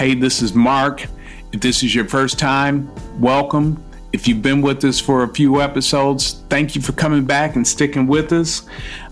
Hey, 0.00 0.14
this 0.14 0.40
is 0.40 0.54
Mark. 0.54 1.06
If 1.52 1.60
this 1.60 1.82
is 1.82 1.94
your 1.94 2.08
first 2.08 2.38
time, 2.38 2.90
welcome. 3.20 3.84
If 4.14 4.26
you've 4.26 4.40
been 4.40 4.62
with 4.62 4.82
us 4.82 4.98
for 4.98 5.24
a 5.24 5.28
few 5.28 5.60
episodes, 5.60 6.42
thank 6.48 6.74
you 6.74 6.80
for 6.80 6.92
coming 6.92 7.26
back 7.26 7.54
and 7.54 7.68
sticking 7.68 8.06
with 8.06 8.32
us. 8.32 8.62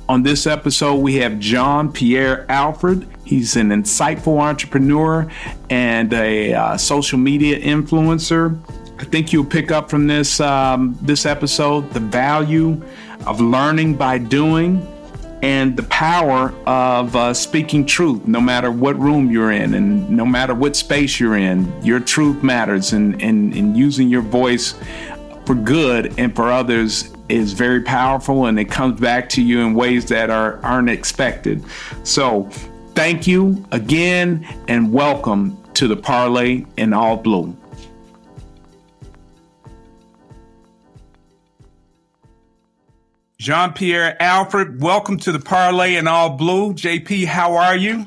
On 0.08 0.22
this 0.22 0.46
episode, 0.46 0.94
we 0.94 1.16
have 1.16 1.38
Jean 1.38 1.92
Pierre 1.92 2.50
Alfred. 2.50 3.06
He's 3.26 3.56
an 3.56 3.68
insightful 3.68 4.40
entrepreneur 4.40 5.30
and 5.68 6.10
a 6.14 6.54
uh, 6.54 6.78
social 6.78 7.18
media 7.18 7.60
influencer. 7.60 8.58
I 8.98 9.04
think 9.04 9.30
you'll 9.30 9.44
pick 9.44 9.70
up 9.70 9.90
from 9.90 10.06
this 10.06 10.40
um, 10.40 10.96
this 11.02 11.26
episode 11.26 11.90
the 11.90 12.00
value 12.00 12.82
of 13.26 13.42
learning 13.42 13.96
by 13.96 14.16
doing 14.16 14.80
and 15.42 15.76
the 15.76 15.82
power 15.84 16.52
of 16.66 17.14
uh, 17.14 17.32
speaking 17.32 17.86
truth 17.86 18.26
no 18.26 18.40
matter 18.40 18.70
what 18.70 18.98
room 18.98 19.30
you're 19.30 19.52
in 19.52 19.74
and 19.74 20.08
no 20.10 20.26
matter 20.26 20.54
what 20.54 20.74
space 20.74 21.20
you're 21.20 21.36
in 21.36 21.70
your 21.84 22.00
truth 22.00 22.42
matters 22.42 22.92
and, 22.92 23.20
and, 23.22 23.54
and 23.54 23.76
using 23.76 24.08
your 24.08 24.22
voice 24.22 24.74
for 25.46 25.54
good 25.54 26.18
and 26.18 26.34
for 26.34 26.50
others 26.50 27.12
is 27.28 27.52
very 27.52 27.82
powerful 27.82 28.46
and 28.46 28.58
it 28.58 28.66
comes 28.66 29.00
back 29.00 29.28
to 29.28 29.42
you 29.42 29.60
in 29.60 29.74
ways 29.74 30.06
that 30.06 30.30
are 30.30 30.58
aren't 30.62 30.90
expected. 30.90 31.64
So 32.04 32.44
thank 32.94 33.26
you 33.26 33.64
again 33.72 34.46
and 34.68 34.92
welcome 34.92 35.62
to 35.74 35.86
the 35.86 35.96
parley 35.96 36.66
in 36.76 36.92
all 36.92 37.16
blue 37.16 37.56
Jean 43.40 43.72
Pierre 43.72 44.20
Alfred, 44.20 44.82
welcome 44.82 45.16
to 45.18 45.30
the 45.30 45.38
Parley 45.38 45.94
in 45.94 46.08
All 46.08 46.30
Blue. 46.30 46.74
JP, 46.74 47.26
how 47.26 47.56
are 47.56 47.76
you? 47.76 48.04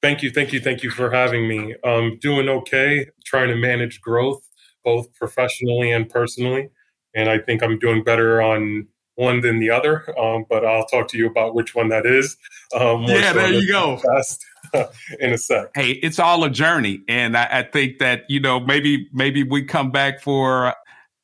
Thank 0.00 0.22
you, 0.22 0.30
thank 0.30 0.50
you, 0.50 0.60
thank 0.60 0.82
you 0.82 0.90
for 0.90 1.10
having 1.10 1.46
me. 1.46 1.74
I'm 1.84 2.18
doing 2.20 2.48
okay, 2.48 3.06
trying 3.26 3.48
to 3.48 3.56
manage 3.56 4.00
growth 4.00 4.42
both 4.82 5.12
professionally 5.12 5.92
and 5.92 6.08
personally. 6.08 6.70
And 7.14 7.28
I 7.28 7.38
think 7.38 7.62
I'm 7.62 7.78
doing 7.78 8.02
better 8.02 8.40
on 8.40 8.86
one 9.16 9.42
than 9.42 9.58
the 9.58 9.68
other, 9.68 10.18
um, 10.18 10.46
but 10.48 10.64
I'll 10.64 10.86
talk 10.86 11.08
to 11.08 11.18
you 11.18 11.26
about 11.26 11.54
which 11.54 11.74
one 11.74 11.90
that 11.90 12.06
is. 12.06 12.38
Um, 12.74 13.02
yeah, 13.02 13.34
there 13.34 13.52
you 13.52 13.68
go. 13.68 13.98
Fast 13.98 14.42
in 15.20 15.34
a 15.34 15.38
sec. 15.38 15.68
Hey, 15.74 15.90
it's 16.02 16.18
all 16.18 16.44
a 16.44 16.50
journey, 16.50 17.02
and 17.08 17.36
I, 17.36 17.58
I 17.58 17.62
think 17.62 17.98
that 17.98 18.24
you 18.30 18.40
know 18.40 18.58
maybe 18.60 19.06
maybe 19.12 19.42
we 19.42 19.64
come 19.64 19.90
back 19.90 20.20
for 20.20 20.72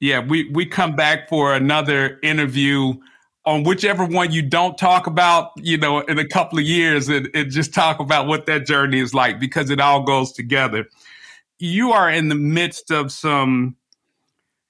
yeah 0.01 0.21
we 0.21 0.51
we 0.51 0.67
come 0.67 0.97
back 0.97 1.29
for 1.29 1.55
another 1.55 2.19
interview 2.23 2.95
on 3.45 3.65
whichever 3.65 4.05
one 4.05 4.31
you 4.31 4.43
don't 4.43 4.79
talk 4.79 5.07
about, 5.07 5.51
you 5.57 5.77
know, 5.77 6.01
in 6.01 6.19
a 6.19 6.27
couple 6.27 6.59
of 6.59 6.65
years 6.65 7.09
and, 7.09 7.29
and, 7.35 7.51
just 7.51 7.75
talk 7.75 7.99
about 7.99 8.27
what 8.27 8.47
that 8.47 8.67
journey 8.67 9.01
is 9.01 9.13
like 9.13 9.41
because 9.41 9.71
it 9.71 9.81
all 9.81 10.05
goes 10.05 10.33
together. 10.33 10.87
You 11.59 11.93
are 11.93 12.09
in 12.09 12.29
the 12.29 12.37
midst 12.37 12.91
of 12.91 13.11
some 13.11 13.77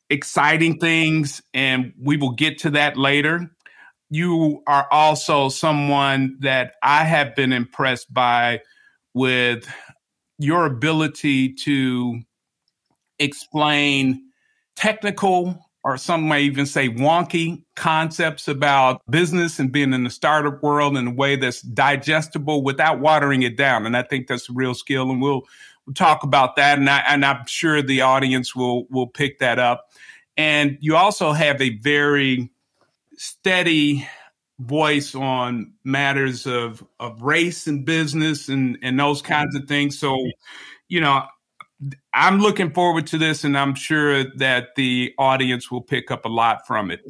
exciting 0.09 0.79
things, 0.79 1.43
and 1.53 1.93
we 2.01 2.17
will 2.17 2.33
get 2.33 2.59
to 2.59 2.71
that 2.71 2.97
later. 2.97 3.51
You 4.11 4.63
are 4.67 4.87
also 4.91 5.49
someone 5.49 6.37
that 6.41 6.75
I 6.83 7.05
have 7.05 7.35
been 7.35 7.53
impressed 7.53 8.13
by 8.13 8.61
with 9.15 9.67
your 10.39 10.67
ability 10.67 11.55
to 11.55 12.21
explain 13.19 14.31
technical 14.77 15.72
or 15.85 15.97
some 15.97 16.29
may 16.29 16.43
even 16.43 16.67
say 16.67 16.89
wonky 16.89 17.65
concepts 17.75 18.47
about 18.47 19.03
business 19.11 19.59
and 19.59 19.73
being 19.73 19.93
in 19.93 20.05
the 20.05 20.11
startup 20.11 20.63
world 20.63 20.97
in 20.97 21.07
a 21.09 21.13
way 21.13 21.37
that's 21.37 21.61
digestible 21.63 22.63
without 22.63 23.01
watering 23.01 23.43
it 23.43 23.57
down. 23.57 23.85
And 23.85 23.97
I 23.97 24.03
think 24.03 24.29
that's 24.29 24.49
a 24.49 24.53
real 24.53 24.75
skill. 24.75 25.11
And 25.11 25.21
we'll, 25.21 25.43
we'll 25.85 25.95
talk 25.95 26.23
about 26.23 26.57
that. 26.57 26.79
And, 26.79 26.89
I, 26.89 27.03
and 27.09 27.25
I'm 27.25 27.47
sure 27.47 27.83
the 27.83 28.03
audience 28.03 28.55
will, 28.55 28.87
will 28.91 29.09
pick 29.09 29.41
that 29.41 29.59
up. 29.59 29.91
And 30.37 30.79
you 30.81 30.97
also 30.97 31.33
have 31.33 31.61
a 31.61 31.77
very 31.79 32.51
steady 33.17 34.09
voice 34.61 35.17
on 35.17 35.73
matters 35.83 36.47
of, 36.47 36.85
of 37.01 37.23
race 37.23 37.67
and 37.67 37.85
business 37.85 38.49
and, 38.49 38.79
and 38.83 38.99
those 38.99 39.21
kinds 39.21 39.57
of 39.57 39.67
things. 39.67 39.99
So, 39.99 40.17
you 40.87 41.01
know, 41.01 41.25
I'm 42.15 42.41
looking 42.41 42.73
forward 42.73 43.07
to 43.09 43.19
this, 43.19 43.45
and 43.45 43.57
I'm 43.57 43.75
sure 43.75 44.25
that 44.37 44.75
the 44.77 45.15
audience 45.19 45.71
will 45.71 45.81
pick 45.81 46.11
up 46.11 46.25
a 46.25 46.29
lot 46.29 46.67
from 46.67 46.91
it. 46.91 47.01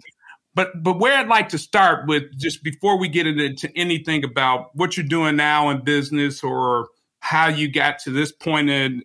But 0.54 0.82
but 0.82 0.98
where 0.98 1.18
I'd 1.18 1.28
like 1.28 1.48
to 1.50 1.58
start 1.58 2.06
with, 2.06 2.36
just 2.38 2.62
before 2.62 2.98
we 2.98 3.08
get 3.08 3.26
into 3.26 3.70
anything 3.76 4.24
about 4.24 4.74
what 4.74 4.96
you're 4.96 5.06
doing 5.06 5.36
now 5.36 5.70
in 5.70 5.82
business 5.82 6.42
or 6.42 6.88
how 7.20 7.48
you 7.48 7.70
got 7.70 7.98
to 8.00 8.10
this 8.10 8.32
point 8.32 8.68
in 8.68 9.02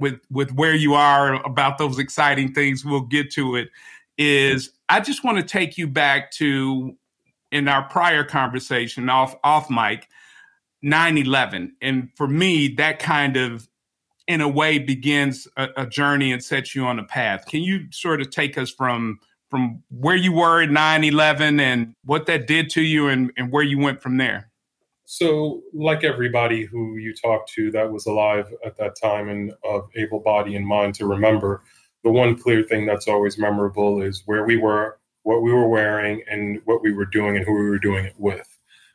with 0.00 0.20
with 0.30 0.52
where 0.52 0.74
you 0.74 0.94
are 0.94 1.34
about 1.44 1.78
those 1.78 1.98
exciting 1.98 2.52
things, 2.52 2.84
we'll 2.84 3.00
get 3.00 3.32
to 3.32 3.56
it. 3.56 3.68
Is 4.16 4.70
I 4.88 5.00
just 5.00 5.24
want 5.24 5.38
to 5.38 5.44
take 5.44 5.78
you 5.78 5.86
back 5.86 6.32
to 6.32 6.96
in 7.52 7.68
our 7.68 7.88
prior 7.88 8.24
conversation 8.24 9.08
off 9.08 9.34
off 9.44 9.70
mic 9.70 10.08
9-11 10.84 11.70
and 11.80 12.08
for 12.14 12.28
me 12.28 12.68
that 12.76 12.98
kind 12.98 13.36
of 13.36 13.67
in 14.28 14.42
a 14.42 14.48
way 14.48 14.78
begins 14.78 15.48
a, 15.56 15.68
a, 15.78 15.86
journey 15.86 16.32
and 16.32 16.44
sets 16.44 16.74
you 16.74 16.84
on 16.84 16.98
a 16.98 17.04
path. 17.04 17.46
Can 17.46 17.62
you 17.62 17.90
sort 17.90 18.20
of 18.20 18.30
take 18.30 18.58
us 18.58 18.70
from 18.70 19.18
from 19.50 19.82
where 19.88 20.14
you 20.14 20.30
were 20.30 20.60
at 20.60 20.68
9-11 20.68 21.58
and 21.58 21.94
what 22.04 22.26
that 22.26 22.46
did 22.46 22.68
to 22.68 22.82
you 22.82 23.08
and, 23.08 23.32
and 23.38 23.50
where 23.50 23.62
you 23.62 23.78
went 23.78 24.02
from 24.02 24.18
there? 24.18 24.50
So, 25.06 25.62
like 25.72 26.04
everybody 26.04 26.66
who 26.66 26.96
you 26.98 27.14
talked 27.14 27.50
to 27.54 27.70
that 27.70 27.90
was 27.90 28.04
alive 28.04 28.52
at 28.62 28.76
that 28.76 28.94
time 28.94 29.30
and 29.30 29.54
of 29.64 29.88
able 29.96 30.20
body 30.20 30.54
and 30.54 30.66
mind 30.66 30.94
to 30.96 31.06
remember, 31.06 31.62
the 32.04 32.10
one 32.10 32.36
clear 32.36 32.62
thing 32.62 32.84
that's 32.84 33.08
always 33.08 33.38
memorable 33.38 34.02
is 34.02 34.22
where 34.26 34.44
we 34.44 34.58
were, 34.58 34.98
what 35.22 35.40
we 35.40 35.50
were 35.50 35.66
wearing, 35.66 36.22
and 36.30 36.60
what 36.66 36.82
we 36.82 36.92
were 36.92 37.06
doing 37.06 37.38
and 37.38 37.46
who 37.46 37.54
we 37.54 37.70
were 37.70 37.78
doing 37.78 38.04
it 38.04 38.14
with. 38.18 38.46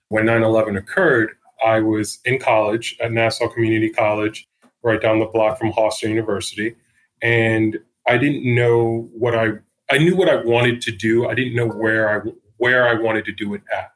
When 0.09 0.27
9 0.27 0.43
11 0.43 0.77
occurred, 0.77 1.31
I 1.65 1.79
was 1.79 2.19
in 2.25 2.37
college 2.37 2.95
at 3.01 3.11
Nassau 3.11 3.47
Community 3.47 3.89
College 3.89 4.47
right 4.83 5.01
down 5.01 5.19
the 5.19 5.25
block 5.25 5.57
from 5.57 5.71
Hofstra 5.71 6.09
University. 6.09 6.75
And 7.21 7.79
I 8.07 8.17
didn't 8.17 8.43
know 8.43 9.09
what 9.13 9.33
I 9.35 9.53
I 9.89 9.97
knew 9.97 10.15
what 10.15 10.29
I 10.29 10.35
wanted 10.35 10.81
to 10.81 10.91
do. 10.91 11.27
I 11.27 11.33
didn't 11.33 11.55
know 11.55 11.67
where 11.67 12.09
I 12.09 12.29
where 12.57 12.87
I 12.87 12.93
wanted 12.93 13.25
to 13.25 13.31
do 13.31 13.53
it 13.53 13.61
at. 13.75 13.91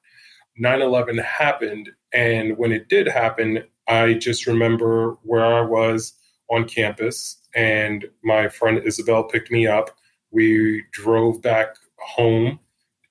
9/11 0.60 1.24
happened 1.24 1.90
and 2.14 2.58
when 2.58 2.72
it 2.72 2.88
did 2.88 3.08
happen, 3.08 3.64
I 3.88 4.14
just 4.14 4.48
remember 4.48 5.18
where 5.24 5.46
I 5.46 5.62
was 5.62 6.14
on 6.50 6.68
campus 6.68 7.42
and 7.54 8.06
my 8.24 8.48
friend 8.48 8.82
Isabel 8.84 9.24
picked 9.26 9.52
me 9.52 9.68
up. 9.68 9.92
We 10.32 10.84
drove 10.92 11.42
back 11.42 11.76
home 12.00 12.60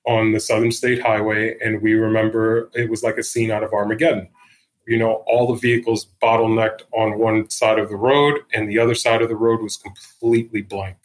on 0.05 0.31
the 0.31 0.39
Southern 0.39 0.71
State 0.71 1.01
Highway 1.01 1.57
and 1.63 1.81
we 1.81 1.93
remember 1.93 2.69
it 2.73 2.89
was 2.89 3.03
like 3.03 3.17
a 3.17 3.23
scene 3.23 3.51
out 3.51 3.63
of 3.63 3.73
Armageddon 3.73 4.29
you 4.87 4.97
know, 4.97 5.23
all 5.27 5.47
the 5.47 5.59
vehicles 5.59 6.07
bottlenecked 6.23 6.83
on 6.93 7.19
one 7.19 7.49
side 7.49 7.77
of 7.77 7.89
the 7.89 7.97
road, 7.97 8.39
and 8.53 8.69
the 8.69 8.79
other 8.79 8.95
side 8.95 9.21
of 9.21 9.27
the 9.27 9.35
road 9.35 9.61
was 9.61 9.75
completely 9.75 10.61
blank. 10.61 10.95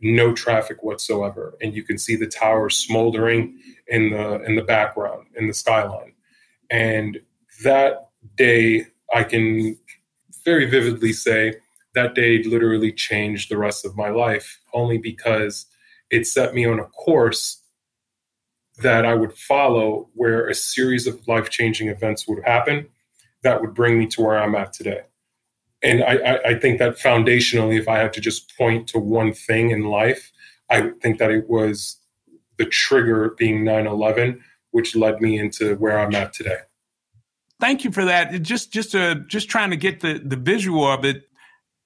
No 0.00 0.32
traffic 0.32 0.84
whatsoever. 0.84 1.58
And 1.60 1.74
you 1.74 1.82
can 1.82 1.98
see 1.98 2.14
the 2.14 2.28
towers 2.28 2.76
smoldering 2.76 3.58
in 3.88 4.10
the 4.10 4.40
in 4.44 4.54
the 4.54 4.62
background, 4.62 5.26
in 5.34 5.48
the 5.48 5.52
skyline. 5.52 6.12
And 6.70 7.20
that 7.64 8.10
day, 8.36 8.86
I 9.12 9.24
can 9.24 9.76
very 10.44 10.66
vividly 10.66 11.12
say 11.12 11.56
that 11.96 12.14
day 12.14 12.44
literally 12.44 12.92
changed 12.92 13.50
the 13.50 13.58
rest 13.58 13.84
of 13.84 13.96
my 13.96 14.10
life, 14.10 14.60
only 14.72 14.98
because 14.98 15.66
it 16.08 16.28
set 16.28 16.54
me 16.54 16.64
on 16.64 16.78
a 16.78 16.84
course 16.84 17.60
that 18.80 19.04
I 19.04 19.14
would 19.14 19.36
follow 19.36 20.08
where 20.14 20.46
a 20.46 20.54
series 20.54 21.08
of 21.08 21.26
life 21.26 21.50
changing 21.50 21.88
events 21.88 22.28
would 22.28 22.44
happen 22.44 22.86
that 23.42 23.60
would 23.60 23.74
bring 23.74 23.98
me 23.98 24.06
to 24.08 24.22
where 24.22 24.38
I'm 24.38 24.54
at 24.54 24.72
today. 24.72 25.02
And 25.82 26.02
I, 26.02 26.38
I, 26.44 26.58
think 26.58 26.80
that 26.80 26.98
foundationally, 26.98 27.78
if 27.78 27.86
I 27.86 27.98
had 27.98 28.12
to 28.14 28.20
just 28.20 28.56
point 28.56 28.88
to 28.88 28.98
one 28.98 29.32
thing 29.32 29.70
in 29.70 29.84
life, 29.84 30.32
I 30.68 30.90
think 31.02 31.18
that 31.18 31.30
it 31.30 31.48
was 31.48 31.96
the 32.56 32.66
trigger 32.66 33.34
being 33.38 33.64
9 33.64 33.86
11, 33.86 34.42
which 34.72 34.96
led 34.96 35.20
me 35.20 35.38
into 35.38 35.76
where 35.76 35.98
I'm 35.98 36.14
at 36.16 36.32
today. 36.32 36.58
Thank 37.60 37.84
you 37.84 37.92
for 37.92 38.04
that. 38.04 38.42
Just 38.42 38.72
just 38.72 38.94
uh, 38.94 39.16
just 39.26 39.48
trying 39.48 39.70
to 39.70 39.76
get 39.76 40.00
the, 40.00 40.20
the 40.24 40.36
visual 40.36 40.84
of 40.84 41.04
it. 41.04 41.24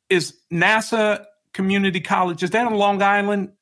Is 0.09 0.35
Nassau 0.51 1.19
Community 1.55 2.01
College, 2.01 2.43
is 2.43 2.51
that 2.51 2.67
on 2.67 2.75
Long 2.75 3.03
Island? 3.03 3.53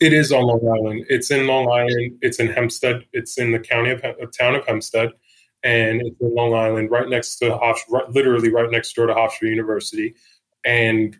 It 0.00 0.12
is 0.12 0.32
on 0.32 0.42
Long 0.42 0.60
Island. 0.60 1.06
It's 1.08 1.30
in 1.30 1.46
Long 1.46 1.70
Island. 1.70 2.18
It's 2.20 2.38
in 2.38 2.48
Hempstead. 2.48 3.04
It's 3.12 3.38
in 3.38 3.52
the 3.52 3.58
county 3.60 3.90
of 3.90 4.02
town 4.36 4.54
of 4.54 4.66
Hempstead 4.66 5.12
and 5.64 6.02
it's 6.02 6.20
in 6.20 6.34
Long 6.34 6.54
Island, 6.54 6.90
right 6.90 7.08
next 7.08 7.36
to 7.36 7.46
Hofstra, 7.46 7.90
right, 7.90 8.10
literally 8.10 8.52
right 8.52 8.70
next 8.70 8.94
door 8.94 9.06
to 9.06 9.14
Hofstra 9.14 9.48
University. 9.48 10.14
And 10.64 11.18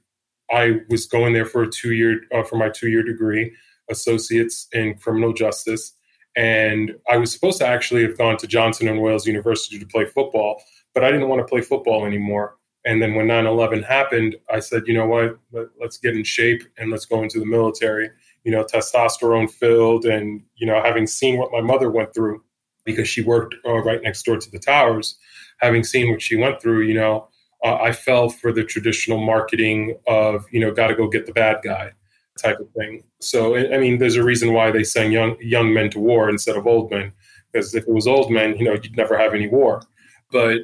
I 0.50 0.80
was 0.90 1.06
going 1.06 1.32
there 1.32 1.46
for 1.46 1.62
a 1.62 1.70
two 1.70 1.92
year 1.92 2.20
uh, 2.32 2.44
for 2.44 2.56
my 2.56 2.68
two 2.68 2.88
year 2.88 3.02
degree, 3.02 3.52
associates 3.90 4.68
in 4.72 4.94
criminal 4.98 5.32
justice. 5.32 5.94
And 6.36 6.94
I 7.10 7.16
was 7.16 7.32
supposed 7.32 7.58
to 7.58 7.66
actually 7.66 8.02
have 8.02 8.18
gone 8.18 8.36
to 8.38 8.46
Johnson 8.46 8.86
and 8.88 9.00
Wales 9.00 9.26
University 9.26 9.78
to 9.78 9.86
play 9.86 10.04
football, 10.04 10.62
but 10.92 11.04
I 11.04 11.10
didn't 11.10 11.28
want 11.28 11.40
to 11.40 11.46
play 11.46 11.62
football 11.62 12.04
anymore. 12.04 12.56
And 12.84 13.00
then 13.00 13.14
when 13.14 13.28
9 13.28 13.46
11 13.46 13.82
happened, 13.82 14.36
I 14.52 14.60
said, 14.60 14.82
you 14.86 14.92
know 14.92 15.06
what, 15.06 15.38
Let, 15.52 15.68
let's 15.80 15.96
get 15.96 16.16
in 16.16 16.24
shape 16.24 16.62
and 16.76 16.90
let's 16.90 17.06
go 17.06 17.22
into 17.22 17.38
the 17.38 17.46
military. 17.46 18.10
You 18.42 18.52
know, 18.52 18.62
testosterone 18.62 19.50
filled, 19.50 20.04
and, 20.04 20.42
you 20.56 20.66
know, 20.66 20.82
having 20.82 21.06
seen 21.06 21.38
what 21.38 21.50
my 21.50 21.62
mother 21.62 21.90
went 21.90 22.12
through 22.12 22.42
because 22.84 23.08
she 23.08 23.22
worked 23.22 23.54
uh, 23.66 23.82
right 23.82 24.02
next 24.02 24.24
door 24.24 24.38
to 24.38 24.50
the 24.50 24.58
towers, 24.58 25.16
having 25.58 25.84
seen 25.84 26.10
what 26.10 26.22
she 26.22 26.36
went 26.36 26.60
through, 26.60 26.82
you 26.82 26.94
know, 26.94 27.28
uh, 27.64 27.76
I 27.76 27.92
fell 27.92 28.28
for 28.28 28.52
the 28.52 28.64
traditional 28.64 29.18
marketing 29.24 29.96
of, 30.06 30.44
you 30.50 30.60
know, 30.60 30.70
got 30.70 30.88
to 30.88 30.94
go 30.94 31.08
get 31.08 31.26
the 31.26 31.32
bad 31.32 31.58
guy 31.64 31.92
type 32.38 32.58
of 32.60 32.68
thing. 32.76 33.02
So, 33.20 33.56
I 33.56 33.78
mean, 33.78 33.98
there's 33.98 34.16
a 34.16 34.24
reason 34.24 34.52
why 34.52 34.70
they 34.70 34.84
send 34.84 35.12
young 35.12 35.36
young 35.40 35.72
men 35.72 35.90
to 35.90 35.98
war 35.98 36.28
instead 36.28 36.56
of 36.56 36.66
old 36.66 36.90
men, 36.90 37.12
because 37.50 37.74
if 37.74 37.84
it 37.84 37.92
was 37.92 38.06
old 38.06 38.30
men, 38.30 38.56
you 38.56 38.64
know, 38.64 38.74
you'd 38.74 38.96
never 38.96 39.16
have 39.16 39.34
any 39.34 39.48
war. 39.48 39.82
But 40.30 40.62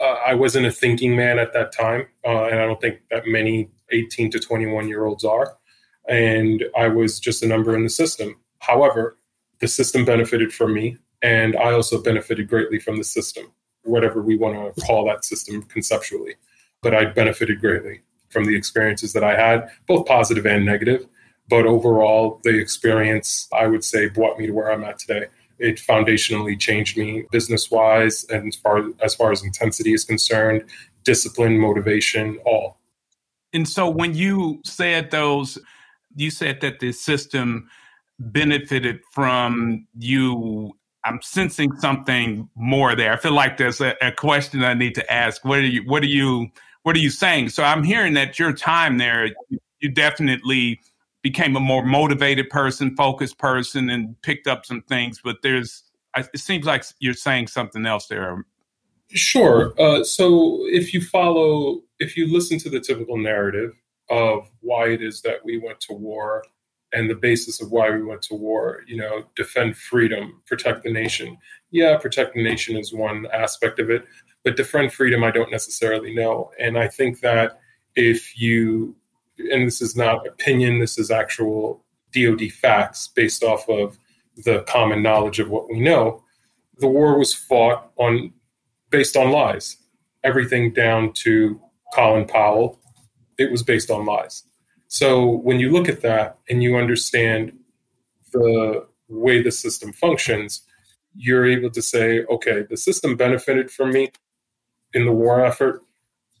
uh, 0.00 0.16
I 0.26 0.34
wasn't 0.34 0.66
a 0.66 0.72
thinking 0.72 1.14
man 1.14 1.38
at 1.38 1.52
that 1.52 1.72
time, 1.72 2.06
uh, 2.26 2.44
and 2.44 2.58
I 2.58 2.66
don't 2.66 2.80
think 2.80 3.00
that 3.10 3.26
many 3.26 3.70
18 3.92 4.30
to 4.32 4.40
21 4.40 4.88
year 4.88 5.04
olds 5.04 5.24
are. 5.24 5.56
And 6.08 6.64
I 6.76 6.88
was 6.88 7.20
just 7.20 7.42
a 7.42 7.46
number 7.46 7.74
in 7.76 7.84
the 7.84 7.90
system. 7.90 8.36
However, 8.58 9.16
the 9.60 9.68
system 9.68 10.04
benefited 10.04 10.52
from 10.52 10.74
me, 10.74 10.98
and 11.24 11.56
I 11.56 11.72
also 11.72 12.02
benefited 12.02 12.48
greatly 12.48 12.78
from 12.78 12.98
the 12.98 13.04
system, 13.04 13.50
whatever 13.82 14.20
we 14.20 14.36
want 14.36 14.76
to 14.76 14.80
call 14.82 15.06
that 15.06 15.24
system 15.24 15.62
conceptually. 15.62 16.34
But 16.82 16.94
I 16.94 17.06
benefited 17.06 17.60
greatly 17.60 18.02
from 18.28 18.44
the 18.44 18.54
experiences 18.54 19.14
that 19.14 19.24
I 19.24 19.34
had, 19.34 19.70
both 19.88 20.06
positive 20.06 20.44
and 20.44 20.66
negative. 20.66 21.06
But 21.48 21.64
overall, 21.64 22.40
the 22.44 22.58
experience, 22.58 23.48
I 23.54 23.66
would 23.66 23.84
say, 23.84 24.08
brought 24.08 24.38
me 24.38 24.46
to 24.46 24.52
where 24.52 24.70
I'm 24.70 24.84
at 24.84 24.98
today 24.98 25.26
it 25.58 25.76
foundationally 25.76 26.58
changed 26.58 26.96
me 26.96 27.24
business 27.30 27.70
wise 27.70 28.24
and 28.24 28.48
as 28.48 28.56
far 28.56 28.84
as 29.00 29.14
far 29.14 29.32
as 29.32 29.42
intensity 29.44 29.92
is 29.92 30.04
concerned 30.04 30.64
discipline 31.04 31.58
motivation 31.58 32.38
all 32.44 32.78
and 33.52 33.68
so 33.68 33.88
when 33.88 34.14
you 34.14 34.60
said 34.64 35.10
those 35.10 35.58
you 36.16 36.30
said 36.30 36.60
that 36.60 36.80
the 36.80 36.90
system 36.90 37.68
benefited 38.18 39.00
from 39.12 39.86
you 39.98 40.76
i'm 41.04 41.20
sensing 41.22 41.74
something 41.76 42.48
more 42.54 42.94
there 42.94 43.12
i 43.12 43.16
feel 43.16 43.32
like 43.32 43.56
there's 43.56 43.80
a, 43.80 43.94
a 44.00 44.12
question 44.12 44.62
i 44.62 44.74
need 44.74 44.94
to 44.94 45.12
ask 45.12 45.44
what 45.44 45.58
are 45.58 45.62
you 45.62 45.82
what 45.84 46.02
are 46.02 46.06
you 46.06 46.48
what 46.82 46.96
are 46.96 47.00
you 47.00 47.10
saying 47.10 47.48
so 47.48 47.62
i'm 47.62 47.82
hearing 47.82 48.14
that 48.14 48.38
your 48.38 48.52
time 48.52 48.98
there 48.98 49.28
you 49.80 49.90
definitely 49.90 50.80
became 51.24 51.56
a 51.56 51.60
more 51.60 51.84
motivated 51.84 52.50
person, 52.50 52.94
focused 52.94 53.38
person, 53.38 53.90
and 53.90 54.20
picked 54.22 54.46
up 54.46 54.64
some 54.66 54.82
things. 54.82 55.20
But 55.24 55.38
there's, 55.42 55.82
it 56.16 56.38
seems 56.38 56.66
like 56.66 56.84
you're 57.00 57.14
saying 57.14 57.48
something 57.48 57.86
else 57.86 58.06
there. 58.06 58.44
Sure. 59.08 59.74
Uh, 59.80 60.04
so 60.04 60.60
if 60.66 60.92
you 60.92 61.00
follow, 61.00 61.80
if 61.98 62.16
you 62.16 62.32
listen 62.32 62.58
to 62.60 62.70
the 62.70 62.78
typical 62.78 63.16
narrative 63.16 63.72
of 64.10 64.50
why 64.60 64.88
it 64.88 65.02
is 65.02 65.22
that 65.22 65.42
we 65.44 65.58
went 65.58 65.80
to 65.80 65.94
war 65.94 66.44
and 66.94 67.10
the 67.10 67.14
basis 67.14 67.60
of 67.60 67.72
why 67.72 67.90
we 67.90 68.02
went 68.02 68.22
to 68.22 68.34
war, 68.34 68.82
you 68.86 68.96
know, 68.96 69.24
defend 69.36 69.76
freedom, 69.76 70.40
protect 70.46 70.84
the 70.84 70.92
nation. 70.92 71.36
Yeah, 71.70 71.98
protect 71.98 72.34
the 72.34 72.42
nation 72.42 72.76
is 72.76 72.92
one 72.92 73.26
aspect 73.32 73.80
of 73.80 73.90
it, 73.90 74.06
but 74.44 74.56
defend 74.56 74.92
freedom, 74.92 75.24
I 75.24 75.32
don't 75.32 75.50
necessarily 75.50 76.14
know. 76.14 76.50
And 76.58 76.78
I 76.78 76.88
think 76.88 77.20
that 77.20 77.58
if 77.96 78.38
you 78.38 78.94
and 79.38 79.66
this 79.66 79.82
is 79.82 79.96
not 79.96 80.26
opinion, 80.26 80.78
this 80.78 80.98
is 80.98 81.10
actual 81.10 81.84
DoD 82.12 82.52
facts 82.52 83.08
based 83.08 83.42
off 83.42 83.68
of 83.68 83.98
the 84.44 84.62
common 84.62 85.02
knowledge 85.02 85.40
of 85.40 85.50
what 85.50 85.68
we 85.68 85.80
know. 85.80 86.22
The 86.78 86.86
war 86.86 87.18
was 87.18 87.34
fought 87.34 87.90
on 87.96 88.32
based 88.90 89.16
on 89.16 89.30
lies. 89.30 89.76
Everything 90.22 90.72
down 90.72 91.12
to 91.14 91.60
Colin 91.92 92.26
Powell, 92.26 92.80
it 93.38 93.50
was 93.50 93.62
based 93.62 93.90
on 93.90 94.06
lies. 94.06 94.44
So 94.94 95.26
when 95.28 95.58
you 95.58 95.70
look 95.70 95.88
at 95.88 96.02
that 96.02 96.38
and 96.48 96.62
you 96.62 96.76
understand 96.76 97.52
the 98.30 98.86
way 99.08 99.42
the 99.42 99.50
system 99.50 99.92
functions, 99.92 100.62
you're 101.16 101.44
able 101.44 101.68
to 101.70 101.82
say, 101.82 102.20
okay, 102.26 102.62
the 102.70 102.76
system 102.76 103.16
benefited 103.16 103.72
from 103.72 103.90
me 103.90 104.12
in 104.92 105.04
the 105.04 105.10
war 105.10 105.44
effort, 105.44 105.82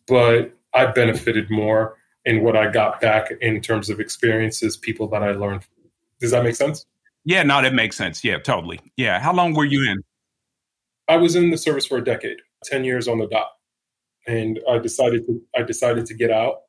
but 0.06 0.56
I 0.72 0.86
benefited 0.86 1.50
more 1.50 1.96
in 2.24 2.44
what 2.44 2.54
I 2.54 2.70
got 2.70 3.00
back 3.00 3.32
in 3.40 3.60
terms 3.60 3.90
of 3.90 3.98
experiences, 3.98 4.76
people 4.76 5.08
that 5.08 5.24
I 5.24 5.32
learned. 5.32 5.62
Does 6.20 6.30
that 6.30 6.44
make 6.44 6.54
sense? 6.54 6.86
Yeah, 7.24 7.42
no, 7.42 7.60
that 7.60 7.74
makes 7.74 7.96
sense. 7.96 8.22
Yeah, 8.22 8.38
totally. 8.38 8.78
Yeah. 8.96 9.18
How 9.18 9.34
long 9.34 9.54
were 9.54 9.64
you 9.64 9.82
in? 9.90 10.04
I 11.08 11.16
was 11.16 11.34
in 11.34 11.50
the 11.50 11.58
service 11.58 11.86
for 11.86 11.98
a 11.98 12.04
decade, 12.04 12.38
10 12.62 12.84
years 12.84 13.08
on 13.08 13.18
the 13.18 13.26
dot. 13.26 13.48
And 14.28 14.60
I 14.70 14.78
decided 14.78 15.26
to 15.26 15.42
I 15.56 15.62
decided 15.62 16.06
to 16.06 16.14
get 16.14 16.30
out. 16.30 16.60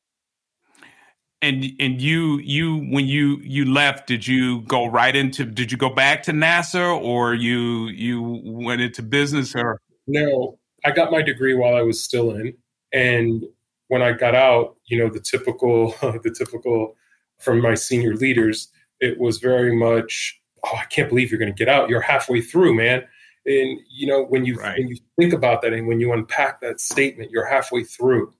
And 1.46 1.72
and 1.80 2.02
you 2.02 2.40
you 2.40 2.78
when 2.90 3.06
you 3.06 3.38
you 3.44 3.66
left, 3.66 4.08
did 4.08 4.26
you 4.28 4.62
go 4.62 4.88
right 4.88 5.16
into 5.16 5.46
did 5.46 5.72
you 5.72 5.78
go 5.78 5.90
back 5.90 6.24
to 6.24 6.34
Nassau 6.34 6.98
or 6.98 7.34
you 7.34 7.88
you 7.88 8.42
went 8.44 8.82
into 8.82 9.04
business 9.04 9.56
or 9.56 9.80
no, 10.08 10.60
I 10.84 10.92
got 10.92 11.12
my 11.12 11.22
degree 11.22 11.54
while 11.54 11.76
I 11.76 11.82
was 11.82 12.04
still 12.04 12.32
in. 12.32 12.56
And 12.94 13.44
when 13.88 14.02
I 14.02 14.12
got 14.14 14.36
out, 14.36 14.78
you 14.86 14.98
know, 14.98 15.10
the 15.10 15.20
typical, 15.20 15.92
the 16.02 16.34
typical 16.36 16.96
from 17.40 17.62
my 17.62 17.76
senior 17.76 18.16
leaders, 18.16 18.70
it 19.00 19.20
was 19.20 19.40
very 19.40 19.76
much, 19.76 20.40
oh, 20.64 20.76
I 20.76 20.86
can't 20.86 21.10
believe 21.10 21.32
you're 21.32 21.40
going 21.40 21.54
to 21.54 21.58
get 21.58 21.74
out. 21.74 21.90
You're 21.90 22.02
halfway 22.02 22.42
through, 22.42 22.76
man. 22.76 23.04
And 23.48 23.80
you 23.92 24.08
know, 24.08 24.24
when 24.24 24.44
you 24.44 24.56
right. 24.56 24.80
when 24.80 24.88
you 24.88 24.98
think 25.20 25.32
about 25.32 25.62
that 25.62 25.72
and 25.72 25.88
when 25.88 26.00
you 26.00 26.14
unpack 26.14 26.62
that 26.62 26.80
statement, 26.80 27.30
you're 27.30 27.46
halfway 27.46 27.84
through. 27.84 28.34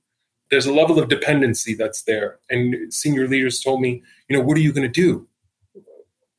There's 0.52 0.66
a 0.66 0.74
level 0.74 1.00
of 1.00 1.10
dependency 1.10 1.74
that's 1.74 2.04
there. 2.04 2.38
And 2.50 2.94
senior 2.94 3.28
leaders 3.28 3.60
told 3.60 3.82
me, 3.82 4.04
you 4.30 4.38
know, 4.38 4.44
what 4.44 4.58
are 4.58 4.62
you 4.62 4.72
going 4.72 4.88
to 4.88 5.02
do? 5.02 5.28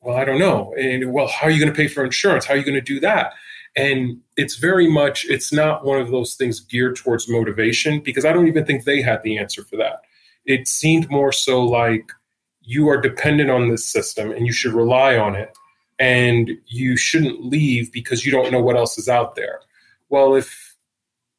Well, 0.01 0.17
I 0.17 0.25
don't 0.25 0.39
know. 0.39 0.73
And 0.79 1.13
well, 1.13 1.27
how 1.27 1.49
are 1.49 1.51
you 1.51 1.59
going 1.59 1.73
to 1.73 1.77
pay 1.77 1.89
for 1.89 2.05
insurance? 2.05 2.45
How 2.45 2.55
are 2.55 2.57
you 2.57 2.65
going 2.65 2.75
to 2.77 2.81
do 2.81 3.01
that? 3.01 3.33
And 3.75 4.21
it's 4.37 4.57
very 4.57 4.89
much, 4.89 5.27
it's 5.29 5.53
not 5.53 5.85
one 5.85 6.01
of 6.01 6.11
those 6.11 6.35
things 6.35 6.61
geared 6.61 6.97
towards 6.97 7.29
motivation 7.29 8.01
because 8.01 8.25
I 8.25 8.33
don't 8.33 8.47
even 8.49 8.65
think 8.65 8.85
they 8.85 9.03
had 9.03 9.23
the 9.23 9.37
answer 9.37 9.65
for 9.65 9.77
that. 9.77 10.01
It 10.47 10.69
seemed 10.69 11.11
more 11.11 11.33
so 11.33 11.63
like 11.63 12.11
you 12.63 12.89
are 12.89 13.01
dependent 13.01 13.51
on 13.51 13.69
this 13.69 13.85
system 13.85 14.31
and 14.31 14.47
you 14.47 14.53
should 14.53 14.73
rely 14.73 15.17
on 15.17 15.35
it. 15.35 15.57
And 15.99 16.51
you 16.67 16.97
shouldn't 16.97 17.45
leave 17.45 17.91
because 17.91 18.25
you 18.25 18.31
don't 18.31 18.53
know 18.53 18.61
what 18.61 18.77
else 18.77 18.99
is 18.99 19.09
out 19.09 19.35
there. 19.35 19.61
Well, 20.09 20.35
if 20.35 20.66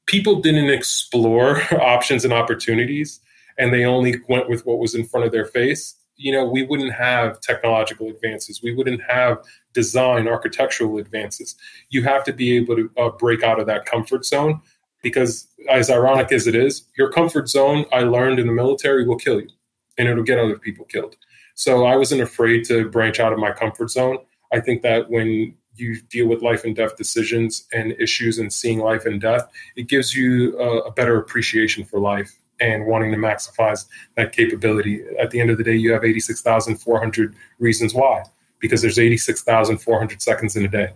people 0.07 0.41
didn't 0.41 0.69
explore 0.69 1.61
options 1.81 2.25
and 2.25 2.33
opportunities 2.33 3.19
and 3.57 3.73
they 3.73 3.85
only 3.85 4.15
went 4.27 4.49
with 4.49 4.65
what 4.65 4.79
was 4.79 4.95
in 4.95 5.05
front 5.05 5.25
of 5.25 5.31
their 5.31 5.45
face, 5.45 5.95
you 6.15 6.31
know, 6.31 6.45
we 6.45 6.63
wouldn't 6.63 6.93
have 6.93 7.39
technological 7.41 8.09
advances. 8.09 8.61
We 8.61 8.73
wouldn't 8.73 9.01
have 9.03 9.39
design, 9.73 10.27
architectural 10.27 10.97
advances. 10.97 11.55
You 11.89 12.03
have 12.03 12.23
to 12.25 12.33
be 12.33 12.55
able 12.57 12.75
to 12.75 12.91
uh, 12.97 13.09
break 13.09 13.43
out 13.43 13.59
of 13.59 13.67
that 13.67 13.85
comfort 13.85 14.25
zone 14.25 14.61
because, 15.03 15.47
as 15.69 15.89
ironic 15.89 16.31
as 16.31 16.47
it 16.47 16.55
is, 16.55 16.83
your 16.97 17.11
comfort 17.11 17.49
zone, 17.49 17.85
I 17.91 18.01
learned 18.01 18.39
in 18.39 18.47
the 18.47 18.53
military, 18.53 19.05
will 19.05 19.17
kill 19.17 19.41
you 19.41 19.49
and 19.97 20.07
it'll 20.07 20.23
get 20.23 20.39
other 20.39 20.57
people 20.57 20.85
killed. 20.85 21.15
So 21.53 21.85
I 21.85 21.95
wasn't 21.95 22.21
afraid 22.21 22.65
to 22.65 22.89
branch 22.89 23.19
out 23.19 23.33
of 23.33 23.39
my 23.39 23.51
comfort 23.51 23.89
zone. 23.89 24.17
I 24.51 24.59
think 24.59 24.81
that 24.83 25.09
when 25.09 25.55
you 25.79 26.01
deal 26.01 26.27
with 26.27 26.41
life 26.41 26.63
and 26.63 26.75
death 26.75 26.97
decisions 26.97 27.67
and 27.73 27.93
issues 27.99 28.39
and 28.39 28.51
seeing 28.51 28.79
life 28.79 29.05
and 29.05 29.21
death, 29.21 29.47
it 29.75 29.87
gives 29.87 30.15
you 30.15 30.57
a, 30.59 30.79
a 30.79 30.91
better 30.91 31.17
appreciation 31.17 31.83
for 31.83 31.99
life 31.99 32.37
and 32.59 32.85
wanting 32.85 33.11
to 33.11 33.17
maximize 33.17 33.85
that 34.15 34.31
capability. 34.31 35.03
At 35.19 35.31
the 35.31 35.39
end 35.39 35.49
of 35.49 35.57
the 35.57 35.63
day, 35.63 35.75
you 35.75 35.91
have 35.93 36.03
86,400 36.03 37.35
reasons 37.59 37.93
why, 37.93 38.23
because 38.59 38.81
there's 38.81 38.99
86,400 38.99 40.21
seconds 40.21 40.55
in 40.55 40.65
a 40.65 40.67
day. 40.67 40.93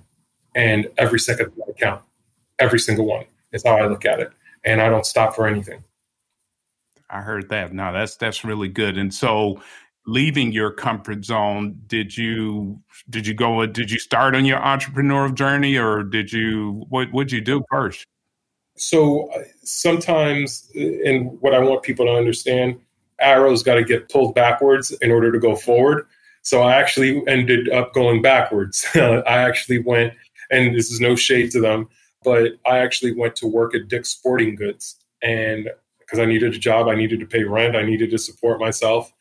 And 0.55 0.89
every 0.97 1.19
second 1.19 1.51
I 1.67 1.71
count, 1.73 2.01
every 2.59 2.79
single 2.79 3.05
one 3.05 3.25
is 3.51 3.63
how 3.63 3.77
I 3.77 3.87
look 3.87 4.05
at 4.05 4.19
it. 4.19 4.31
And 4.63 4.81
I 4.81 4.89
don't 4.89 5.05
stop 5.05 5.35
for 5.35 5.47
anything. 5.47 5.83
I 7.09 7.21
heard 7.21 7.49
that. 7.49 7.73
No, 7.73 7.91
that's 7.91 8.15
that's 8.15 8.43
really 8.43 8.69
good. 8.69 8.97
And 8.97 9.13
so 9.13 9.61
leaving 10.05 10.51
your 10.51 10.71
comfort 10.71 11.25
zone, 11.25 11.79
did 11.87 12.17
you 12.17 12.81
did 13.09 13.27
you 13.27 13.33
go 13.33 13.65
did 13.65 13.91
you 13.91 13.99
start 13.99 14.35
on 14.35 14.45
your 14.45 14.59
entrepreneurial 14.59 15.33
journey 15.33 15.77
or 15.77 16.03
did 16.03 16.31
you 16.31 16.85
what 16.89 17.11
would 17.13 17.31
you 17.31 17.41
do 17.41 17.63
first? 17.69 18.05
So 18.77 19.29
uh, 19.31 19.43
sometimes, 19.63 20.71
and 20.75 21.39
what 21.41 21.53
I 21.53 21.59
want 21.59 21.83
people 21.83 22.05
to 22.05 22.13
understand, 22.13 22.79
arrows 23.19 23.63
got 23.63 23.75
to 23.75 23.83
get 23.83 24.09
pulled 24.09 24.33
backwards 24.33 24.91
in 25.01 25.11
order 25.11 25.31
to 25.31 25.39
go 25.39 25.55
forward. 25.55 26.07
So 26.41 26.61
I 26.61 26.75
actually 26.75 27.21
ended 27.27 27.69
up 27.69 27.93
going 27.93 28.21
backwards. 28.21 28.85
I 28.95 29.21
actually 29.25 29.79
went, 29.79 30.13
and 30.49 30.75
this 30.75 30.91
is 30.91 30.99
no 30.99 31.15
shade 31.15 31.51
to 31.51 31.61
them, 31.61 31.89
but 32.23 32.53
I 32.65 32.79
actually 32.79 33.13
went 33.13 33.35
to 33.37 33.47
work 33.47 33.75
at 33.75 33.87
Dick's 33.87 34.09
Sporting 34.09 34.55
Goods. 34.55 34.95
And 35.21 35.69
because 35.99 36.17
I 36.17 36.25
needed 36.25 36.55
a 36.55 36.59
job, 36.59 36.87
I 36.87 36.95
needed 36.95 37.19
to 37.19 37.27
pay 37.27 37.43
rent, 37.43 37.75
I 37.75 37.83
needed 37.83 38.09
to 38.11 38.17
support 38.17 38.59
myself. 38.59 39.13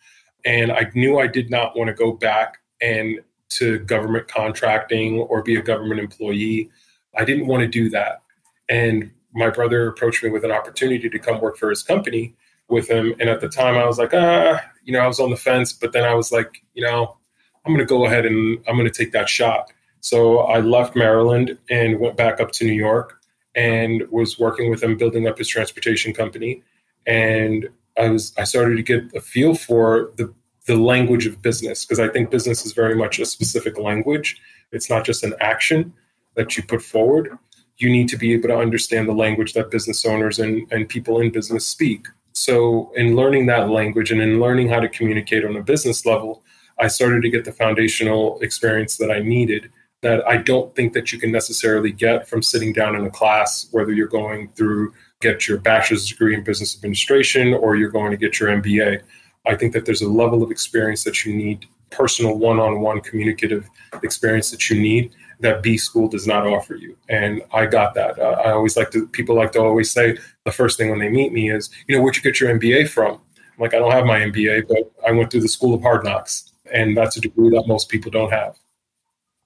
And 0.44 0.72
I 0.72 0.90
knew 0.94 1.18
I 1.18 1.26
did 1.26 1.50
not 1.50 1.76
want 1.76 1.88
to 1.88 1.94
go 1.94 2.12
back 2.12 2.58
and 2.80 3.20
to 3.50 3.78
government 3.80 4.28
contracting 4.28 5.18
or 5.18 5.42
be 5.42 5.56
a 5.56 5.62
government 5.62 6.00
employee. 6.00 6.70
I 7.16 7.24
didn't 7.24 7.46
want 7.46 7.62
to 7.62 7.68
do 7.68 7.90
that. 7.90 8.22
And 8.68 9.10
my 9.34 9.50
brother 9.50 9.88
approached 9.88 10.22
me 10.22 10.30
with 10.30 10.44
an 10.44 10.52
opportunity 10.52 11.08
to 11.08 11.18
come 11.18 11.40
work 11.40 11.56
for 11.56 11.70
his 11.70 11.82
company 11.82 12.34
with 12.68 12.88
him. 12.88 13.14
And 13.18 13.28
at 13.28 13.40
the 13.40 13.48
time, 13.48 13.76
I 13.76 13.86
was 13.86 13.98
like, 13.98 14.14
ah, 14.14 14.62
you 14.84 14.92
know, 14.92 15.00
I 15.00 15.06
was 15.06 15.20
on 15.20 15.30
the 15.30 15.36
fence. 15.36 15.72
But 15.72 15.92
then 15.92 16.04
I 16.04 16.14
was 16.14 16.30
like, 16.30 16.62
you 16.74 16.82
know, 16.82 17.16
I'm 17.64 17.72
going 17.72 17.86
to 17.86 17.90
go 17.90 18.06
ahead 18.06 18.24
and 18.24 18.58
I'm 18.68 18.76
going 18.76 18.90
to 18.90 19.04
take 19.04 19.12
that 19.12 19.28
shot. 19.28 19.72
So 20.00 20.38
I 20.38 20.60
left 20.60 20.96
Maryland 20.96 21.58
and 21.68 22.00
went 22.00 22.16
back 22.16 22.40
up 22.40 22.52
to 22.52 22.64
New 22.64 22.72
York 22.72 23.20
and 23.54 24.04
was 24.10 24.38
working 24.38 24.70
with 24.70 24.82
him 24.82 24.96
building 24.96 25.26
up 25.26 25.38
his 25.38 25.48
transportation 25.48 26.14
company. 26.14 26.62
And 27.06 27.68
I 27.98 28.08
was 28.08 28.32
I 28.38 28.44
started 28.44 28.76
to 28.76 28.82
get 28.82 29.14
a 29.14 29.20
feel 29.20 29.54
for 29.54 30.12
the 30.16 30.32
the 30.66 30.76
language 30.76 31.26
of 31.26 31.42
business 31.42 31.84
because 31.84 31.98
I 32.00 32.08
think 32.08 32.30
business 32.30 32.64
is 32.64 32.72
very 32.72 32.94
much 32.94 33.18
a 33.18 33.26
specific 33.26 33.78
language. 33.78 34.40
It's 34.72 34.88
not 34.90 35.04
just 35.04 35.24
an 35.24 35.34
action 35.40 35.92
that 36.34 36.56
you 36.56 36.62
put 36.62 36.82
forward. 36.82 37.36
You 37.78 37.90
need 37.90 38.08
to 38.08 38.16
be 38.16 38.32
able 38.34 38.48
to 38.48 38.58
understand 38.58 39.08
the 39.08 39.14
language 39.14 39.54
that 39.54 39.70
business 39.70 40.04
owners 40.04 40.38
and, 40.38 40.70
and 40.70 40.88
people 40.88 41.20
in 41.20 41.30
business 41.30 41.66
speak. 41.66 42.06
So, 42.32 42.92
in 42.94 43.16
learning 43.16 43.46
that 43.46 43.70
language 43.70 44.12
and 44.12 44.20
in 44.20 44.38
learning 44.38 44.68
how 44.68 44.80
to 44.80 44.88
communicate 44.88 45.44
on 45.44 45.56
a 45.56 45.62
business 45.62 46.06
level, 46.06 46.42
I 46.78 46.88
started 46.88 47.22
to 47.22 47.30
get 47.30 47.44
the 47.44 47.52
foundational 47.52 48.38
experience 48.40 48.96
that 48.98 49.10
I 49.10 49.20
needed 49.20 49.70
that 50.02 50.26
I 50.26 50.38
don't 50.38 50.74
think 50.74 50.92
that 50.94 51.12
you 51.12 51.18
can 51.18 51.30
necessarily 51.30 51.92
get 51.92 52.26
from 52.26 52.42
sitting 52.42 52.72
down 52.72 52.96
in 52.96 53.04
a 53.04 53.10
class, 53.10 53.68
whether 53.70 53.92
you're 53.92 54.08
going 54.08 54.48
through 54.52 54.94
get 55.20 55.46
your 55.46 55.58
bachelor's 55.58 56.08
degree 56.08 56.34
in 56.34 56.42
business 56.42 56.74
administration 56.76 57.54
or 57.54 57.76
you're 57.76 57.90
going 57.90 58.10
to 58.10 58.16
get 58.16 58.40
your 58.40 58.48
MBA. 58.50 59.02
I 59.46 59.54
think 59.54 59.72
that 59.74 59.84
there's 59.84 60.02
a 60.02 60.08
level 60.08 60.42
of 60.42 60.50
experience 60.50 61.04
that 61.04 61.24
you 61.24 61.34
need, 61.34 61.66
personal 61.90 62.38
one-on-one 62.38 63.00
communicative 63.02 63.68
experience 64.02 64.50
that 64.50 64.70
you 64.70 64.80
need 64.80 65.12
that 65.40 65.62
B 65.62 65.76
school 65.78 66.08
does 66.08 66.26
not 66.26 66.46
offer 66.46 66.74
you. 66.74 66.96
And 67.08 67.42
I 67.52 67.66
got 67.66 67.94
that. 67.94 68.18
Uh, 68.18 68.42
I 68.44 68.50
always 68.52 68.76
like 68.76 68.90
to, 68.90 69.06
people 69.08 69.34
like 69.34 69.52
to 69.52 69.60
always 69.60 69.90
say 69.90 70.18
the 70.44 70.52
first 70.52 70.76
thing 70.76 70.90
when 70.90 70.98
they 70.98 71.08
meet 71.08 71.32
me 71.32 71.50
is, 71.50 71.70
you 71.86 71.96
know, 71.96 72.02
where'd 72.02 72.16
you 72.16 72.22
get 72.22 72.40
your 72.40 72.54
MBA 72.58 72.88
from? 72.88 73.14
I'm 73.14 73.58
like, 73.58 73.74
I 73.74 73.78
don't 73.78 73.92
have 73.92 74.04
my 74.04 74.20
MBA, 74.20 74.68
but 74.68 74.92
I 75.06 75.12
went 75.12 75.30
through 75.30 75.40
the 75.40 75.48
school 75.48 75.74
of 75.74 75.82
hard 75.82 76.04
knocks. 76.04 76.52
And 76.72 76.96
that's 76.96 77.16
a 77.16 77.20
degree 77.20 77.50
that 77.50 77.64
most 77.66 77.88
people 77.88 78.10
don't 78.10 78.30
have. 78.30 78.56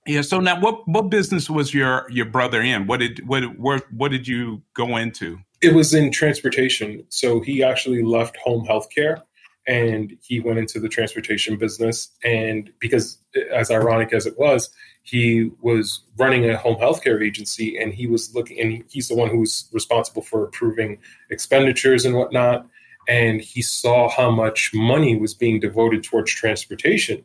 Yeah. 0.06 0.20
So 0.20 0.38
now, 0.38 0.60
what 0.60 0.86
what 0.86 1.08
business 1.08 1.48
was 1.48 1.72
your 1.72 2.06
your 2.10 2.26
brother 2.26 2.60
in? 2.60 2.86
What 2.86 3.00
did 3.00 3.26
what 3.26 3.58
what 3.58 3.90
what 3.90 4.10
did 4.10 4.28
you 4.28 4.60
go 4.74 4.98
into? 4.98 5.38
It 5.64 5.74
was 5.74 5.94
in 5.94 6.10
transportation. 6.10 7.04
So 7.08 7.40
he 7.40 7.62
actually 7.62 8.02
left 8.02 8.36
home 8.36 8.66
healthcare 8.66 9.22
and 9.66 10.16
he 10.20 10.40
went 10.40 10.58
into 10.58 10.78
the 10.78 10.88
transportation 10.88 11.56
business. 11.56 12.10
And 12.22 12.70
because, 12.80 13.18
as 13.50 13.70
ironic 13.70 14.12
as 14.12 14.26
it 14.26 14.38
was, 14.38 14.68
he 15.02 15.50
was 15.60 16.02
running 16.18 16.48
a 16.48 16.56
home 16.56 16.76
healthcare 16.76 17.24
agency 17.24 17.78
and 17.78 17.92
he 17.94 18.06
was 18.06 18.34
looking, 18.34 18.60
and 18.60 18.84
he's 18.88 19.08
the 19.08 19.14
one 19.14 19.30
who 19.30 19.38
was 19.38 19.68
responsible 19.72 20.22
for 20.22 20.44
approving 20.44 20.98
expenditures 21.30 22.04
and 22.04 22.14
whatnot. 22.14 22.66
And 23.08 23.40
he 23.40 23.62
saw 23.62 24.08
how 24.08 24.30
much 24.30 24.70
money 24.74 25.16
was 25.16 25.34
being 25.34 25.60
devoted 25.60 26.04
towards 26.04 26.32
transportation 26.32 27.24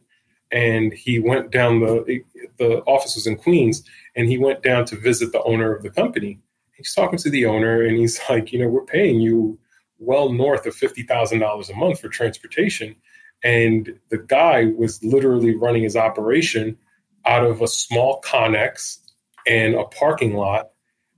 and 0.51 0.93
he 0.93 1.19
went 1.19 1.51
down 1.51 1.79
the 1.79 2.23
the 2.57 2.79
office 2.85 3.15
was 3.15 3.27
in 3.27 3.37
Queens, 3.37 3.83
and 4.15 4.27
he 4.27 4.37
went 4.37 4.63
down 4.63 4.85
to 4.85 4.95
visit 4.95 5.31
the 5.31 5.41
owner 5.43 5.73
of 5.73 5.83
the 5.83 5.89
company. 5.89 6.39
He's 6.79 6.93
talking 6.93 7.19
to 7.19 7.29
the 7.29 7.45
owner, 7.45 7.83
and 7.83 7.97
he's 7.97 8.19
like, 8.29 8.51
you 8.51 8.59
know, 8.59 8.67
we're 8.67 8.85
paying 8.85 9.19
you 9.19 9.59
well 9.99 10.31
north 10.31 10.65
of 10.65 10.73
fifty 10.75 11.03
thousand 11.03 11.39
dollars 11.39 11.69
a 11.69 11.75
month 11.75 11.99
for 11.99 12.09
transportation, 12.09 12.95
and 13.43 13.99
the 14.09 14.17
guy 14.17 14.71
was 14.77 15.03
literally 15.03 15.55
running 15.55 15.83
his 15.83 15.95
operation 15.95 16.77
out 17.25 17.45
of 17.45 17.61
a 17.61 17.67
small 17.67 18.21
Conex 18.21 18.97
and 19.45 19.75
a 19.75 19.83
parking 19.83 20.35
lot 20.35 20.71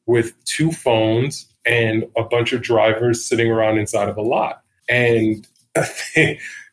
with 0.08 0.34
two 0.46 0.72
phones 0.72 1.48
and 1.65 2.06
a 2.18 2.24
bunch 2.24 2.53
of 2.53 2.62
drivers 2.62 3.24
sitting 3.24 3.51
around 3.51 3.77
inside 3.77 4.10
of 4.10 4.18
a 4.18 4.22
lot. 4.22 4.63
And 4.89 5.48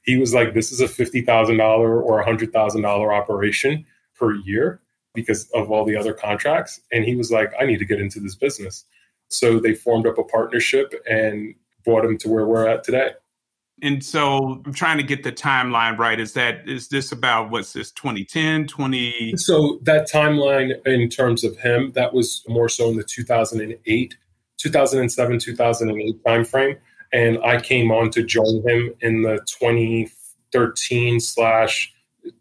he 0.03 0.17
was 0.17 0.33
like, 0.33 0.55
this 0.55 0.73
is 0.73 0.81
a 0.81 0.87
$50,000 0.87 1.61
or 1.61 2.25
$100,000 2.25 3.15
operation 3.15 3.85
per 4.19 4.35
year 4.35 4.81
because 5.15 5.49
of 5.55 5.71
all 5.71 5.85
the 5.85 5.97
other 5.97 6.13
contracts. 6.13 6.81
And 6.93 7.05
he 7.05 7.17
was 7.17 7.31
like, 7.31 7.53
I 7.61 7.65
need 7.65 7.79
to 7.79 7.85
get 7.85 8.01
into 8.01 8.21
this 8.21 8.35
business. 8.35 8.85
So 9.29 9.59
they 9.59 9.75
formed 9.75 10.07
up 10.07 10.19
a 10.19 10.25
partnership 10.25 10.95
and 11.09 11.55
brought 11.85 12.05
him 12.05 12.19
to 12.19 12.29
where 12.29 12.47
we're 12.47 12.67
at 12.67 12.85
today. 12.85 13.11
And 13.81 14.05
so 14.05 14.61
I'm 14.67 14.73
trying 14.73 14.97
to 14.97 15.05
get 15.05 15.23
the 15.23 15.31
timeline 15.31 15.99
right. 15.99 16.19
Is 16.19 16.33
that 16.33 16.69
is 16.69 16.89
this 16.89 17.13
about 17.13 17.51
what's 17.51 17.73
this 17.73 17.93
2010, 17.93 18.67
20 18.67 19.37
So 19.37 19.79
that 19.83 20.11
timeline 20.11 20.85
in 20.85 21.09
terms 21.09 21.45
of 21.45 21.57
him, 21.59 21.93
that 21.93 22.13
was 22.13 22.43
more 22.49 22.69
so 22.69 22.89
in 22.91 22.97
the 22.97 23.05
2008, 23.05 24.17
2007, 24.59 25.39
2008 25.39 26.25
timeframe 26.25 26.79
and 27.13 27.39
I 27.45 27.61
came 27.61 27.91
on 27.91 28.11
to 28.11 28.23
join 28.23 28.63
him 28.67 28.95
in 29.01 29.23
the 29.23 29.41
2013 29.47 31.21
slash 31.21 31.93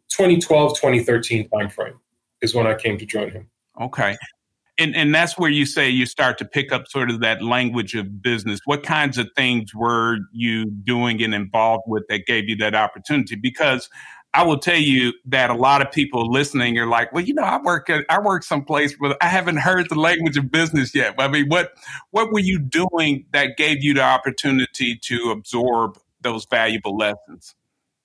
2012 0.09 0.75
2013 0.79 1.49
timeframe 1.49 1.93
is 2.41 2.53
when 2.53 2.67
I 2.67 2.75
came 2.75 2.97
to 2.97 3.05
join 3.05 3.31
him. 3.31 3.49
Okay. 3.79 4.17
And, 4.79 4.95
and 4.95 5.13
that's 5.13 5.37
where 5.37 5.49
you 5.49 5.65
say 5.65 5.89
you 5.89 6.05
start 6.05 6.37
to 6.37 6.45
pick 6.45 6.71
up 6.71 6.87
sort 6.87 7.09
of 7.09 7.19
that 7.21 7.41
language 7.41 7.95
of 7.95 8.21
business. 8.21 8.59
What 8.65 8.83
kinds 8.83 9.17
of 9.17 9.27
things 9.35 9.73
were 9.73 10.19
you 10.31 10.65
doing 10.65 11.23
and 11.23 11.33
involved 11.33 11.85
with 11.87 12.03
that 12.09 12.27
gave 12.27 12.47
you 12.47 12.55
that 12.57 12.75
opportunity? 12.75 13.35
Because 13.35 13.89
I 14.33 14.43
will 14.43 14.59
tell 14.59 14.77
you 14.77 15.13
that 15.25 15.49
a 15.49 15.55
lot 15.55 15.81
of 15.81 15.91
people 15.91 16.31
listening 16.31 16.77
are 16.77 16.85
like, 16.85 17.11
well, 17.11 17.23
you 17.23 17.33
know, 17.33 17.41
I 17.41 17.59
work 17.59 17.89
at, 17.89 18.05
I 18.07 18.19
work 18.19 18.43
someplace, 18.43 18.95
but 18.99 19.17
I 19.19 19.27
haven't 19.27 19.57
heard 19.57 19.89
the 19.89 19.95
language 19.95 20.37
of 20.37 20.51
business 20.51 20.93
yet. 20.93 21.15
I 21.17 21.27
mean, 21.27 21.47
what 21.47 21.73
what 22.11 22.31
were 22.31 22.39
you 22.39 22.59
doing 22.59 23.25
that 23.31 23.57
gave 23.57 23.83
you 23.83 23.95
the 23.95 24.03
opportunity 24.03 24.99
to 25.05 25.31
absorb 25.31 25.97
those 26.21 26.45
valuable 26.45 26.95
lessons? 26.95 27.55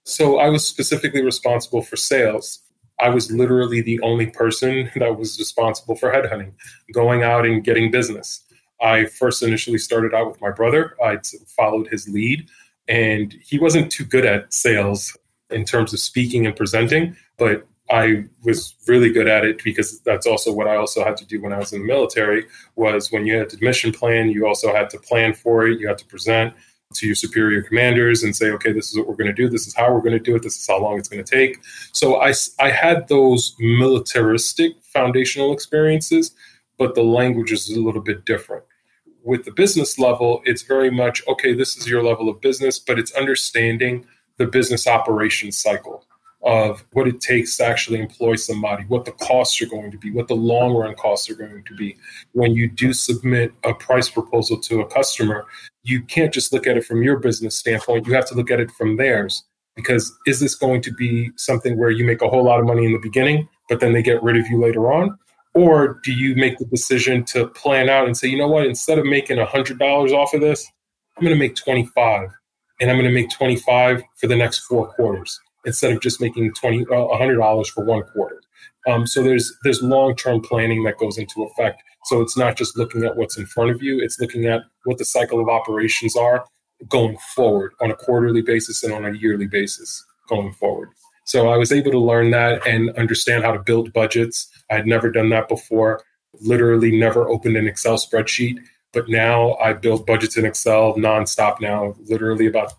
So 0.04 0.38
I 0.38 0.48
was 0.48 0.66
specifically 0.66 1.22
responsible 1.22 1.82
for 1.82 1.96
sales. 1.96 2.60
I 3.02 3.08
was 3.08 3.30
literally 3.30 3.82
the 3.82 4.00
only 4.00 4.26
person 4.26 4.90
that 4.96 5.18
was 5.18 5.38
responsible 5.38 5.96
for 5.96 6.12
headhunting, 6.12 6.52
going 6.92 7.22
out 7.22 7.44
and 7.44 7.64
getting 7.64 7.90
business. 7.90 8.44
I 8.80 9.06
first 9.06 9.42
initially 9.42 9.78
started 9.78 10.14
out 10.14 10.28
with 10.28 10.40
my 10.40 10.50
brother. 10.50 10.96
I 11.04 11.18
followed 11.46 11.88
his 11.88 12.08
lead, 12.08 12.48
and 12.88 13.32
he 13.44 13.58
wasn't 13.58 13.92
too 13.92 14.04
good 14.04 14.24
at 14.24 14.52
sales 14.52 15.16
in 15.50 15.64
terms 15.64 15.92
of 15.92 16.00
speaking 16.00 16.46
and 16.46 16.56
presenting, 16.56 17.16
but 17.36 17.66
I 17.90 18.24
was 18.42 18.74
really 18.88 19.10
good 19.10 19.28
at 19.28 19.44
it 19.44 19.62
because 19.62 20.00
that's 20.00 20.26
also 20.26 20.52
what 20.52 20.66
I 20.66 20.76
also 20.76 21.04
had 21.04 21.16
to 21.18 21.26
do 21.26 21.42
when 21.42 21.52
I 21.52 21.58
was 21.58 21.72
in 21.72 21.82
the 21.82 21.86
military 21.86 22.46
was 22.74 23.12
when 23.12 23.26
you 23.26 23.36
had 23.36 23.50
the 23.50 23.58
mission 23.60 23.92
plan, 23.92 24.30
you 24.30 24.46
also 24.46 24.72
had 24.72 24.88
to 24.90 24.98
plan 24.98 25.34
for 25.34 25.66
it, 25.66 25.78
you 25.78 25.88
had 25.88 25.98
to 25.98 26.06
present 26.06 26.54
to 26.94 27.06
your 27.06 27.14
superior 27.14 27.62
commanders 27.62 28.22
and 28.22 28.34
say, 28.34 28.50
okay, 28.50 28.72
this 28.72 28.90
is 28.90 28.98
what 28.98 29.08
we're 29.08 29.16
going 29.16 29.34
to 29.34 29.42
do, 29.42 29.48
this 29.48 29.66
is 29.66 29.74
how 29.74 29.92
we're 29.92 30.00
going 30.00 30.12
to 30.12 30.18
do 30.18 30.36
it, 30.36 30.42
this 30.42 30.58
is 30.58 30.66
how 30.66 30.80
long 30.80 30.98
it's 30.98 31.08
going 31.08 31.24
to 31.24 31.30
take. 31.30 31.58
So 31.92 32.20
I, 32.20 32.32
I 32.60 32.70
had 32.70 33.08
those 33.08 33.54
militaristic 33.58 34.72
foundational 34.82 35.52
experiences, 35.52 36.32
but 36.78 36.94
the 36.94 37.02
language 37.02 37.52
is 37.52 37.70
a 37.70 37.80
little 37.80 38.02
bit 38.02 38.24
different. 38.24 38.64
With 39.24 39.44
the 39.44 39.52
business 39.52 39.98
level, 39.98 40.42
it's 40.44 40.62
very 40.62 40.90
much, 40.90 41.22
okay, 41.28 41.54
this 41.54 41.76
is 41.76 41.88
your 41.88 42.02
level 42.02 42.28
of 42.28 42.40
business, 42.40 42.78
but 42.78 42.98
it's 42.98 43.12
understanding 43.12 44.04
the 44.38 44.46
business 44.46 44.86
operations 44.86 45.56
cycle 45.56 46.04
of 46.42 46.84
what 46.92 47.06
it 47.06 47.20
takes 47.20 47.56
to 47.56 47.64
actually 47.64 48.00
employ 48.00 48.34
somebody, 48.34 48.84
what 48.84 49.04
the 49.04 49.12
costs 49.12 49.62
are 49.62 49.66
going 49.66 49.90
to 49.90 49.98
be, 49.98 50.10
what 50.10 50.26
the 50.26 50.34
long 50.34 50.74
run 50.74 50.94
costs 50.94 51.30
are 51.30 51.34
going 51.34 51.62
to 51.62 51.74
be. 51.76 51.96
When 52.32 52.52
you 52.52 52.68
do 52.68 52.92
submit 52.92 53.52
a 53.64 53.72
price 53.72 54.10
proposal 54.10 54.58
to 54.58 54.80
a 54.80 54.86
customer, 54.86 55.46
you 55.82 56.02
can't 56.02 56.32
just 56.32 56.52
look 56.52 56.66
at 56.66 56.76
it 56.76 56.84
from 56.84 57.02
your 57.02 57.18
business 57.18 57.56
standpoint. 57.56 58.06
You 58.06 58.14
have 58.14 58.28
to 58.28 58.34
look 58.34 58.50
at 58.50 58.60
it 58.60 58.70
from 58.72 58.96
theirs. 58.96 59.44
Because 59.74 60.12
is 60.26 60.38
this 60.38 60.54
going 60.54 60.82
to 60.82 60.92
be 60.92 61.30
something 61.36 61.78
where 61.78 61.90
you 61.90 62.04
make 62.04 62.20
a 62.20 62.28
whole 62.28 62.44
lot 62.44 62.60
of 62.60 62.66
money 62.66 62.84
in 62.84 62.92
the 62.92 62.98
beginning, 62.98 63.48
but 63.70 63.80
then 63.80 63.94
they 63.94 64.02
get 64.02 64.22
rid 64.22 64.36
of 64.36 64.46
you 64.48 64.60
later 64.60 64.92
on? 64.92 65.16
Or 65.54 65.98
do 66.04 66.12
you 66.12 66.34
make 66.36 66.58
the 66.58 66.66
decision 66.66 67.24
to 67.26 67.48
plan 67.48 67.88
out 67.88 68.06
and 68.06 68.16
say, 68.16 68.28
you 68.28 68.36
know 68.36 68.48
what, 68.48 68.66
instead 68.66 68.98
of 68.98 69.06
making 69.06 69.38
$100 69.38 70.12
off 70.12 70.34
of 70.34 70.40
this, 70.42 70.70
I'm 71.16 71.24
going 71.24 71.34
to 71.34 71.38
make 71.38 71.56
25 71.56 72.28
and 72.80 72.90
I'm 72.90 72.96
going 72.96 73.08
to 73.08 73.14
make 73.14 73.30
25 73.30 74.02
for 74.16 74.26
the 74.26 74.36
next 74.36 74.60
four 74.60 74.88
quarters 74.88 75.40
instead 75.64 75.92
of 75.92 76.00
just 76.00 76.20
making 76.20 76.52
20 76.54 76.82
uh, 76.82 76.86
$100 76.86 77.66
for 77.68 77.84
one 77.84 78.02
quarter. 78.02 78.40
Um, 78.86 79.06
so 79.06 79.22
there's 79.22 79.52
there's 79.62 79.82
long-term 79.82 80.40
planning 80.40 80.82
that 80.84 80.98
goes 80.98 81.16
into 81.18 81.44
effect. 81.44 81.82
So 82.04 82.20
it's 82.20 82.36
not 82.36 82.56
just 82.56 82.76
looking 82.76 83.04
at 83.04 83.16
what's 83.16 83.38
in 83.38 83.46
front 83.46 83.70
of 83.70 83.82
you; 83.82 84.00
it's 84.00 84.20
looking 84.20 84.46
at 84.46 84.62
what 84.84 84.98
the 84.98 85.04
cycle 85.04 85.40
of 85.40 85.48
operations 85.48 86.16
are 86.16 86.44
going 86.88 87.16
forward 87.34 87.72
on 87.80 87.90
a 87.90 87.96
quarterly 87.96 88.42
basis 88.42 88.82
and 88.82 88.92
on 88.92 89.04
a 89.04 89.12
yearly 89.12 89.46
basis 89.46 90.04
going 90.28 90.52
forward. 90.52 90.88
So 91.24 91.48
I 91.48 91.56
was 91.56 91.70
able 91.70 91.92
to 91.92 91.98
learn 91.98 92.30
that 92.32 92.66
and 92.66 92.90
understand 92.98 93.44
how 93.44 93.52
to 93.52 93.58
build 93.60 93.92
budgets. 93.92 94.48
I 94.70 94.74
had 94.74 94.86
never 94.86 95.10
done 95.10 95.28
that 95.30 95.48
before. 95.48 96.02
Literally, 96.40 96.98
never 96.98 97.28
opened 97.28 97.56
an 97.56 97.68
Excel 97.68 97.96
spreadsheet. 97.96 98.58
But 98.92 99.08
now 99.08 99.54
I 99.54 99.72
build 99.72 100.06
budgets 100.06 100.36
in 100.36 100.44
Excel 100.44 100.94
nonstop 100.94 101.60
now, 101.60 101.94
literally 102.08 102.46
about 102.46 102.72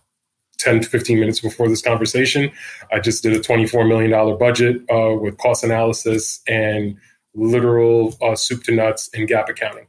10 0.60 0.82
to 0.82 0.90
15 0.90 1.20
minutes 1.20 1.40
before 1.40 1.68
this 1.68 1.82
conversation. 1.82 2.52
I 2.92 3.00
just 3.00 3.24
did 3.24 3.34
a 3.34 3.40
$24 3.40 3.88
million 3.88 4.38
budget 4.38 4.82
uh, 4.92 5.16
with 5.16 5.38
cost 5.38 5.64
analysis 5.64 6.42
and 6.48 6.98
literal 7.36 8.16
uh, 8.22 8.36
soup 8.36 8.64
to 8.66 8.72
nuts 8.76 9.10
and 9.14 9.28
GAAP 9.28 9.50
accounting. 9.50 9.88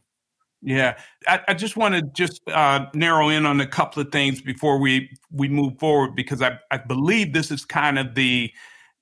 Yeah, 0.62 0.96
I, 1.28 1.40
I 1.48 1.54
just 1.54 1.76
want 1.76 1.94
to 1.94 2.02
just 2.02 2.40
uh, 2.48 2.86
narrow 2.94 3.28
in 3.28 3.44
on 3.44 3.60
a 3.60 3.66
couple 3.66 4.00
of 4.00 4.10
things 4.10 4.40
before 4.40 4.78
we 4.78 5.10
we 5.30 5.46
move 5.46 5.78
forward 5.78 6.16
because 6.16 6.40
I, 6.40 6.58
I 6.70 6.78
believe 6.78 7.34
this 7.34 7.50
is 7.50 7.66
kind 7.66 7.98
of 7.98 8.14
the 8.14 8.50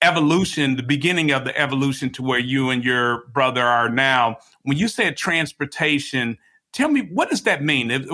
evolution, 0.03 0.75
the 0.75 0.83
beginning 0.83 1.31
of 1.31 1.45
the 1.45 1.57
evolution 1.57 2.11
to 2.15 2.23
where 2.23 2.41
you 2.41 2.71
and 2.71 2.85
your 2.85 3.29
brother 3.29 3.63
are 3.63 3.89
now. 3.89 4.39
When 4.63 4.77
you 4.77 4.89
said 4.89 5.17
transportation, 5.17 6.37
tell 6.73 6.89
me 6.89 7.03
what 7.13 7.31
does 7.31 7.43
that 7.43 7.63
mean? 7.63 7.93
If, 7.93 8.07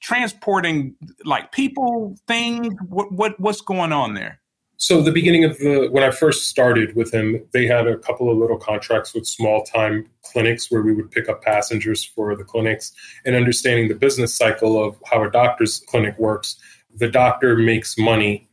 transporting 0.00 0.96
like 1.26 1.52
people, 1.52 2.16
things, 2.26 2.74
what 2.88 3.12
what 3.12 3.38
what's 3.38 3.60
going 3.60 3.92
on 3.92 4.14
there? 4.14 4.40
So 4.82 5.02
the 5.02 5.12
beginning 5.12 5.44
of 5.44 5.58
the 5.58 5.88
when 5.90 6.02
I 6.02 6.10
first 6.10 6.48
started 6.48 6.96
with 6.96 7.12
him, 7.12 7.44
they 7.52 7.66
had 7.66 7.86
a 7.86 7.98
couple 7.98 8.30
of 8.30 8.38
little 8.38 8.56
contracts 8.56 9.12
with 9.12 9.26
small 9.26 9.62
time 9.62 10.06
clinics 10.22 10.70
where 10.70 10.80
we 10.80 10.94
would 10.94 11.10
pick 11.10 11.28
up 11.28 11.42
passengers 11.42 12.02
for 12.02 12.34
the 12.34 12.44
clinics 12.44 12.92
and 13.26 13.36
understanding 13.36 13.88
the 13.88 13.94
business 13.94 14.34
cycle 14.34 14.82
of 14.82 14.96
how 15.04 15.22
a 15.22 15.30
doctor's 15.30 15.80
clinic 15.86 16.18
works. 16.18 16.56
The 16.96 17.10
doctor 17.10 17.56
makes 17.56 17.98
money 17.98 18.48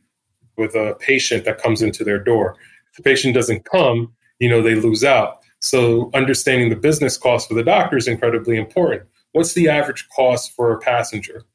with 0.58 0.74
a 0.74 0.96
patient 1.00 1.46
that 1.46 1.62
comes 1.62 1.80
into 1.80 2.04
their 2.04 2.22
door. 2.22 2.56
If 2.90 2.98
the 2.98 3.02
patient 3.04 3.32
doesn't 3.32 3.64
come, 3.64 4.12
you 4.38 4.50
know, 4.50 4.60
they 4.60 4.74
lose 4.74 5.04
out. 5.04 5.38
So 5.60 6.10
understanding 6.12 6.68
the 6.68 6.76
business 6.76 7.16
cost 7.16 7.48
for 7.48 7.54
the 7.54 7.64
doctor 7.64 7.96
is 7.96 8.06
incredibly 8.06 8.58
important. 8.58 9.04
What's 9.32 9.54
the 9.54 9.70
average 9.70 10.06
cost 10.14 10.52
for 10.54 10.74
a 10.74 10.78
passenger? 10.78 11.46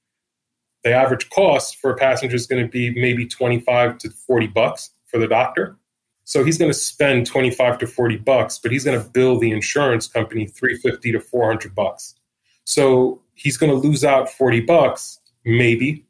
The 0.84 0.92
average 0.92 1.30
cost 1.30 1.78
for 1.78 1.92
a 1.92 1.96
passenger 1.96 2.36
is 2.36 2.48
going 2.48 2.64
to 2.64 2.70
be 2.70 2.92
maybe 2.92 3.26
25 3.26 3.98
to 4.00 4.10
40 4.10 4.48
bucks 4.48 4.92
for 5.06 5.18
the 5.18 5.28
doctor. 5.28 5.78
So 6.26 6.44
he's 6.44 6.58
going 6.58 6.72
to 6.72 6.78
spend 6.78 7.26
25 7.26 7.80
to 7.80 7.88
40 7.88 8.18
bucks, 8.18 8.58
but 8.58 8.72
he's 8.72 8.84
going 8.84 9.02
to 9.02 9.10
bill 9.10 9.40
the 9.40 9.52
insurance 9.52 10.08
company 10.08 10.46
350 10.46 11.12
to 11.14 11.20
400 11.20 11.76
bucks. 11.76 12.16
So 12.66 13.22
he's 13.34 13.58
going 13.58 13.72
to 13.72 13.88
lose 13.88 14.06
out 14.06 14.30
40 14.30 14.62
bucks, 14.62 15.20
maybe. 15.46 16.06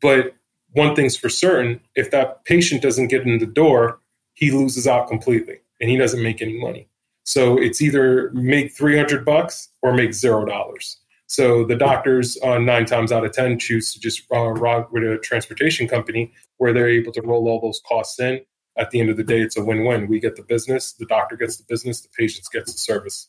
But 0.00 0.34
one 0.72 0.94
thing's 0.94 1.16
for 1.16 1.28
certain 1.28 1.80
if 1.94 2.10
that 2.10 2.44
patient 2.44 2.82
doesn't 2.82 3.08
get 3.08 3.22
in 3.22 3.38
the 3.38 3.46
door, 3.46 3.98
he 4.34 4.50
loses 4.50 4.86
out 4.86 5.08
completely 5.08 5.58
and 5.80 5.90
he 5.90 5.96
doesn't 5.96 6.22
make 6.22 6.42
any 6.42 6.58
money. 6.58 6.88
So 7.24 7.58
it's 7.58 7.82
either 7.82 8.30
make 8.32 8.72
300 8.72 9.24
bucks 9.24 9.70
or 9.82 9.92
make 9.92 10.14
zero 10.14 10.44
dollars. 10.44 10.98
So 11.26 11.64
the 11.64 11.76
doctors, 11.76 12.38
uh, 12.42 12.58
nine 12.58 12.86
times 12.86 13.10
out 13.10 13.24
of 13.24 13.32
10, 13.32 13.58
choose 13.58 13.92
to 13.92 14.00
just 14.00 14.22
uh, 14.32 14.54
with 14.92 15.02
a 15.02 15.18
transportation 15.22 15.88
company 15.88 16.32
where 16.58 16.72
they're 16.72 16.88
able 16.88 17.12
to 17.12 17.22
roll 17.22 17.48
all 17.48 17.60
those 17.60 17.80
costs 17.86 18.18
in. 18.20 18.40
At 18.78 18.90
the 18.90 19.00
end 19.00 19.10
of 19.10 19.16
the 19.16 19.24
day, 19.24 19.40
it's 19.40 19.56
a 19.56 19.64
win 19.64 19.84
win. 19.84 20.06
We 20.06 20.20
get 20.20 20.36
the 20.36 20.42
business, 20.42 20.92
the 20.92 21.06
doctor 21.06 21.36
gets 21.36 21.56
the 21.56 21.64
business, 21.68 22.02
the 22.02 22.08
patient 22.16 22.46
gets 22.52 22.72
the 22.72 22.78
service. 22.78 23.28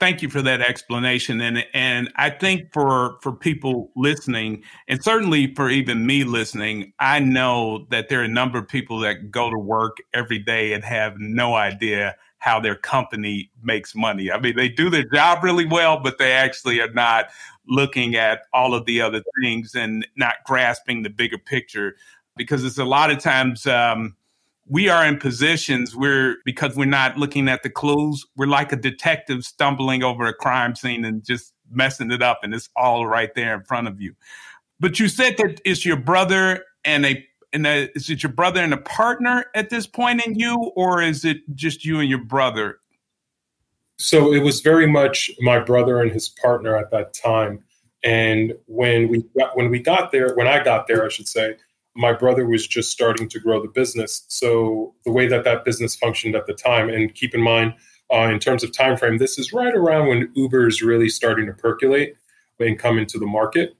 Thank 0.00 0.22
you 0.22 0.30
for 0.30 0.40
that 0.40 0.62
explanation. 0.62 1.42
And 1.42 1.62
and 1.74 2.10
I 2.16 2.30
think 2.30 2.72
for 2.72 3.18
for 3.20 3.32
people 3.32 3.90
listening, 3.94 4.62
and 4.88 5.04
certainly 5.04 5.54
for 5.54 5.68
even 5.68 6.06
me 6.06 6.24
listening, 6.24 6.94
I 6.98 7.20
know 7.20 7.86
that 7.90 8.08
there 8.08 8.22
are 8.22 8.24
a 8.24 8.28
number 8.28 8.58
of 8.58 8.66
people 8.66 9.00
that 9.00 9.30
go 9.30 9.50
to 9.50 9.58
work 9.58 9.98
every 10.14 10.38
day 10.38 10.72
and 10.72 10.82
have 10.82 11.16
no 11.18 11.54
idea 11.54 12.16
how 12.40 12.58
their 12.58 12.74
company 12.74 13.50
makes 13.62 13.94
money. 13.94 14.32
I 14.32 14.40
mean, 14.40 14.56
they 14.56 14.68
do 14.68 14.90
their 14.90 15.04
job 15.04 15.44
really 15.44 15.66
well, 15.66 16.00
but 16.00 16.18
they 16.18 16.32
actually 16.32 16.80
are 16.80 16.92
not 16.92 17.26
looking 17.68 18.16
at 18.16 18.42
all 18.52 18.74
of 18.74 18.86
the 18.86 19.00
other 19.00 19.22
things 19.40 19.74
and 19.74 20.06
not 20.16 20.36
grasping 20.44 21.02
the 21.02 21.10
bigger 21.10 21.38
picture 21.38 21.96
because 22.36 22.64
it's 22.64 22.78
a 22.78 22.84
lot 22.84 23.10
of 23.10 23.18
times 23.18 23.66
um, 23.66 24.16
we 24.66 24.88
are 24.88 25.04
in 25.06 25.18
positions 25.18 25.94
where 25.94 26.36
because 26.44 26.74
we're 26.76 26.86
not 26.86 27.16
looking 27.16 27.48
at 27.48 27.62
the 27.62 27.70
clues 27.70 28.26
we're 28.36 28.46
like 28.46 28.72
a 28.72 28.76
detective 28.76 29.44
stumbling 29.44 30.02
over 30.02 30.26
a 30.26 30.34
crime 30.34 30.74
scene 30.74 31.04
and 31.04 31.24
just 31.24 31.52
messing 31.70 32.10
it 32.10 32.22
up 32.22 32.40
and 32.42 32.54
it's 32.54 32.70
all 32.74 33.06
right 33.06 33.34
there 33.34 33.54
in 33.54 33.62
front 33.62 33.86
of 33.86 34.00
you 34.00 34.14
but 34.80 34.98
you 34.98 35.08
said 35.08 35.36
that 35.36 35.60
it's 35.64 35.84
your 35.84 35.96
brother 35.96 36.64
and 36.84 37.04
a 37.04 37.24
and 37.52 37.66
is 37.66 38.08
it 38.08 38.22
your 38.22 38.32
brother 38.32 38.60
and 38.60 38.72
a 38.72 38.78
partner 38.78 39.46
at 39.54 39.70
this 39.70 39.86
point 39.86 40.24
in 40.24 40.34
you, 40.34 40.72
or 40.76 41.02
is 41.02 41.24
it 41.24 41.38
just 41.54 41.84
you 41.84 42.00
and 42.00 42.08
your 42.08 42.24
brother? 42.24 42.78
So 43.98 44.32
it 44.32 44.42
was 44.42 44.60
very 44.60 44.86
much 44.86 45.30
my 45.40 45.58
brother 45.58 46.00
and 46.00 46.10
his 46.10 46.28
partner 46.28 46.76
at 46.76 46.90
that 46.90 47.12
time. 47.12 47.62
And 48.02 48.54
when 48.66 49.08
we 49.08 49.24
got, 49.38 49.56
when 49.56 49.68
we 49.68 49.78
got 49.78 50.10
there, 50.10 50.34
when 50.34 50.46
I 50.46 50.62
got 50.62 50.86
there, 50.86 51.04
I 51.04 51.08
should 51.08 51.28
say, 51.28 51.56
my 51.94 52.12
brother 52.12 52.46
was 52.46 52.66
just 52.66 52.92
starting 52.92 53.28
to 53.28 53.40
grow 53.40 53.60
the 53.60 53.68
business. 53.68 54.24
So 54.28 54.94
the 55.04 55.10
way 55.10 55.26
that 55.26 55.44
that 55.44 55.64
business 55.64 55.96
functioned 55.96 56.34
at 56.34 56.46
the 56.46 56.54
time, 56.54 56.88
and 56.88 57.14
keep 57.14 57.34
in 57.34 57.42
mind, 57.42 57.74
uh, 58.12 58.28
in 58.32 58.38
terms 58.38 58.64
of 58.64 58.72
time 58.72 58.96
frame, 58.96 59.18
this 59.18 59.38
is 59.38 59.52
right 59.52 59.74
around 59.74 60.08
when 60.08 60.30
Uber 60.34 60.66
is 60.66 60.82
really 60.82 61.08
starting 61.08 61.46
to 61.46 61.52
percolate 61.52 62.14
and 62.58 62.78
come 62.78 62.98
into 62.98 63.18
the 63.18 63.26
market. 63.26 63.76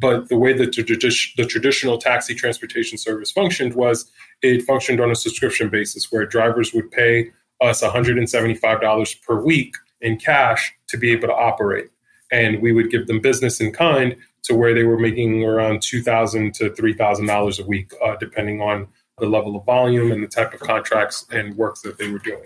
But 0.00 0.28
the 0.28 0.38
way 0.38 0.52
that 0.52 0.74
the 0.74 1.46
traditional 1.46 1.98
taxi 1.98 2.34
transportation 2.34 2.98
service 2.98 3.30
functioned 3.30 3.74
was 3.74 4.10
it 4.42 4.62
functioned 4.62 5.00
on 5.00 5.10
a 5.10 5.16
subscription 5.16 5.68
basis 5.68 6.12
where 6.12 6.24
drivers 6.24 6.72
would 6.72 6.90
pay 6.90 7.30
us 7.60 7.82
$175 7.82 9.22
per 9.22 9.40
week 9.40 9.74
in 10.00 10.16
cash 10.16 10.72
to 10.88 10.96
be 10.96 11.10
able 11.10 11.28
to 11.28 11.34
operate. 11.34 11.88
And 12.30 12.62
we 12.62 12.72
would 12.72 12.90
give 12.90 13.06
them 13.06 13.20
business 13.20 13.60
in 13.60 13.72
kind 13.72 14.16
to 14.44 14.54
where 14.54 14.74
they 14.74 14.84
were 14.84 14.98
making 14.98 15.42
around 15.44 15.82
2,000 15.82 16.54
to 16.54 16.70
$3,000 16.70 17.58
a 17.58 17.66
week, 17.66 17.92
uh, 18.04 18.16
depending 18.16 18.60
on 18.60 18.86
the 19.18 19.26
level 19.26 19.56
of 19.56 19.64
volume 19.64 20.12
and 20.12 20.22
the 20.22 20.28
type 20.28 20.54
of 20.54 20.60
contracts 20.60 21.26
and 21.30 21.56
work 21.56 21.80
that 21.82 21.98
they 21.98 22.08
were 22.08 22.20
doing. 22.20 22.44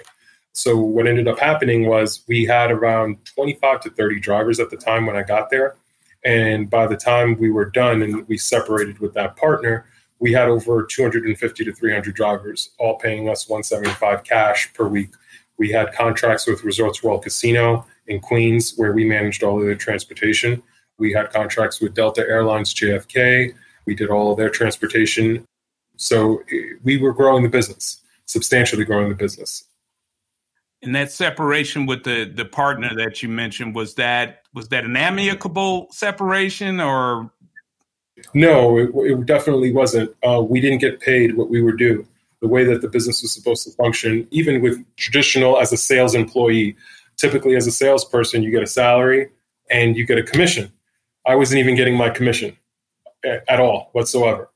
So, 0.54 0.78
what 0.78 1.06
ended 1.06 1.28
up 1.28 1.38
happening 1.38 1.86
was 1.86 2.22
we 2.28 2.44
had 2.44 2.70
around 2.70 3.24
25 3.26 3.80
to 3.82 3.90
30 3.90 4.20
drivers 4.20 4.60
at 4.60 4.70
the 4.70 4.76
time 4.76 5.06
when 5.06 5.16
I 5.16 5.22
got 5.22 5.50
there 5.50 5.76
and 6.24 6.70
by 6.70 6.87
the 6.87 6.96
time 6.96 7.37
we 7.38 7.50
were 7.50 7.64
done 7.64 8.02
and 8.02 8.26
we 8.28 8.38
separated 8.38 8.98
with 8.98 9.14
that 9.14 9.37
partner, 9.37 9.87
we 10.18 10.32
had 10.32 10.48
over 10.48 10.85
250 10.85 11.64
to 11.64 11.72
300 11.72 12.14
drivers, 12.14 12.70
all 12.78 12.96
paying 12.96 13.28
us 13.28 13.48
175 13.48 14.22
cash 14.22 14.72
per 14.72 14.87
week. 14.87 15.11
We 15.58 15.70
had 15.70 15.92
contracts 15.92 16.46
with 16.46 16.62
Resorts 16.62 17.02
World 17.02 17.24
Casino 17.24 17.85
in 18.06 18.20
Queens, 18.20 18.74
where 18.76 18.92
we 18.92 19.04
managed 19.04 19.42
all 19.42 19.58
of 19.58 19.66
their 19.66 19.74
transportation. 19.74 20.62
We 20.98 21.12
had 21.12 21.32
contracts 21.32 21.80
with 21.80 21.94
Delta 21.94 22.22
Airlines 22.22 22.72
JFK. 22.72 23.52
We 23.85 23.96
did 23.96 24.11
all 24.11 24.30
of 24.30 24.38
their 24.38 24.50
transportation. 24.50 25.44
So 25.96 26.42
eh, 26.52 26.74
we 26.85 26.98
were 26.98 27.12
growing 27.12 27.42
the 27.42 27.48
business, 27.48 28.00
substantially 28.26 28.85
growing 28.85 29.08
the 29.08 29.16
business. 29.16 29.64
And 30.82 30.94
that 30.96 31.12
separation 31.12 31.86
with 31.86 32.02
the 32.04 32.24
the 32.24 32.44
partner 32.44 32.90
that 32.96 33.22
you 33.22 33.28
mentioned 33.28 33.74
was 33.74 33.94
that 33.94 34.42
was 34.52 34.68
that 34.68 34.84
an 34.84 34.96
amicable 34.96 35.88
separation 35.90 36.80
or? 36.80 37.30
No, 38.34 38.78
it, 38.78 38.90
it 38.94 39.26
definitely 39.26 39.72
wasn't. 39.72 40.14
Uh, 40.26 40.42
we 40.42 40.60
didn't 40.60 40.78
get 40.78 41.00
paid 41.00 41.36
what 41.36 41.48
we 41.48 41.62
were 41.62 41.72
due. 41.72 42.06
The 42.40 42.48
way 42.48 42.64
that 42.64 42.82
the 42.82 42.88
business 42.88 43.22
was 43.22 43.32
supposed 43.32 43.64
to 43.64 43.70
function, 43.72 44.26
even 44.30 44.60
with 44.60 44.84
traditional 44.96 45.58
as 45.58 45.72
a 45.72 45.76
sales 45.76 46.14
employee, 46.14 46.76
typically 47.16 47.54
as 47.54 47.66
a 47.66 47.70
salesperson, 47.70 48.42
you 48.42 48.50
get 48.50 48.62
a 48.62 48.66
salary 48.66 49.30
and 49.70 49.96
you 49.96 50.04
get 50.04 50.18
a 50.18 50.22
commission. 50.22 50.72
I 51.26 51.36
wasn't 51.36 51.60
even 51.60 51.76
getting 51.76 51.96
my 51.96 52.10
commission 52.10 52.56
at 53.24 53.60
all 53.60 53.90
whatsoever. 53.92 54.50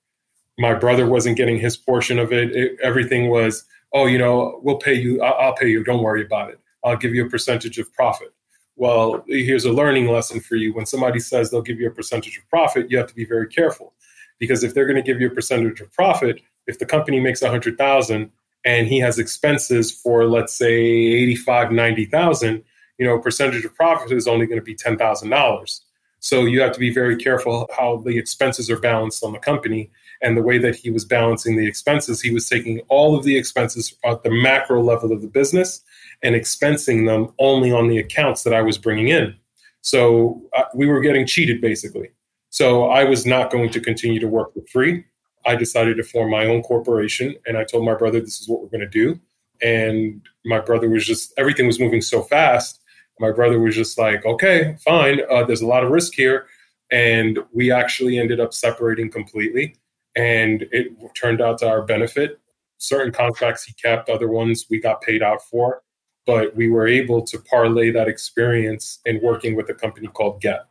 My 0.58 0.74
brother 0.74 1.06
wasn't 1.06 1.36
getting 1.36 1.58
his 1.58 1.76
portion 1.76 2.18
of 2.18 2.32
it. 2.32 2.54
it 2.56 2.78
everything 2.82 3.30
was 3.30 3.64
oh, 3.96 4.04
you 4.04 4.18
know, 4.18 4.60
we'll 4.62 4.76
pay 4.76 4.92
you, 4.92 5.22
I'll, 5.22 5.54
pay 5.54 5.68
you, 5.68 5.82
don't 5.82 6.02
worry 6.02 6.22
about 6.22 6.50
it. 6.50 6.60
I'll 6.84 6.98
give 6.98 7.14
you 7.14 7.24
a 7.24 7.30
percentage 7.30 7.78
of 7.78 7.90
profit. 7.94 8.28
Well, 8.76 9.24
here's 9.26 9.64
a 9.64 9.72
learning 9.72 10.08
lesson 10.08 10.38
for 10.40 10.56
you. 10.56 10.74
When 10.74 10.84
somebody 10.84 11.18
says 11.18 11.50
they'll 11.50 11.62
give 11.62 11.80
you 11.80 11.88
a 11.88 11.90
percentage 11.90 12.36
of 12.36 12.46
profit, 12.50 12.90
you 12.90 12.98
have 12.98 13.06
to 13.06 13.14
be 13.14 13.24
very 13.24 13.48
careful 13.48 13.94
because 14.38 14.62
if 14.62 14.74
they're 14.74 14.84
going 14.84 15.02
to 15.02 15.02
give 15.02 15.18
you 15.18 15.28
a 15.28 15.34
percentage 15.34 15.80
of 15.80 15.90
profit, 15.94 16.42
if 16.66 16.78
the 16.78 16.84
company 16.84 17.20
makes 17.20 17.40
a 17.40 17.48
hundred 17.48 17.78
thousand 17.78 18.30
and 18.66 18.86
he 18.86 18.98
has 18.98 19.18
expenses 19.18 19.90
for 19.90 20.26
let's 20.26 20.52
say 20.52 20.74
85, 20.74 21.72
90,000, 21.72 22.62
you 22.98 23.06
know, 23.06 23.18
percentage 23.18 23.64
of 23.64 23.74
profit 23.74 24.12
is 24.12 24.28
only 24.28 24.46
going 24.46 24.60
to 24.60 24.64
be 24.64 24.74
$10,000. 24.74 25.80
So 26.20 26.44
you 26.44 26.60
have 26.60 26.72
to 26.72 26.80
be 26.80 26.92
very 26.92 27.16
careful 27.16 27.68
how 27.76 27.98
the 27.98 28.18
expenses 28.18 28.70
are 28.70 28.80
balanced 28.80 29.22
on 29.22 29.32
the 29.32 29.38
company 29.38 29.90
and 30.22 30.36
the 30.36 30.42
way 30.42 30.58
that 30.58 30.74
he 30.74 30.90
was 30.90 31.04
balancing 31.04 31.56
the 31.56 31.66
expenses, 31.66 32.20
he 32.20 32.32
was 32.32 32.48
taking 32.48 32.80
all 32.88 33.16
of 33.16 33.24
the 33.24 33.36
expenses 33.36 33.94
at 34.04 34.22
the 34.22 34.30
macro 34.30 34.82
level 34.82 35.12
of 35.12 35.20
the 35.20 35.28
business 35.28 35.82
and 36.22 36.34
expensing 36.34 37.06
them 37.06 37.32
only 37.38 37.70
on 37.70 37.88
the 37.88 37.98
accounts 37.98 38.42
that 38.42 38.54
I 38.54 38.62
was 38.62 38.78
bringing 38.78 39.08
in. 39.08 39.36
So 39.82 40.42
uh, 40.56 40.64
we 40.74 40.86
were 40.86 41.00
getting 41.00 41.26
cheated 41.26 41.60
basically. 41.60 42.10
So 42.50 42.86
I 42.88 43.04
was 43.04 43.26
not 43.26 43.50
going 43.50 43.70
to 43.70 43.80
continue 43.80 44.18
to 44.20 44.28
work 44.28 44.54
for 44.54 44.62
free. 44.72 45.04
I 45.44 45.54
decided 45.54 45.96
to 45.98 46.02
form 46.02 46.30
my 46.30 46.46
own 46.46 46.62
corporation 46.62 47.36
and 47.46 47.56
I 47.56 47.64
told 47.64 47.84
my 47.84 47.94
brother 47.94 48.20
this 48.20 48.40
is 48.40 48.48
what 48.48 48.62
we're 48.62 48.68
going 48.68 48.80
to 48.80 48.88
do. 48.88 49.20
And 49.62 50.22
my 50.44 50.60
brother 50.60 50.88
was 50.88 51.06
just, 51.06 51.32
everything 51.36 51.66
was 51.66 51.78
moving 51.78 52.00
so 52.00 52.22
fast. 52.22 52.80
My 53.18 53.32
brother 53.32 53.58
was 53.58 53.74
just 53.74 53.98
like, 53.98 54.24
okay, 54.26 54.76
fine. 54.84 55.20
Uh, 55.30 55.44
there's 55.44 55.62
a 55.62 55.66
lot 55.66 55.84
of 55.84 55.90
risk 55.90 56.12
here. 56.14 56.46
And 56.90 57.38
we 57.52 57.72
actually 57.72 58.18
ended 58.18 58.40
up 58.40 58.52
separating 58.54 59.10
completely 59.10 59.76
and 60.14 60.66
it 60.70 60.88
turned 61.14 61.40
out 61.40 61.58
to 61.58 61.68
our 61.68 61.82
benefit. 61.82 62.40
Certain 62.78 63.12
contracts 63.12 63.64
he 63.64 63.72
kept, 63.72 64.08
other 64.08 64.28
ones 64.28 64.66
we 64.70 64.78
got 64.80 65.00
paid 65.00 65.22
out 65.22 65.42
for. 65.42 65.82
but 66.26 66.54
we 66.56 66.68
were 66.68 66.86
able 66.86 67.22
to 67.22 67.38
parlay 67.38 67.90
that 67.92 68.08
experience 68.08 68.98
in 69.06 69.20
working 69.22 69.54
with 69.54 69.70
a 69.70 69.74
company 69.74 70.08
called 70.08 70.40
Gett, 70.40 70.66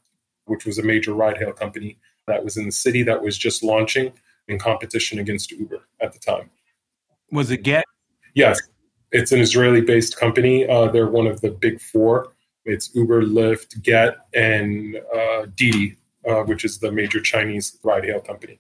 which 0.45 0.65
was 0.65 0.77
a 0.77 0.83
major 0.83 1.13
ride 1.13 1.37
hail 1.37 1.53
company 1.53 1.97
that 2.27 2.43
was 2.43 2.57
in 2.57 2.65
the 2.65 2.71
city 2.71 3.01
that 3.03 3.23
was 3.23 3.37
just 3.37 3.63
launching 3.63 4.11
in 4.47 4.59
competition 4.59 5.17
against 5.17 5.51
Uber 5.51 5.87
at 6.01 6.13
the 6.13 6.19
time. 6.19 6.49
Was 7.31 7.49
it 7.49 7.63
Gett? 7.63 7.85
Yes. 8.35 8.61
It's 9.11 9.31
an 9.31 9.39
Israeli 9.39 9.81
based 9.81 10.17
company. 10.17 10.67
Uh, 10.67 10.89
they're 10.89 11.07
one 11.07 11.25
of 11.25 11.41
the 11.41 11.51
big 11.51 11.79
four. 11.79 12.33
It's 12.65 12.93
Uber, 12.95 13.23
Lyft, 13.23 13.81
Gett, 13.81 14.17
and 14.33 14.97
uh, 15.15 15.45
Didi, 15.55 15.97
uh, 16.27 16.41
which 16.43 16.65
is 16.65 16.79
the 16.79 16.91
major 16.91 17.21
Chinese 17.21 17.77
ride 17.83 18.05
hail 18.05 18.19
company. 18.19 18.59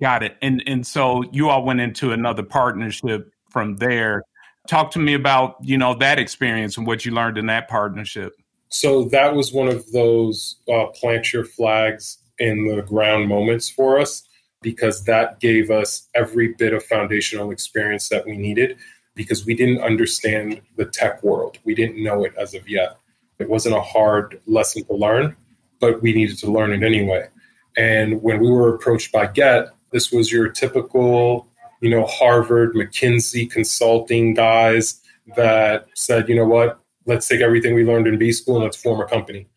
Got 0.00 0.24
it. 0.24 0.36
And 0.42 0.62
and 0.66 0.84
so 0.84 1.22
you 1.32 1.48
all 1.48 1.64
went 1.64 1.80
into 1.80 2.10
another 2.10 2.42
partnership 2.42 3.32
from 3.48 3.76
there. 3.76 4.24
Talk 4.66 4.90
to 4.92 4.98
me 4.98 5.14
about 5.14 5.56
you 5.62 5.78
know 5.78 5.94
that 5.94 6.18
experience 6.18 6.76
and 6.76 6.86
what 6.86 7.04
you 7.04 7.12
learned 7.12 7.38
in 7.38 7.46
that 7.46 7.68
partnership. 7.68 8.34
So 8.68 9.04
that 9.04 9.34
was 9.34 9.52
one 9.52 9.68
of 9.68 9.90
those 9.92 10.56
uh, 10.68 10.86
plant 10.86 11.32
your 11.32 11.44
flags 11.44 12.18
in 12.38 12.66
the 12.66 12.82
ground 12.82 13.28
moments 13.28 13.70
for 13.70 14.00
us 14.00 14.24
because 14.62 15.04
that 15.04 15.38
gave 15.40 15.70
us 15.70 16.08
every 16.14 16.54
bit 16.54 16.72
of 16.72 16.82
foundational 16.84 17.50
experience 17.50 18.08
that 18.08 18.24
we 18.24 18.36
needed 18.36 18.78
because 19.14 19.44
we 19.44 19.54
didn't 19.54 19.82
understand 19.82 20.62
the 20.76 20.86
tech 20.86 21.22
world. 21.22 21.58
We 21.64 21.74
didn't 21.74 22.02
know 22.02 22.24
it 22.24 22.34
as 22.38 22.54
of 22.54 22.68
yet. 22.68 22.96
It 23.42 23.48
wasn't 23.48 23.74
a 23.74 23.80
hard 23.80 24.40
lesson 24.46 24.84
to 24.84 24.94
learn, 24.94 25.36
but 25.80 26.00
we 26.00 26.12
needed 26.12 26.38
to 26.38 26.50
learn 26.50 26.72
it 26.72 26.84
anyway. 26.84 27.28
And 27.76 28.22
when 28.22 28.38
we 28.38 28.48
were 28.48 28.74
approached 28.74 29.10
by 29.10 29.26
Gett, 29.26 29.66
this 29.90 30.12
was 30.12 30.30
your 30.30 30.48
typical, 30.48 31.48
you 31.80 31.90
know, 31.90 32.06
Harvard, 32.06 32.74
McKinsey 32.74 33.50
consulting 33.50 34.34
guys 34.34 35.00
that 35.36 35.86
said, 35.94 36.28
you 36.28 36.36
know 36.36 36.46
what, 36.46 36.80
let's 37.06 37.26
take 37.26 37.40
everything 37.40 37.74
we 37.74 37.84
learned 37.84 38.06
in 38.06 38.16
B 38.16 38.30
school 38.30 38.56
and 38.56 38.64
let's 38.64 38.76
form 38.76 39.00
a 39.00 39.06
company. 39.06 39.48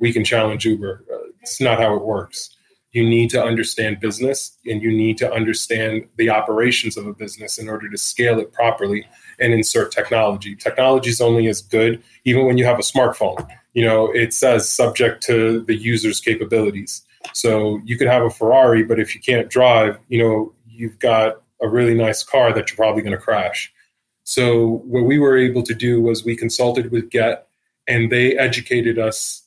We 0.00 0.12
can 0.12 0.24
challenge 0.24 0.64
Uber. 0.64 1.04
Uh, 1.12 1.28
it's 1.42 1.60
not 1.60 1.78
how 1.78 1.94
it 1.94 2.02
works. 2.02 2.48
You 2.92 3.06
need 3.06 3.28
to 3.30 3.42
understand 3.42 4.00
business 4.00 4.56
and 4.66 4.82
you 4.82 4.90
need 4.90 5.18
to 5.18 5.30
understand 5.30 6.08
the 6.16 6.30
operations 6.30 6.96
of 6.96 7.06
a 7.06 7.12
business 7.12 7.58
in 7.58 7.68
order 7.68 7.90
to 7.90 7.98
scale 7.98 8.38
it 8.38 8.52
properly 8.52 9.04
and 9.40 9.52
insert 9.52 9.92
technology. 9.92 10.56
Technology 10.56 11.10
is 11.10 11.20
only 11.20 11.48
as 11.48 11.62
good, 11.62 12.02
even 12.24 12.46
when 12.46 12.58
you 12.58 12.64
have 12.64 12.78
a 12.78 12.82
smartphone. 12.82 13.46
You 13.72 13.84
know, 13.84 14.10
it 14.12 14.32
says 14.32 14.68
subject 14.68 15.22
to 15.24 15.60
the 15.62 15.74
user's 15.74 16.20
capabilities. 16.20 17.02
So 17.32 17.80
you 17.84 17.96
could 17.98 18.08
have 18.08 18.22
a 18.22 18.30
Ferrari, 18.30 18.84
but 18.84 19.00
if 19.00 19.14
you 19.14 19.20
can't 19.20 19.48
drive, 19.48 19.98
you 20.08 20.22
know, 20.22 20.52
you've 20.68 20.98
got 20.98 21.42
a 21.60 21.68
really 21.68 21.94
nice 21.94 22.22
car 22.22 22.52
that 22.52 22.68
you're 22.68 22.76
probably 22.76 23.02
going 23.02 23.16
to 23.16 23.18
crash. 23.18 23.72
So 24.24 24.82
what 24.84 25.04
we 25.04 25.18
were 25.18 25.36
able 25.36 25.62
to 25.62 25.74
do 25.74 26.00
was 26.00 26.24
we 26.24 26.36
consulted 26.36 26.90
with 26.90 27.10
Gett 27.10 27.46
and 27.86 28.10
they 28.10 28.36
educated 28.36 28.98
us 28.98 29.42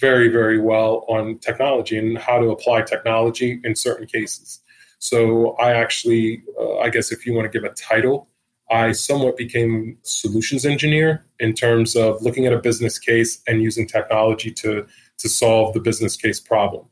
very, 0.00 0.28
very 0.28 0.58
well 0.58 1.04
on 1.08 1.38
technology 1.38 1.98
and 1.98 2.18
how 2.18 2.38
to 2.38 2.50
apply 2.50 2.82
technology 2.82 3.60
in 3.64 3.74
certain 3.74 4.06
cases. 4.06 4.60
So 4.98 5.52
I 5.56 5.74
actually, 5.74 6.42
uh, 6.58 6.78
I 6.78 6.88
guess 6.88 7.12
if 7.12 7.26
you 7.26 7.34
want 7.34 7.50
to 7.50 7.58
give 7.58 7.70
a 7.70 7.74
title, 7.74 8.28
I 8.70 8.92
somewhat 8.92 9.36
became 9.36 9.98
solutions 10.02 10.64
engineer 10.64 11.24
in 11.38 11.54
terms 11.54 11.96
of 11.96 12.22
looking 12.22 12.46
at 12.46 12.52
a 12.52 12.58
business 12.58 12.98
case 12.98 13.40
and 13.46 13.62
using 13.62 13.86
technology 13.86 14.50
to 14.52 14.86
to 15.18 15.28
solve 15.28 15.74
the 15.74 15.80
business 15.80 16.16
case 16.16 16.40
problem. 16.40 16.86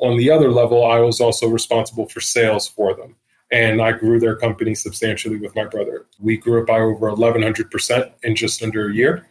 On 0.00 0.16
the 0.16 0.30
other 0.30 0.50
level, 0.50 0.84
I 0.84 0.98
was 0.98 1.20
also 1.20 1.48
responsible 1.48 2.08
for 2.08 2.20
sales 2.20 2.68
for 2.68 2.94
them. 2.94 3.16
And 3.50 3.82
I 3.82 3.92
grew 3.92 4.18
their 4.18 4.36
company 4.36 4.74
substantially 4.74 5.36
with 5.36 5.54
my 5.54 5.64
brother. 5.64 6.06
We 6.18 6.38
grew 6.38 6.60
it 6.62 6.66
by 6.66 6.80
over 6.80 7.10
1,100% 7.10 8.12
in 8.22 8.34
just 8.34 8.62
under 8.62 8.88
a 8.88 8.94
year. 8.94 9.26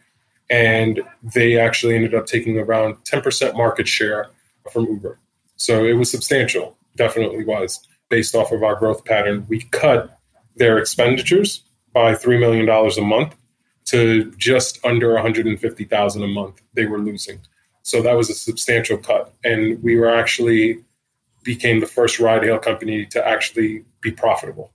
And 0.50 1.02
they 1.24 1.58
actually 1.58 1.96
ended 1.96 2.14
up 2.14 2.28
taking 2.28 2.60
around 2.60 2.98
10% 3.06 3.56
market 3.56 3.88
share 3.88 4.28
from 4.72 4.86
Uber. 4.86 5.20
So 5.56 5.86
it 5.86 5.94
was 5.94 6.12
substantial, 6.12 6.78
definitely 6.96 7.46
was, 7.46 7.88
based 8.10 8.36
off 8.36 8.52
of 8.52 8.64
our 8.64 8.76
growth 8.76 9.06
pattern. 9.06 9.46
We 9.50 9.62
cut 9.72 10.20
their 10.56 10.78
expenditures 10.78 11.64
by 11.94 12.14
$3 12.14 12.40
million 12.40 12.70
a 12.70 13.02
month 13.02 13.36
to 13.86 14.32
just 14.38 14.84
under 14.86 15.14
150,000 15.14 16.24
a 16.24 16.28
month 16.28 16.62
they 16.74 16.86
were 16.86 17.00
losing. 17.00 17.40
So 17.84 18.02
that 18.02 18.16
was 18.16 18.30
a 18.30 18.34
substantial 18.34 18.98
cut. 18.98 19.34
And 19.44 19.82
we 19.84 19.96
were 19.96 20.10
actually 20.10 20.84
became 21.44 21.80
the 21.80 21.88
first 21.88 22.20
ride 22.20 22.44
hail 22.44 22.60
company 22.60 23.06
to 23.08 23.28
actually 23.28 23.84
be 24.02 24.12
profitable 24.12 24.72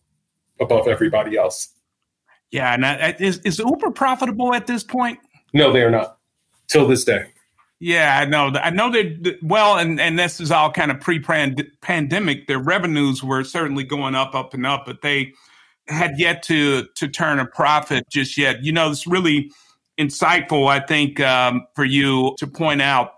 above 0.61 0.89
everybody 0.89 1.37
else. 1.37 1.69
Yeah, 2.51 2.75
and 2.75 2.87
I, 2.87 3.15
is, 3.19 3.39
is 3.41 3.59
Uber 3.59 3.91
profitable 3.91 4.55
at 4.55 4.67
this 4.67 4.83
point? 4.83 5.19
No, 5.53 5.73
they 5.73 5.83
are 5.83 5.91
not 5.91 6.19
till 6.69 6.87
this 6.87 7.05
day. 7.05 7.27
Yeah, 7.79 8.19
I 8.19 8.25
know. 8.25 8.51
I 8.55 8.71
know 8.71 8.91
that. 8.91 9.39
Well, 9.43 9.77
and 9.77 10.01
and 10.01 10.19
this 10.19 10.41
is 10.41 10.51
all 10.51 10.73
kind 10.73 10.91
of 10.91 10.99
pre-pandemic. 10.99 12.47
Their 12.47 12.59
revenues 12.59 13.23
were 13.23 13.45
certainly 13.45 13.85
going 13.85 14.15
up, 14.15 14.35
up 14.35 14.55
and 14.55 14.65
up, 14.65 14.87
but 14.87 15.03
they 15.03 15.35
had 15.89 16.19
yet 16.19 16.43
to 16.45 16.87
to 16.97 17.09
turn 17.09 17.39
a 17.39 17.47
profit 17.47 18.09
just 18.11 18.37
yet. 18.37 18.63
You 18.65 18.73
know, 18.73 18.91
it's 18.91 19.07
really 19.07 19.51
insightful, 19.99 20.69
I 20.69 20.81
think, 20.81 21.21
um, 21.21 21.67
for 21.75 21.85
you 21.85 22.35
to 22.39 22.47
point 22.47 22.83
out 22.83 23.15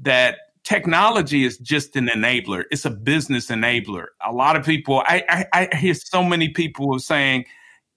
that 0.00 0.38
technology 0.64 1.44
is 1.44 1.58
just 1.58 1.96
an 1.96 2.08
enabler. 2.08 2.64
It's 2.70 2.84
a 2.84 2.90
business 2.90 3.48
enabler. 3.48 4.06
A 4.26 4.32
lot 4.32 4.56
of 4.56 4.64
people, 4.64 5.02
I, 5.06 5.46
I, 5.52 5.68
I 5.72 5.76
hear 5.76 5.94
so 5.94 6.22
many 6.22 6.48
people 6.48 6.98
saying, 6.98 7.44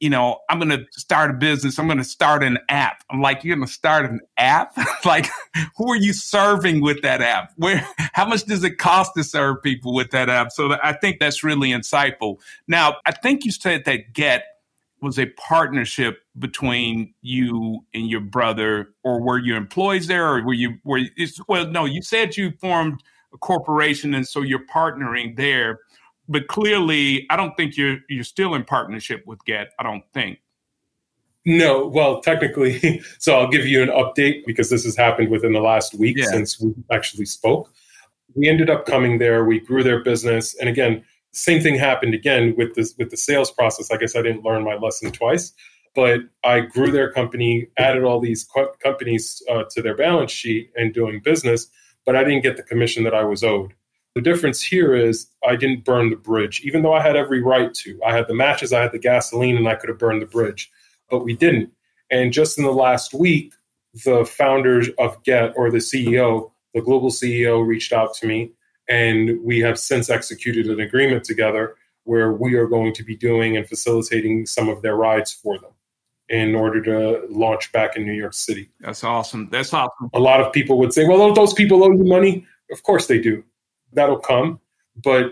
you 0.06 0.12
know, 0.12 0.38
I'm 0.52 0.60
going 0.60 0.70
to 0.70 0.86
start 0.92 1.32
a 1.32 1.34
business. 1.34 1.80
I'm 1.80 1.88
going 1.88 1.98
to 1.98 2.04
start 2.04 2.44
an 2.44 2.60
app. 2.70 3.04
I'm 3.10 3.22
like, 3.22 3.44
you're 3.44 3.56
going 3.56 3.68
to 3.68 3.74
start 3.74 4.06
an 4.06 4.20
app? 4.38 4.78
like, 5.06 5.26
who 5.76 5.92
are 5.92 5.96
you 5.96 6.14
serving 6.14 6.82
with 6.82 7.02
that 7.02 7.24
app? 7.24 7.54
Where, 7.56 7.84
how 8.14 8.28
much 8.28 8.44
does 8.44 8.64
it 8.64 8.78
cost 8.78 9.14
to 9.16 9.24
serve 9.24 9.64
people 9.64 9.96
with 9.96 10.12
that 10.12 10.30
app? 10.30 10.52
So 10.52 10.78
I 10.84 10.94
think 10.94 11.20
that's 11.20 11.44
really 11.44 11.70
insightful. 11.70 12.38
Now, 12.68 12.98
I 13.08 13.14
think 13.14 13.46
you 13.46 13.52
said 13.52 13.86
that 13.86 14.14
Gett 14.14 14.44
was 15.02 15.18
a 15.18 15.26
partnership 15.26 16.20
between 16.38 17.16
you 17.24 17.80
and 17.96 18.08
your 18.08 18.22
brother, 18.22 18.94
or 19.04 19.20
were 19.20 19.40
you 19.40 19.56
employees 19.56 20.06
there, 20.06 20.28
or 20.28 20.46
were 20.46 20.54
you 20.54 20.78
were 20.84 21.00
well? 21.48 21.66
No, 21.66 21.86
you 21.86 22.04
said 22.04 22.38
you 22.38 22.52
formed 22.62 23.02
a 23.34 23.40
corporation, 23.40 24.14
and 24.14 24.28
so 24.28 24.44
you're 24.44 24.68
partnering 24.68 25.36
there. 25.36 25.80
But 26.28 26.48
clearly, 26.48 27.26
I 27.30 27.36
don't 27.36 27.56
think 27.56 27.78
you're 27.78 27.98
you're 28.10 28.24
still 28.24 28.56
in 28.56 28.64
partnership 28.64 29.24
with 29.26 29.40
Gett. 29.46 29.74
I 29.80 29.84
don't 29.84 30.04
think. 30.14 30.40
No, 31.46 31.86
well, 31.86 32.22
technically, 32.22 33.02
so 33.20 33.38
I'll 33.38 33.50
give 33.50 33.68
you 33.68 33.84
an 33.84 33.90
update 33.90 34.46
because 34.48 34.70
this 34.70 34.84
has 34.84 34.98
happened 34.98 35.30
within 35.30 35.54
the 35.54 35.60
last 35.60 35.94
week 35.94 36.18
yeah. 36.18 36.26
since 36.26 36.60
we 36.60 36.74
actually 36.92 37.26
spoke. 37.26 37.72
We 38.34 38.50
ended 38.50 38.70
up 38.70 38.86
coming 38.86 39.20
there. 39.20 39.46
We 39.46 39.60
grew 39.60 39.84
their 39.84 40.04
business, 40.04 40.56
and 40.60 40.68
again, 40.68 41.04
same 41.32 41.62
thing 41.62 41.76
happened 41.76 42.14
again 42.14 42.56
with 42.58 42.74
this 42.76 42.96
with 42.98 43.12
the 43.12 43.18
sales 43.18 43.52
process. 43.52 43.92
I 43.92 43.98
guess 43.98 44.16
I 44.16 44.22
didn't 44.22 44.44
learn 44.44 44.64
my 44.64 44.76
lesson 44.76 45.12
twice, 45.12 45.54
but 45.94 46.22
I 46.44 46.62
grew 46.62 46.92
their 46.92 47.12
company, 47.12 47.68
added 47.78 48.04
all 48.04 48.20
these 48.20 48.44
co- 48.44 48.74
companies 48.82 49.44
uh, 49.50 49.64
to 49.72 49.82
their 49.82 49.96
balance 49.96 50.32
sheet, 50.32 50.72
and 50.76 50.94
doing 50.94 51.22
business. 51.24 51.68
But 52.06 52.16
I 52.16 52.24
didn't 52.24 52.44
get 52.44 52.58
the 52.58 52.64
commission 52.64 53.04
that 53.04 53.14
I 53.14 53.24
was 53.24 53.44
owed. 53.44 53.74
The 54.16 54.22
difference 54.22 54.62
here 54.62 54.96
is 54.96 55.28
I 55.46 55.58
didn't 55.58 55.84
burn 55.84 56.10
the 56.10 56.16
bridge, 56.16 56.62
even 56.64 56.82
though 56.82 56.94
I 56.94 57.02
had 57.02 57.18
every 57.18 57.42
right 57.42 57.74
to. 57.74 58.00
I 58.06 58.16
had 58.16 58.28
the 58.28 58.34
matches, 58.34 58.72
I 58.72 58.82
had 58.82 58.94
the 58.94 59.00
gasoline, 59.00 59.58
and 59.58 59.68
I 59.68 59.76
could 59.76 59.90
have 59.90 60.00
burned 60.00 60.22
the 60.22 60.26
bridge, 60.26 60.72
but 61.10 61.26
we 61.26 61.36
didn't. 61.36 61.72
And 62.10 62.32
just 62.32 62.58
in 62.58 62.64
the 62.64 62.72
last 62.72 63.14
week, 63.14 63.54
the 64.06 64.26
founders 64.26 64.90
of 65.00 65.22
Gett 65.24 65.54
or 65.58 65.70
the 65.70 65.80
CEO, 65.80 66.52
the 66.74 66.82
global 66.82 67.10
CEO, 67.10 67.66
reached 67.66 67.92
out 67.92 68.14
to 68.16 68.28
me 68.28 68.52
and 68.88 69.42
we 69.44 69.60
have 69.60 69.80
since 69.80 70.10
executed 70.10 70.68
an 70.68 70.80
agreement 70.80 71.24
together 71.24 71.76
where 72.04 72.34
we 72.34 72.54
are 72.56 72.68
going 72.68 72.94
to 72.94 73.04
be 73.04 73.16
doing 73.16 73.58
and 73.58 73.68
facilitating 73.68 74.46
some 74.46 74.70
of 74.70 74.82
their 74.82 74.96
rides 74.96 75.32
for 75.32 75.58
them 75.58 75.72
in 76.30 76.56
order 76.56 76.82
to 76.82 77.26
launch 77.30 77.72
back 77.72 77.96
in 77.96 78.06
New 78.06 78.14
York 78.14 78.34
City. 78.34 78.70
That's 78.80 79.04
awesome. 79.04 79.50
That's 79.52 79.74
awesome. 79.74 80.10
A 80.14 80.20
lot 80.20 80.40
of 80.40 80.54
people 80.54 80.78
would 80.80 80.94
say, 80.94 81.08
well, 81.08 81.18
don't 81.18 81.34
those 81.34 81.54
people 81.54 81.84
owe 81.84 81.92
you 81.92 82.04
money? 82.04 82.46
Of 82.72 82.84
course 82.84 83.08
they 83.08 83.20
do. 83.20 83.44
That'll 83.96 84.20
come. 84.20 84.60
But 84.96 85.32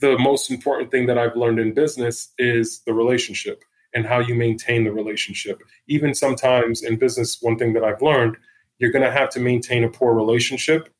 the 0.00 0.18
most 0.18 0.50
important 0.50 0.90
thing 0.90 1.06
that 1.06 1.18
I've 1.18 1.36
learned 1.36 1.58
in 1.58 1.74
business 1.74 2.28
is 2.38 2.80
the 2.86 2.94
relationship 2.94 3.64
and 3.94 4.06
how 4.06 4.18
you 4.18 4.34
maintain 4.34 4.84
the 4.84 4.92
relationship. 4.92 5.62
Even 5.88 6.14
sometimes 6.14 6.82
in 6.82 6.96
business, 6.98 7.38
one 7.40 7.58
thing 7.58 7.72
that 7.72 7.84
I've 7.84 8.02
learned, 8.02 8.36
you're 8.78 8.92
going 8.92 9.04
to 9.04 9.10
have 9.10 9.30
to 9.30 9.40
maintain 9.40 9.84
a 9.84 9.88
poor 9.88 10.14
relationship 10.14 10.90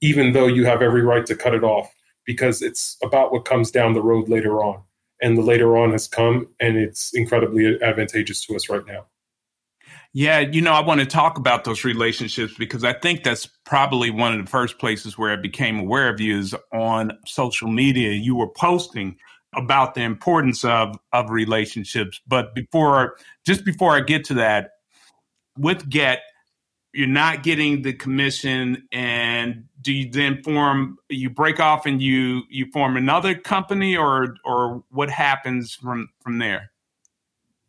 even 0.00 0.32
though 0.32 0.46
you 0.46 0.64
have 0.64 0.82
every 0.82 1.02
right 1.02 1.26
to 1.26 1.36
cut 1.36 1.54
it 1.54 1.64
off 1.64 1.94
because 2.24 2.62
it's 2.62 2.96
about 3.02 3.32
what 3.32 3.44
comes 3.44 3.70
down 3.70 3.94
the 3.94 4.02
road 4.02 4.28
later 4.28 4.62
on. 4.62 4.82
And 5.22 5.36
the 5.36 5.42
later 5.42 5.76
on 5.76 5.92
has 5.92 6.08
come 6.08 6.48
and 6.60 6.78
it's 6.78 7.12
incredibly 7.14 7.80
advantageous 7.82 8.44
to 8.46 8.56
us 8.56 8.70
right 8.70 8.86
now. 8.86 9.06
Yeah, 10.12 10.40
you 10.40 10.60
know, 10.60 10.72
I 10.72 10.80
want 10.80 11.00
to 11.00 11.06
talk 11.06 11.38
about 11.38 11.62
those 11.62 11.84
relationships 11.84 12.54
because 12.58 12.82
I 12.82 12.92
think 12.92 13.22
that's 13.22 13.46
probably 13.64 14.10
one 14.10 14.32
of 14.36 14.44
the 14.44 14.50
first 14.50 14.78
places 14.78 15.16
where 15.16 15.32
I 15.32 15.36
became 15.36 15.78
aware 15.78 16.08
of 16.12 16.20
you 16.20 16.36
is 16.36 16.54
on 16.72 17.12
social 17.26 17.68
media. 17.68 18.10
You 18.10 18.34
were 18.34 18.48
posting 18.48 19.16
about 19.54 19.94
the 19.94 20.02
importance 20.02 20.64
of 20.64 20.96
of 21.12 21.30
relationships. 21.30 22.20
But 22.26 22.54
before 22.54 23.16
just 23.46 23.64
before 23.64 23.96
I 23.96 24.00
get 24.00 24.24
to 24.26 24.34
that, 24.34 24.72
with 25.56 25.88
Gett, 25.88 26.22
you're 26.92 27.06
not 27.06 27.44
getting 27.44 27.82
the 27.82 27.92
commission, 27.92 28.88
and 28.90 29.66
do 29.80 29.92
you 29.92 30.10
then 30.10 30.42
form? 30.42 30.98
You 31.08 31.30
break 31.30 31.60
off 31.60 31.86
and 31.86 32.02
you 32.02 32.42
you 32.48 32.66
form 32.72 32.96
another 32.96 33.36
company, 33.36 33.96
or 33.96 34.36
or 34.44 34.82
what 34.90 35.08
happens 35.08 35.74
from 35.74 36.08
from 36.20 36.38
there? 36.38 36.72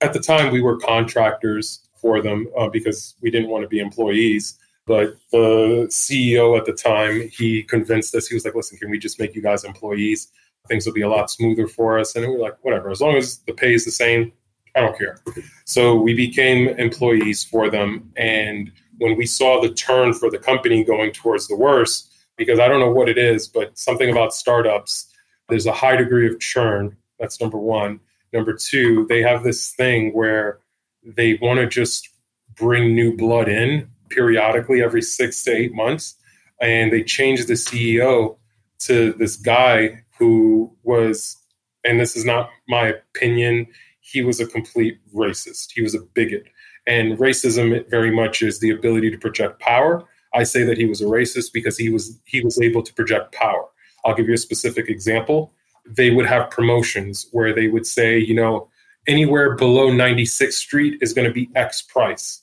At 0.01 0.13
the 0.13 0.19
time, 0.19 0.51
we 0.51 0.61
were 0.61 0.79
contractors 0.79 1.87
for 2.01 2.21
them 2.21 2.47
uh, 2.57 2.69
because 2.69 3.15
we 3.21 3.31
didn't 3.31 3.49
want 3.49 3.63
to 3.63 3.67
be 3.67 3.79
employees. 3.79 4.57
But 4.87 5.15
the 5.31 5.87
CEO 5.89 6.57
at 6.57 6.65
the 6.65 6.73
time, 6.73 7.29
he 7.29 7.63
convinced 7.63 8.15
us. 8.15 8.27
He 8.27 8.33
was 8.33 8.43
like, 8.43 8.55
"Listen, 8.55 8.77
can 8.77 8.89
we 8.89 8.97
just 8.97 9.19
make 9.19 9.35
you 9.35 9.41
guys 9.41 9.63
employees? 9.63 10.29
Things 10.67 10.85
will 10.85 10.93
be 10.93 11.01
a 11.01 11.09
lot 11.09 11.29
smoother 11.29 11.67
for 11.67 11.99
us." 11.99 12.15
And 12.15 12.25
we 12.25 12.33
were 12.33 12.39
like, 12.39 12.57
"Whatever, 12.61 12.89
as 12.89 12.99
long 12.99 13.15
as 13.15 13.37
the 13.39 13.53
pay 13.53 13.73
is 13.73 13.85
the 13.85 13.91
same, 13.91 14.31
I 14.75 14.81
don't 14.81 14.97
care." 14.97 15.19
So 15.65 15.95
we 15.95 16.13
became 16.13 16.69
employees 16.79 17.43
for 17.43 17.69
them. 17.69 18.11
And 18.17 18.71
when 18.97 19.17
we 19.17 19.25
saw 19.25 19.61
the 19.61 19.69
turn 19.73 20.13
for 20.13 20.29
the 20.29 20.39
company 20.39 20.83
going 20.83 21.11
towards 21.11 21.47
the 21.47 21.55
worse, 21.55 22.09
because 22.37 22.59
I 22.59 22.67
don't 22.67 22.79
know 22.79 22.91
what 22.91 23.09
it 23.09 23.17
is, 23.17 23.47
but 23.47 23.77
something 23.77 24.09
about 24.09 24.33
startups, 24.33 25.13
there's 25.47 25.67
a 25.67 25.71
high 25.71 25.95
degree 25.95 26.27
of 26.27 26.39
churn. 26.39 26.97
That's 27.19 27.39
number 27.39 27.57
one. 27.57 27.99
Number 28.33 28.53
two, 28.53 29.05
they 29.09 29.21
have 29.21 29.43
this 29.43 29.71
thing 29.71 30.11
where 30.13 30.59
they 31.03 31.37
want 31.41 31.59
to 31.59 31.67
just 31.67 32.09
bring 32.55 32.95
new 32.95 33.15
blood 33.15 33.47
in 33.47 33.89
periodically 34.09 34.81
every 34.83 35.01
six 35.01 35.43
to 35.43 35.51
eight 35.51 35.73
months. 35.73 36.15
And 36.61 36.91
they 36.91 37.03
changed 37.03 37.47
the 37.47 37.53
CEO 37.53 38.37
to 38.79 39.13
this 39.13 39.35
guy 39.35 40.03
who 40.19 40.71
was, 40.83 41.37
and 41.83 41.99
this 41.99 42.15
is 42.15 42.25
not 42.25 42.49
my 42.67 42.87
opinion, 42.87 43.67
he 44.01 44.21
was 44.21 44.39
a 44.39 44.45
complete 44.45 44.99
racist. 45.15 45.71
He 45.73 45.81
was 45.81 45.95
a 45.95 45.99
bigot. 45.99 46.47
And 46.85 47.17
racism 47.17 47.89
very 47.89 48.11
much 48.11 48.41
is 48.41 48.59
the 48.59 48.71
ability 48.71 49.09
to 49.11 49.17
project 49.17 49.59
power. 49.59 50.03
I 50.33 50.43
say 50.43 50.63
that 50.63 50.77
he 50.77 50.85
was 50.85 51.01
a 51.01 51.05
racist 51.05 51.53
because 51.53 51.77
he 51.77 51.89
was 51.89 52.19
he 52.25 52.41
was 52.41 52.59
able 52.59 52.83
to 52.83 52.93
project 52.93 53.33
power. 53.33 53.65
I'll 54.05 54.15
give 54.15 54.27
you 54.27 54.33
a 54.33 54.37
specific 54.37 54.89
example. 54.89 55.53
They 55.85 56.11
would 56.11 56.25
have 56.25 56.49
promotions 56.49 57.27
where 57.31 57.53
they 57.53 57.67
would 57.67 57.85
say, 57.85 58.17
you 58.17 58.33
know, 58.33 58.69
anywhere 59.11 59.55
below 59.55 59.89
96th 59.89 60.53
Street 60.53 60.97
is 61.01 61.13
going 61.13 61.27
to 61.27 61.33
be 61.33 61.49
X 61.55 61.81
price. 61.81 62.41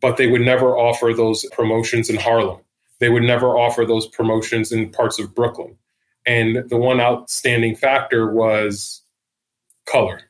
But 0.00 0.16
they 0.16 0.28
would 0.28 0.42
never 0.42 0.76
offer 0.76 1.12
those 1.14 1.44
promotions 1.46 2.08
in 2.08 2.16
Harlem. 2.16 2.60
They 3.00 3.08
would 3.08 3.22
never 3.22 3.56
offer 3.56 3.84
those 3.84 4.06
promotions 4.06 4.70
in 4.70 4.90
parts 4.90 5.18
of 5.18 5.34
Brooklyn. 5.34 5.76
And 6.26 6.68
the 6.68 6.76
one 6.76 7.00
outstanding 7.00 7.74
factor 7.74 8.30
was 8.30 9.02
color. 9.86 10.20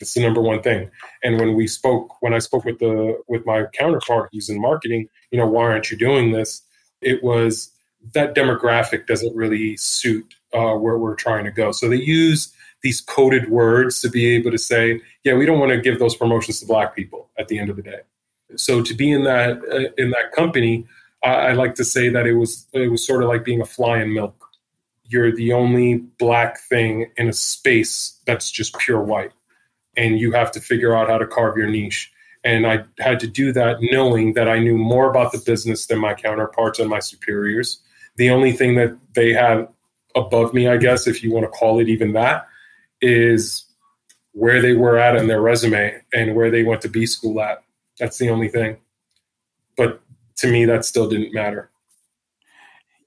It's 0.00 0.14
the 0.14 0.22
number 0.22 0.40
one 0.40 0.62
thing. 0.62 0.90
And 1.22 1.38
when 1.38 1.54
we 1.54 1.66
spoke, 1.66 2.20
when 2.20 2.34
I 2.34 2.38
spoke 2.38 2.64
with 2.64 2.78
the 2.78 3.20
with 3.28 3.46
my 3.46 3.66
counterpart 3.72 4.30
who's 4.32 4.48
in 4.48 4.60
marketing, 4.60 5.08
you 5.30 5.38
know, 5.38 5.46
why 5.46 5.64
aren't 5.64 5.90
you 5.90 5.98
doing 5.98 6.32
this? 6.32 6.62
It 7.00 7.22
was 7.22 7.70
that 8.14 8.34
demographic 8.34 9.06
doesn't 9.06 9.36
really 9.36 9.76
suit 9.76 10.34
uh, 10.54 10.74
where 10.74 10.98
we're 10.98 11.14
trying 11.14 11.44
to 11.44 11.50
go. 11.50 11.70
So 11.70 11.88
they 11.88 11.96
use 11.96 12.52
these 12.82 13.00
coded 13.00 13.50
words 13.50 14.00
to 14.00 14.08
be 14.08 14.26
able 14.34 14.50
to 14.50 14.58
say, 14.58 15.00
yeah, 15.24 15.34
we 15.34 15.46
don't 15.46 15.58
want 15.58 15.72
to 15.72 15.80
give 15.80 15.98
those 15.98 16.16
promotions 16.16 16.60
to 16.60 16.66
black 16.66 16.94
people 16.96 17.28
at 17.38 17.48
the 17.48 17.58
end 17.58 17.70
of 17.70 17.76
the 17.76 17.82
day. 17.82 18.00
So 18.56 18.82
to 18.82 18.94
be 18.94 19.10
in 19.10 19.24
that 19.24 19.58
uh, 19.70 19.92
in 19.96 20.10
that 20.10 20.32
company, 20.32 20.86
I, 21.22 21.30
I 21.30 21.52
like 21.52 21.74
to 21.76 21.84
say 21.84 22.08
that 22.08 22.26
it 22.26 22.34
was 22.34 22.66
it 22.72 22.90
was 22.90 23.06
sort 23.06 23.22
of 23.22 23.28
like 23.28 23.44
being 23.44 23.60
a 23.60 23.66
fly 23.66 24.00
in 24.00 24.12
milk. 24.12 24.48
You're 25.04 25.34
the 25.34 25.52
only 25.52 25.96
black 25.96 26.60
thing 26.68 27.10
in 27.16 27.28
a 27.28 27.32
space 27.32 28.18
that's 28.26 28.50
just 28.50 28.76
pure 28.78 29.02
white, 29.02 29.32
and 29.96 30.18
you 30.18 30.32
have 30.32 30.52
to 30.52 30.60
figure 30.60 30.96
out 30.96 31.08
how 31.08 31.18
to 31.18 31.26
carve 31.26 31.56
your 31.56 31.68
niche. 31.68 32.12
And 32.42 32.66
I 32.66 32.84
had 32.98 33.20
to 33.20 33.26
do 33.26 33.52
that 33.52 33.78
knowing 33.82 34.32
that 34.32 34.48
I 34.48 34.58
knew 34.58 34.78
more 34.78 35.10
about 35.10 35.32
the 35.32 35.38
business 35.38 35.86
than 35.86 35.98
my 35.98 36.14
counterparts 36.14 36.78
and 36.78 36.88
my 36.88 37.00
superiors. 37.00 37.80
The 38.16 38.30
only 38.30 38.52
thing 38.52 38.76
that 38.76 38.96
they 39.14 39.32
have 39.34 39.68
above 40.16 40.54
me, 40.54 40.66
I 40.66 40.78
guess, 40.78 41.06
if 41.06 41.22
you 41.22 41.32
want 41.32 41.44
to 41.44 41.50
call 41.50 41.80
it 41.80 41.88
even 41.88 42.14
that, 42.14 42.48
is 43.00 43.64
where 44.32 44.62
they 44.62 44.74
were 44.74 44.96
at 44.96 45.16
in 45.16 45.26
their 45.26 45.40
resume 45.40 46.00
and 46.12 46.34
where 46.34 46.50
they 46.50 46.62
went 46.62 46.82
to 46.82 46.88
B 46.88 47.06
school 47.06 47.40
at. 47.40 47.62
That's 47.98 48.18
the 48.18 48.30
only 48.30 48.48
thing. 48.48 48.78
But 49.76 50.00
to 50.36 50.50
me, 50.50 50.64
that 50.66 50.84
still 50.84 51.08
didn't 51.08 51.34
matter. 51.34 51.70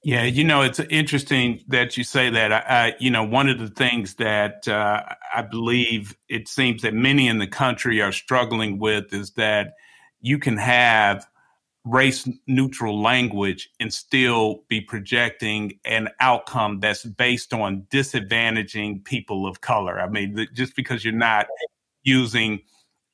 Yeah, 0.04 0.24
you 0.24 0.44
know, 0.44 0.60
it's 0.60 0.80
interesting 0.80 1.64
that 1.68 1.96
you 1.96 2.04
say 2.04 2.28
that. 2.28 2.52
I, 2.52 2.58
I 2.58 2.94
you 3.00 3.10
know, 3.10 3.24
one 3.24 3.48
of 3.48 3.58
the 3.58 3.68
things 3.68 4.16
that 4.16 4.68
uh, 4.68 5.02
I 5.34 5.40
believe 5.42 6.14
it 6.28 6.46
seems 6.46 6.82
that 6.82 6.92
many 6.92 7.26
in 7.26 7.38
the 7.38 7.46
country 7.46 8.02
are 8.02 8.12
struggling 8.12 8.78
with 8.78 9.14
is 9.14 9.30
that 9.32 9.72
you 10.20 10.38
can 10.38 10.58
have 10.58 11.26
race 11.84 12.28
neutral 12.46 13.00
language 13.00 13.70
and 13.78 13.92
still 13.92 14.64
be 14.68 14.80
projecting 14.80 15.78
an 15.84 16.08
outcome 16.20 16.80
that's 16.80 17.04
based 17.04 17.52
on 17.52 17.86
disadvantaging 17.90 19.04
people 19.04 19.46
of 19.46 19.60
color. 19.60 20.00
I 20.00 20.08
mean, 20.08 20.46
just 20.54 20.74
because 20.76 21.04
you're 21.04 21.12
not 21.12 21.46
using 22.02 22.60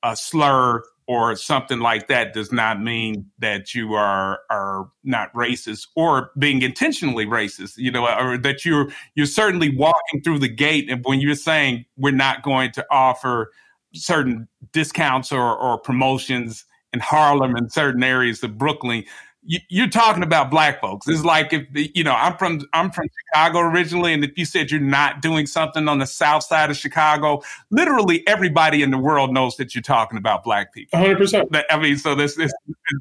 a 0.03 0.17
slur 0.17 0.83
or 1.09 1.35
something 1.35 1.81
like 1.81 2.07
that 2.07 2.33
does 2.33 2.53
not 2.53 2.81
mean 2.81 3.29
that 3.41 3.75
you 3.75 3.95
are 3.95 4.39
are 4.49 4.89
not 5.03 5.33
racist 5.35 5.89
or 5.97 6.31
being 6.39 6.63
intentionally 6.63 7.27
racist 7.27 7.77
you 7.77 7.91
know 7.91 8.07
or 8.07 8.39
that 8.39 8.65
you're 8.65 8.89
you're 9.17 9.27
certainly 9.27 9.77
walking 9.77 10.23
through 10.23 10.39
the 10.39 10.49
gate 10.49 10.89
and 10.89 11.05
when 11.05 11.21
you're 11.21 11.35
saying 11.35 11.85
we're 11.97 12.13
not 12.13 12.43
going 12.43 12.71
to 12.71 12.87
offer 12.91 13.51
certain 13.93 14.47
discounts 14.73 15.33
or, 15.33 15.57
or 15.57 15.79
promotions 15.79 16.65
in 16.93 17.01
Harlem 17.01 17.55
and 17.55 17.73
certain 17.73 18.03
areas 18.03 18.43
of 18.43 18.59
Brooklyn, 18.59 19.05
you, 19.43 19.85
are 19.85 19.89
talking 19.89 20.23
about 20.23 20.51
black 20.51 20.81
folks. 20.81 21.09
It's 21.09 21.25
like 21.25 21.53
if 21.53 21.67
you 21.73 22.05
know 22.05 22.13
I'm 22.13 22.37
from 22.37 22.61
I'm 22.73 22.91
from 22.91 23.07
Chicago 23.27 23.61
originally, 23.61 24.13
and 24.13 24.23
if 24.23 24.37
you 24.37 24.45
said 24.45 24.71
you're 24.71 24.81
not 24.81 25.23
doing 25.23 25.47
something 25.47 25.89
on 25.89 25.99
the 25.99 26.07
south 26.07 26.45
side 26.45 26.71
of 26.71 26.77
Chicago, 26.77 27.43
literally 27.71 28.27
everybody 28.27 28.83
in 28.83 28.91
the 28.91 28.99
world 28.99 29.33
knows 29.33 29.57
that 29.57 29.75
you're 29.75 29.83
talking 29.83 30.19
about 30.19 30.45
black 30.45 30.75
people. 30.75 30.99
100. 30.99 31.19
percent 31.19 31.57
I 31.71 31.79
mean, 31.79 31.97
so 31.97 32.15
this, 32.15 32.37
this 32.37 32.53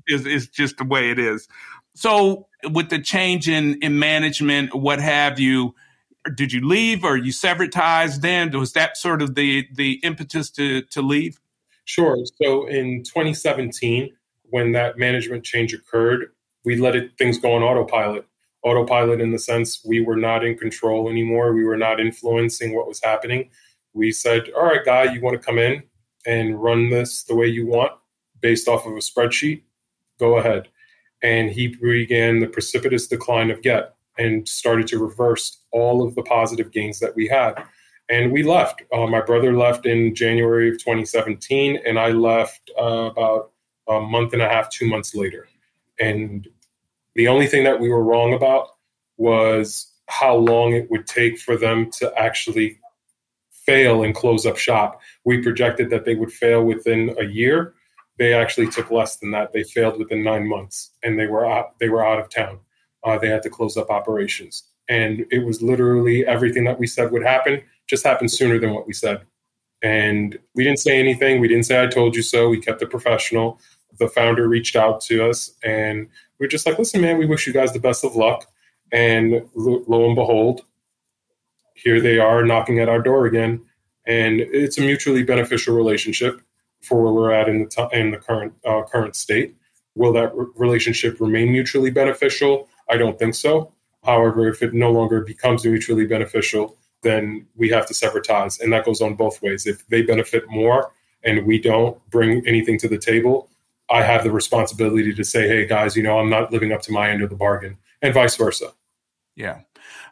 is 0.07 0.25
is 0.25 0.47
just 0.47 0.77
the 0.77 0.85
way 0.85 1.11
it 1.11 1.19
is. 1.19 1.47
So 1.93 2.47
with 2.71 2.89
the 2.89 2.99
change 2.99 3.49
in 3.49 3.77
in 3.81 3.99
management, 3.99 4.73
what 4.73 4.99
have 4.99 5.39
you? 5.39 5.75
Did 6.35 6.53
you 6.53 6.65
leave 6.65 7.03
or 7.03 7.17
you 7.17 7.31
severed 7.31 7.71
ties? 7.71 8.21
Then 8.21 8.51
was 8.57 8.73
that 8.73 8.95
sort 8.95 9.21
of 9.21 9.35
the 9.35 9.67
the 9.73 9.99
impetus 10.03 10.49
to 10.51 10.83
to 10.83 11.01
leave? 11.01 11.39
Sure. 11.89 12.17
So 12.39 12.67
in 12.67 13.01
2017, 13.03 14.15
when 14.51 14.73
that 14.73 14.99
management 14.99 15.43
change 15.43 15.73
occurred, 15.73 16.27
we 16.63 16.75
let 16.75 16.95
it, 16.95 17.17
things 17.17 17.39
go 17.39 17.53
on 17.53 17.63
autopilot. 17.63 18.27
Autopilot 18.61 19.19
in 19.19 19.31
the 19.31 19.39
sense 19.39 19.83
we 19.83 19.99
were 19.99 20.15
not 20.15 20.45
in 20.45 20.55
control 20.55 21.09
anymore. 21.09 21.51
We 21.51 21.63
were 21.63 21.77
not 21.77 21.99
influencing 21.99 22.75
what 22.75 22.87
was 22.87 23.01
happening. 23.01 23.49
We 23.93 24.11
said, 24.11 24.51
all 24.55 24.65
right, 24.65 24.85
guy, 24.85 25.11
you 25.11 25.19
want 25.19 25.41
to 25.41 25.43
come 25.43 25.57
in 25.57 25.81
and 26.27 26.61
run 26.61 26.91
this 26.91 27.23
the 27.23 27.33
way 27.33 27.47
you 27.47 27.65
want 27.65 27.93
based 28.39 28.67
off 28.67 28.85
of 28.85 28.93
a 28.93 28.97
spreadsheet? 28.97 29.63
Go 30.19 30.37
ahead. 30.37 30.67
And 31.23 31.49
he 31.49 31.69
began 31.69 32.39
the 32.39 32.45
precipitous 32.45 33.07
decline 33.07 33.49
of 33.49 33.63
Gett 33.63 33.95
and 34.19 34.47
started 34.47 34.85
to 34.89 34.99
reverse 34.99 35.63
all 35.71 36.05
of 36.05 36.13
the 36.13 36.21
positive 36.21 36.71
gains 36.71 36.99
that 36.99 37.15
we 37.15 37.27
had 37.27 37.63
and 38.09 38.31
we 38.31 38.43
left. 38.43 38.81
Uh, 38.91 39.05
my 39.05 39.21
brother 39.21 39.55
left 39.55 39.85
in 39.85 40.15
January 40.15 40.69
of 40.69 40.79
2017, 40.79 41.79
and 41.85 41.99
I 41.99 42.09
left 42.09 42.71
uh, 42.79 43.11
about 43.11 43.51
a 43.87 43.99
month 43.99 44.33
and 44.33 44.41
a 44.41 44.49
half, 44.49 44.69
two 44.69 44.87
months 44.87 45.13
later. 45.13 45.47
And 45.99 46.47
the 47.15 47.27
only 47.27 47.47
thing 47.47 47.63
that 47.65 47.79
we 47.79 47.89
were 47.89 48.03
wrong 48.03 48.33
about 48.33 48.69
was 49.17 49.91
how 50.07 50.35
long 50.35 50.73
it 50.73 50.89
would 50.89 51.05
take 51.05 51.39
for 51.39 51.55
them 51.55 51.91
to 51.91 52.11
actually 52.17 52.79
fail 53.51 54.03
and 54.03 54.15
close 54.15 54.45
up 54.45 54.57
shop. 54.57 55.01
We 55.25 55.43
projected 55.43 55.91
that 55.91 56.05
they 56.05 56.15
would 56.15 56.31
fail 56.31 56.63
within 56.63 57.15
a 57.19 57.25
year. 57.25 57.75
They 58.17 58.33
actually 58.33 58.69
took 58.69 58.89
less 58.89 59.17
than 59.17 59.31
that. 59.31 59.53
They 59.53 59.63
failed 59.63 59.99
within 59.99 60.23
nine 60.23 60.47
months, 60.47 60.91
and 61.03 61.19
they 61.19 61.27
were 61.27 61.45
out, 61.45 61.77
they 61.79 61.89
were 61.89 62.05
out 62.05 62.19
of 62.19 62.29
town. 62.29 62.59
Uh, 63.03 63.17
they 63.17 63.29
had 63.29 63.43
to 63.43 63.49
close 63.49 63.77
up 63.77 63.91
operations, 63.91 64.63
and 64.89 65.25
it 65.31 65.45
was 65.45 65.61
literally 65.61 66.25
everything 66.25 66.65
that 66.65 66.79
we 66.79 66.87
said 66.87 67.11
would 67.11 67.23
happen 67.23 67.61
just 67.89 68.05
happened 68.05 68.31
sooner 68.31 68.59
than 68.59 68.73
what 68.73 68.87
we 68.87 68.93
said. 68.93 69.21
And 69.81 70.37
we 70.55 70.63
didn't 70.63 70.79
say 70.79 70.99
anything. 70.99 71.39
We 71.39 71.47
didn't 71.47 71.65
say, 71.65 71.81
I 71.81 71.87
told 71.87 72.15
you 72.15 72.21
so. 72.21 72.49
We 72.49 72.59
kept 72.59 72.81
it 72.81 72.89
professional. 72.89 73.59
The 73.97 74.07
founder 74.07 74.47
reached 74.47 74.75
out 74.75 75.01
to 75.01 75.29
us 75.29 75.51
and 75.63 76.07
we 76.39 76.45
are 76.45 76.49
just 76.49 76.65
like, 76.65 76.77
listen, 76.77 77.01
man, 77.01 77.17
we 77.17 77.25
wish 77.25 77.47
you 77.47 77.53
guys 77.53 77.73
the 77.73 77.79
best 77.79 78.05
of 78.05 78.15
luck. 78.15 78.45
And 78.91 79.47
lo, 79.55 79.83
lo 79.87 80.05
and 80.05 80.15
behold, 80.15 80.61
here 81.73 81.99
they 81.99 82.17
are 82.17 82.43
knocking 82.43 82.79
at 82.79 82.89
our 82.89 83.01
door 83.01 83.25
again. 83.25 83.61
And 84.05 84.39
it's 84.39 84.77
a 84.77 84.81
mutually 84.81 85.23
beneficial 85.23 85.75
relationship 85.75 86.41
for 86.81 87.03
where 87.03 87.13
we're 87.13 87.31
at 87.31 87.49
in 87.49 87.59
the, 87.59 87.67
t- 87.67 87.97
in 87.97 88.11
the 88.11 88.17
current, 88.17 88.53
uh, 88.65 88.83
current 88.83 89.15
state. 89.15 89.55
Will 89.95 90.13
that 90.13 90.33
re- 90.35 90.47
relationship 90.55 91.19
remain 91.19 91.51
mutually 91.51 91.91
beneficial? 91.91 92.69
I 92.89 92.97
don't 92.97 93.19
think 93.19 93.35
so. 93.35 93.73
However, 94.03 94.47
if 94.47 94.63
it 94.63 94.73
no 94.73 94.91
longer 94.91 95.21
becomes 95.21 95.65
mutually 95.65 96.05
beneficial, 96.05 96.77
then 97.01 97.45
we 97.55 97.69
have 97.69 97.85
to 97.87 97.93
sever 97.93 98.19
ties. 98.19 98.59
And 98.59 98.71
that 98.73 98.85
goes 98.85 99.01
on 99.01 99.15
both 99.15 99.41
ways. 99.41 99.65
If 99.65 99.87
they 99.87 100.01
benefit 100.01 100.43
more 100.49 100.91
and 101.23 101.45
we 101.45 101.59
don't 101.59 101.97
bring 102.09 102.45
anything 102.47 102.77
to 102.79 102.87
the 102.87 102.97
table, 102.97 103.49
I 103.89 104.03
have 104.03 104.23
the 104.23 104.31
responsibility 104.31 105.13
to 105.13 105.23
say, 105.23 105.47
hey 105.47 105.65
guys, 105.65 105.95
you 105.95 106.03
know, 106.03 106.19
I'm 106.19 106.29
not 106.29 106.51
living 106.51 106.71
up 106.71 106.81
to 106.83 106.91
my 106.91 107.09
end 107.09 107.23
of 107.23 107.29
the 107.29 107.35
bargain, 107.35 107.77
and 108.01 108.13
vice 108.13 108.35
versa. 108.35 108.73
Yeah. 109.35 109.61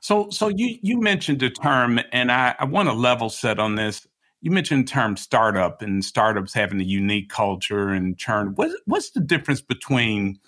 So 0.02 0.30
so 0.30 0.48
you 0.48 0.78
you 0.82 1.00
mentioned 1.00 1.44
a 1.44 1.50
term, 1.50 2.00
and 2.12 2.32
I, 2.32 2.56
I 2.60 2.66
want 2.66 2.90
to 2.90 2.94
level 2.94 3.30
set 3.30 3.60
on 3.60 3.76
this. 3.76 4.08
You 4.42 4.52
mentioned 4.52 4.88
the 4.88 4.92
term 4.92 5.18
startup 5.18 5.82
and 5.82 6.04
startups 6.04 6.54
having 6.54 6.80
a 6.80 6.84
unique 6.84 7.30
culture 7.30 7.90
and 7.90 8.18
churn. 8.18 8.54
What, 8.56 8.72
what's 8.86 9.10
the 9.12 9.20
difference 9.20 9.62
between 9.62 10.40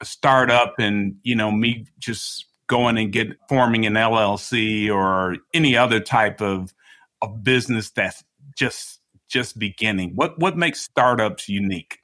a 0.00 0.04
startup 0.04 0.74
and 0.78 1.16
you 1.22 1.36
know 1.36 1.50
me 1.50 1.86
just 1.98 2.46
going 2.66 2.98
and 2.98 3.12
get 3.12 3.28
forming 3.48 3.86
an 3.86 3.94
LLC 3.94 4.90
or 4.90 5.36
any 5.52 5.76
other 5.76 6.00
type 6.00 6.40
of 6.40 6.74
of 7.22 7.42
business 7.42 7.90
that's 7.90 8.24
just 8.56 9.00
just 9.28 9.58
beginning? 9.58 10.12
What 10.14 10.38
what 10.38 10.56
makes 10.56 10.80
startups 10.80 11.48
unique? 11.48 11.98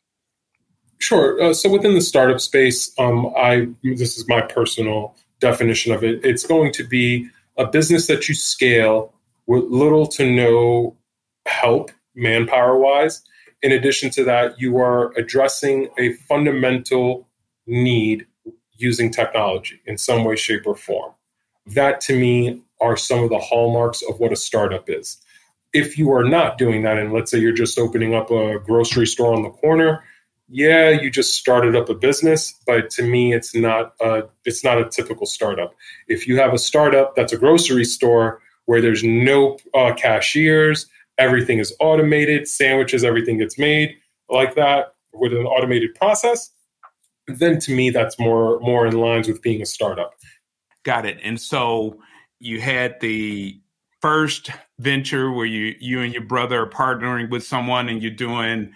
Sure. 0.98 1.42
Uh, 1.42 1.54
so 1.54 1.70
within 1.70 1.94
the 1.94 2.00
startup 2.00 2.40
space, 2.40 2.92
um, 2.98 3.32
I 3.36 3.68
this 3.82 4.18
is 4.18 4.28
my 4.28 4.42
personal 4.42 5.16
definition 5.40 5.92
of 5.92 6.04
it. 6.04 6.24
It's 6.24 6.46
going 6.46 6.72
to 6.74 6.84
be 6.84 7.28
a 7.56 7.66
business 7.66 8.06
that 8.06 8.28
you 8.28 8.34
scale 8.34 9.14
with 9.46 9.64
little 9.64 10.06
to 10.06 10.30
no 10.30 10.96
help 11.46 11.90
manpower 12.14 12.78
wise. 12.78 13.22
In 13.62 13.72
addition 13.72 14.10
to 14.10 14.24
that, 14.24 14.60
you 14.60 14.78
are 14.78 15.12
addressing 15.16 15.88
a 15.98 16.14
fundamental 16.28 17.28
need 17.66 18.26
using 18.80 19.10
technology 19.10 19.80
in 19.86 19.98
some 19.98 20.24
way, 20.24 20.36
shape, 20.36 20.66
or 20.66 20.74
form. 20.74 21.12
That 21.66 22.00
to 22.02 22.18
me 22.18 22.62
are 22.80 22.96
some 22.96 23.22
of 23.22 23.30
the 23.30 23.38
hallmarks 23.38 24.02
of 24.02 24.18
what 24.18 24.32
a 24.32 24.36
startup 24.36 24.88
is. 24.88 25.18
If 25.72 25.98
you 25.98 26.10
are 26.12 26.24
not 26.24 26.58
doing 26.58 26.82
that, 26.82 26.98
and 26.98 27.12
let's 27.12 27.30
say 27.30 27.38
you're 27.38 27.52
just 27.52 27.78
opening 27.78 28.14
up 28.14 28.30
a 28.30 28.58
grocery 28.58 29.06
store 29.06 29.34
on 29.34 29.42
the 29.42 29.50
corner, 29.50 30.02
yeah, 30.48 30.88
you 30.88 31.10
just 31.10 31.36
started 31.36 31.76
up 31.76 31.88
a 31.88 31.94
business, 31.94 32.54
but 32.66 32.90
to 32.90 33.04
me, 33.04 33.32
it's 33.32 33.54
not 33.54 33.94
a, 34.00 34.24
it's 34.44 34.64
not 34.64 34.80
a 34.80 34.88
typical 34.88 35.26
startup. 35.26 35.74
If 36.08 36.26
you 36.26 36.38
have 36.38 36.52
a 36.52 36.58
startup 36.58 37.14
that's 37.14 37.32
a 37.32 37.38
grocery 37.38 37.84
store 37.84 38.40
where 38.64 38.80
there's 38.80 39.04
no 39.04 39.58
uh, 39.74 39.94
cashiers, 39.94 40.86
everything 41.18 41.60
is 41.60 41.72
automated, 41.78 42.48
sandwiches, 42.48 43.04
everything 43.04 43.38
gets 43.38 43.58
made 43.58 43.94
like 44.28 44.56
that 44.56 44.94
with 45.12 45.32
an 45.32 45.46
automated 45.46 45.94
process, 45.94 46.50
then 47.38 47.58
to 47.60 47.74
me, 47.74 47.90
that's 47.90 48.18
more 48.18 48.58
more 48.60 48.86
in 48.86 48.98
lines 48.98 49.28
with 49.28 49.42
being 49.42 49.62
a 49.62 49.66
startup. 49.66 50.14
Got 50.84 51.06
it. 51.06 51.18
And 51.22 51.40
so 51.40 51.98
you 52.38 52.60
had 52.60 52.98
the 53.00 53.60
first 54.00 54.50
venture 54.78 55.30
where 55.30 55.46
you 55.46 55.74
you 55.78 56.00
and 56.00 56.12
your 56.12 56.24
brother 56.24 56.62
are 56.62 56.70
partnering 56.70 57.30
with 57.30 57.44
someone 57.44 57.88
and 57.88 58.02
you're 58.02 58.10
doing 58.10 58.72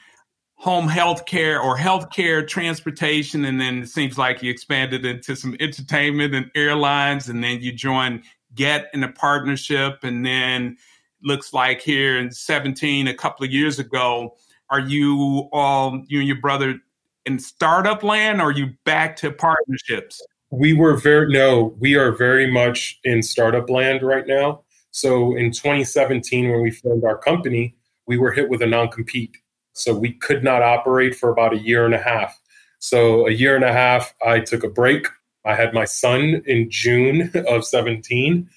home 0.57 0.87
health 0.87 1.27
care 1.27 1.61
or 1.61 1.77
healthcare 1.77 2.47
transportation 2.47 3.45
and 3.45 3.61
then 3.61 3.83
it 3.83 3.89
seems 3.89 4.17
like 4.17 4.43
you 4.43 4.51
expanded 4.51 5.05
into 5.05 5.35
some 5.35 5.57
entertainment 5.61 6.35
and 6.35 6.51
airlines 6.55 7.29
and 7.29 7.43
then 7.43 7.61
you 7.61 7.73
join 7.73 8.23
Gett 8.55 8.89
in 8.95 9.03
a 9.03 9.13
partnership 9.13 9.99
and 10.03 10.25
then 10.25 10.77
looks 11.23 11.53
like 11.53 11.81
here 11.81 12.19
in 12.19 12.31
17 12.31 13.09
a 13.09 13.15
couple 13.15 13.45
of 13.45 13.51
years 13.51 13.79
ago 13.79 14.37
are 14.71 14.81
you 14.81 15.49
all 15.53 16.03
you 16.07 16.19
and 16.19 16.29
your 16.29 16.41
brother 16.41 16.79
in 17.27 17.39
startup 17.39 18.03
land 18.03 18.41
or 18.41 18.45
are 18.45 18.53
you 18.53 18.71
back 18.85 19.17
to 19.17 19.31
partnerships 19.31 20.21
we 20.51 20.73
were 20.73 20.97
very 20.97 21.33
no 21.33 21.75
we 21.79 21.95
are 21.95 22.13
very 22.13 22.51
much 22.51 22.99
in 23.05 23.23
startup 23.23 23.69
land 23.69 24.03
right 24.03 24.27
now 24.27 24.63
so 24.91 25.35
in 25.37 25.51
2017 25.51 26.51
when 26.51 26.63
we 26.63 26.71
formed 26.71 27.05
our 27.05 27.19
company 27.19 27.75
we 28.07 28.19
were 28.19 28.33
hit 28.33 28.49
with 28.49 28.63
a 28.63 28.67
non-compete 28.67 29.37
so 29.75 29.93
we 29.93 30.13
could 30.13 30.43
not 30.43 30.63
operate 30.63 31.15
for 31.15 31.31
about 31.31 31.53
a 31.53 31.59
year 31.59 31.85
and 31.85 31.95
a 31.95 32.03
half. 32.03 32.41
So 32.79 33.27
a 33.27 33.33
year 33.33 33.57
and 33.57 33.65
a 33.65 33.73
half, 33.73 34.15
I 34.25 34.41
took 34.41 34.63
a 34.63 34.69
break. 34.69 35.09
I 35.45 35.55
had 35.55 35.75
my 35.75 35.85
son 35.85 36.43
in 36.47 36.71
June 36.71 37.31
of 37.49 37.65
17, 37.65 38.49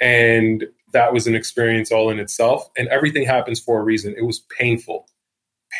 and 0.00 0.64
that 0.92 1.12
was 1.12 1.26
an 1.26 1.34
experience 1.34 1.90
all 1.90 2.10
in 2.10 2.20
itself. 2.20 2.68
And 2.76 2.88
everything 2.88 3.24
happens 3.24 3.58
for 3.58 3.80
a 3.80 3.84
reason. 3.84 4.14
It 4.16 4.24
was 4.24 4.40
painful, 4.58 5.08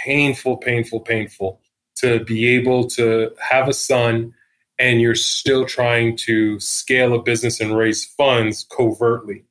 painful, 0.04 0.56
painful, 0.56 1.00
painful 1.00 1.60
to 1.96 2.24
be 2.24 2.46
able 2.48 2.86
to 2.88 3.30
have 3.40 3.68
a 3.68 3.72
son 3.72 4.34
and 4.78 5.00
you're 5.00 5.14
still 5.14 5.64
trying 5.64 6.16
to 6.16 6.60
scale 6.60 7.14
a 7.14 7.22
business 7.22 7.60
and 7.60 7.76
raise 7.76 8.04
funds 8.04 8.66
covertly. 8.76 9.44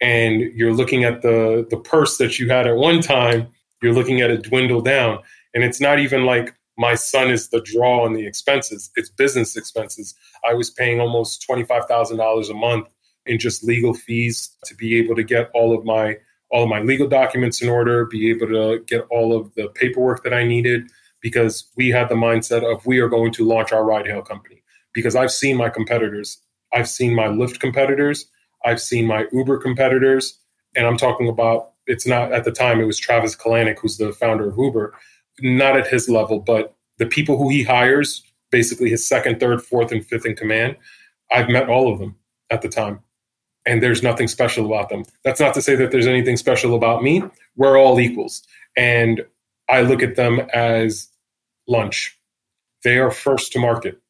And 0.00 0.40
you're 0.40 0.72
looking 0.72 1.04
at 1.04 1.22
the, 1.22 1.66
the 1.70 1.76
purse 1.76 2.16
that 2.18 2.38
you 2.38 2.48
had 2.48 2.66
at 2.66 2.76
one 2.76 3.00
time 3.00 3.48
you're 3.82 3.92
looking 3.92 4.20
at 4.20 4.30
it 4.30 4.42
dwindle 4.42 4.80
down. 4.80 5.18
And 5.54 5.64
it's 5.64 5.80
not 5.80 5.98
even 5.98 6.24
like 6.24 6.54
my 6.78 6.94
son 6.94 7.30
is 7.30 7.48
the 7.48 7.60
draw 7.60 8.04
on 8.04 8.14
the 8.14 8.26
expenses, 8.26 8.90
it's 8.96 9.10
business 9.10 9.56
expenses. 9.56 10.14
I 10.48 10.54
was 10.54 10.70
paying 10.70 11.00
almost 11.00 11.44
$25,000 11.48 12.50
a 12.50 12.54
month 12.54 12.88
in 13.26 13.38
just 13.38 13.62
legal 13.62 13.92
fees 13.92 14.56
to 14.64 14.74
be 14.74 14.96
able 14.96 15.14
to 15.16 15.22
get 15.22 15.50
all 15.52 15.76
of 15.76 15.84
my 15.84 16.16
all 16.50 16.64
of 16.64 16.68
my 16.68 16.80
legal 16.80 17.08
documents 17.08 17.62
in 17.62 17.70
order, 17.70 18.04
be 18.04 18.28
able 18.30 18.46
to 18.46 18.84
get 18.86 19.06
all 19.10 19.34
of 19.34 19.54
the 19.54 19.68
paperwork 19.68 20.22
that 20.22 20.34
I 20.34 20.44
needed 20.44 20.90
because 21.22 21.70
we 21.76 21.88
had 21.88 22.08
the 22.08 22.14
mindset 22.14 22.70
of 22.70 22.84
we 22.84 22.98
are 22.98 23.08
going 23.08 23.32
to 23.32 23.46
launch 23.46 23.72
our 23.72 23.84
ride 23.84 24.06
hail 24.06 24.22
company. 24.22 24.62
Because 24.92 25.16
I've 25.16 25.32
seen 25.32 25.56
my 25.56 25.70
competitors, 25.70 26.38
I've 26.74 26.88
seen 26.88 27.14
my 27.14 27.28
Lyft 27.28 27.60
competitors, 27.60 28.26
I've 28.64 28.80
seen 28.80 29.06
my 29.06 29.26
Uber 29.32 29.58
competitors, 29.58 30.38
and 30.76 30.86
I'm 30.86 30.98
talking 30.98 31.28
about 31.28 31.70
it's 31.86 32.06
not 32.06 32.32
at 32.32 32.44
the 32.44 32.52
time 32.52 32.80
it 32.80 32.84
was 32.84 32.98
Travis 32.98 33.34
Kalanick 33.34 33.78
who's 33.78 33.96
the 33.96 34.12
founder 34.12 34.48
of 34.48 34.58
Uber, 34.58 34.94
not 35.40 35.76
at 35.76 35.86
his 35.86 36.08
level, 36.08 36.38
but 36.38 36.74
the 36.98 37.06
people 37.06 37.38
who 37.38 37.48
he 37.48 37.62
hires, 37.62 38.22
basically 38.50 38.90
his 38.90 39.06
second, 39.06 39.40
third, 39.40 39.62
fourth, 39.62 39.90
and 39.92 40.04
fifth 40.04 40.26
in 40.26 40.36
command, 40.36 40.76
I've 41.30 41.48
met 41.48 41.68
all 41.68 41.92
of 41.92 41.98
them 41.98 42.16
at 42.50 42.62
the 42.62 42.68
time. 42.68 43.00
And 43.64 43.82
there's 43.82 44.02
nothing 44.02 44.28
special 44.28 44.66
about 44.66 44.88
them. 44.88 45.04
That's 45.24 45.40
not 45.40 45.54
to 45.54 45.62
say 45.62 45.76
that 45.76 45.90
there's 45.92 46.06
anything 46.06 46.36
special 46.36 46.74
about 46.74 47.02
me. 47.02 47.22
We're 47.56 47.78
all 47.78 48.00
equals. 48.00 48.42
And 48.76 49.24
I 49.68 49.82
look 49.82 50.02
at 50.02 50.16
them 50.16 50.40
as 50.52 51.08
lunch. 51.68 52.18
They 52.84 52.98
are 52.98 53.10
first 53.10 53.52
to 53.52 53.58
market. 53.58 54.00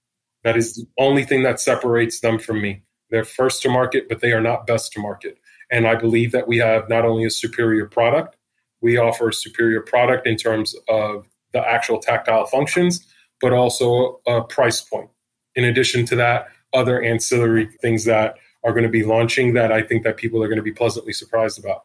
That 0.45 0.57
is 0.57 0.75
the 0.75 0.87
only 0.99 1.25
thing 1.25 1.43
that 1.43 1.61
separates 1.61 2.21
them 2.21 2.39
from 2.39 2.61
me. 2.61 2.83
They're 3.11 3.25
first 3.25 3.63
to 3.63 3.69
market, 3.69 4.09
but 4.09 4.21
they 4.21 4.33
are 4.33 4.41
not 4.41 4.67
best 4.67 4.93
to 4.93 5.01
market. 5.01 5.39
And 5.71 5.87
I 5.87 5.95
believe 5.95 6.33
that 6.33 6.49
we 6.49 6.59
have 6.59 6.89
not 6.89 7.05
only 7.05 7.25
a 7.25 7.31
superior 7.31 7.87
product, 7.87 8.37
we 8.81 8.97
offer 8.97 9.29
a 9.29 9.33
superior 9.33 9.81
product 9.81 10.27
in 10.27 10.37
terms 10.37 10.75
of 10.89 11.29
the 11.53 11.61
actual 11.61 11.99
tactile 11.99 12.47
functions, 12.47 13.07
but 13.41 13.53
also 13.53 14.21
a 14.27 14.43
price 14.43 14.81
point. 14.81 15.11
In 15.55 15.65
addition 15.65 16.07
to 16.07 16.17
that, 16.17 16.49
other 16.73 17.03
ancillary 17.03 17.67
things 17.81 18.05
that 18.07 18.37
are 18.65 18.73
going 18.73 18.85
to 18.85 18.89
be 18.89 19.05
launching 19.05 19.55
that 19.55 19.71
I 19.73 19.83
think 19.83 20.05
that 20.05 20.17
people 20.17 20.43
are 20.43 20.49
going 20.49 20.57
to 20.57 20.63
be 20.63 20.73
pleasantly 20.73 21.13
surprised 21.13 21.59
about. 21.59 21.85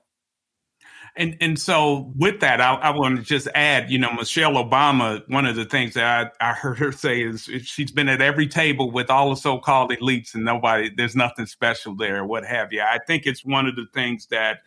And 1.18 1.36
and 1.42 1.60
so 1.60 2.14
with 2.16 2.40
that, 2.42 2.62
I, 2.62 2.76
I 2.76 2.90
want 2.92 3.18
to 3.18 3.24
just 3.24 3.48
add, 3.56 3.90
you 3.90 3.98
know, 3.98 4.14
Michelle 4.14 4.54
Obama. 4.54 5.22
One 5.28 5.46
of 5.46 5.56
the 5.56 5.66
things 5.66 5.96
that 5.96 6.34
I, 6.40 6.50
I 6.50 6.54
heard 6.54 6.78
her 6.78 6.92
say 6.92 7.22
is 7.22 7.50
she's 7.64 7.92
been 7.92 8.08
at 8.08 8.22
every 8.22 8.48
table 8.48 8.92
with 8.92 9.10
all 9.10 9.32
the 9.32 9.36
so-called 9.36 9.92
elites, 9.92 10.36
and 10.36 10.46
nobody, 10.46 10.92
there's 10.96 11.16
nothing 11.16 11.48
special 11.48 11.96
there, 11.96 12.24
what 12.24 12.46
have 12.46 12.72
you. 12.72 12.82
I 12.82 13.00
think 13.08 13.26
it's 13.26 13.44
one 13.44 13.66
of 13.66 13.76
the 13.76 13.88
things 13.94 14.28
that 14.28 14.60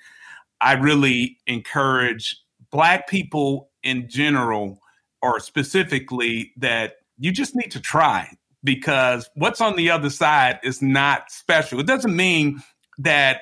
I 0.60 0.74
really 0.74 1.38
encourage 1.46 2.36
Black 2.70 3.08
people 3.08 3.70
in 3.82 4.08
general, 4.08 4.80
or 5.22 5.40
specifically, 5.40 6.52
that 6.56 6.96
you 7.18 7.32
just 7.32 7.54
need 7.54 7.70
to 7.70 7.80
try 7.80 8.28
because 8.62 9.30
what's 9.34 9.60
on 9.60 9.76
the 9.76 9.90
other 9.90 10.10
side 10.10 10.58
is 10.62 10.82
not 10.82 11.30
special. 11.30 11.80
It 11.80 11.86
doesn't 11.86 12.14
mean 12.14 12.62
that 12.98 13.40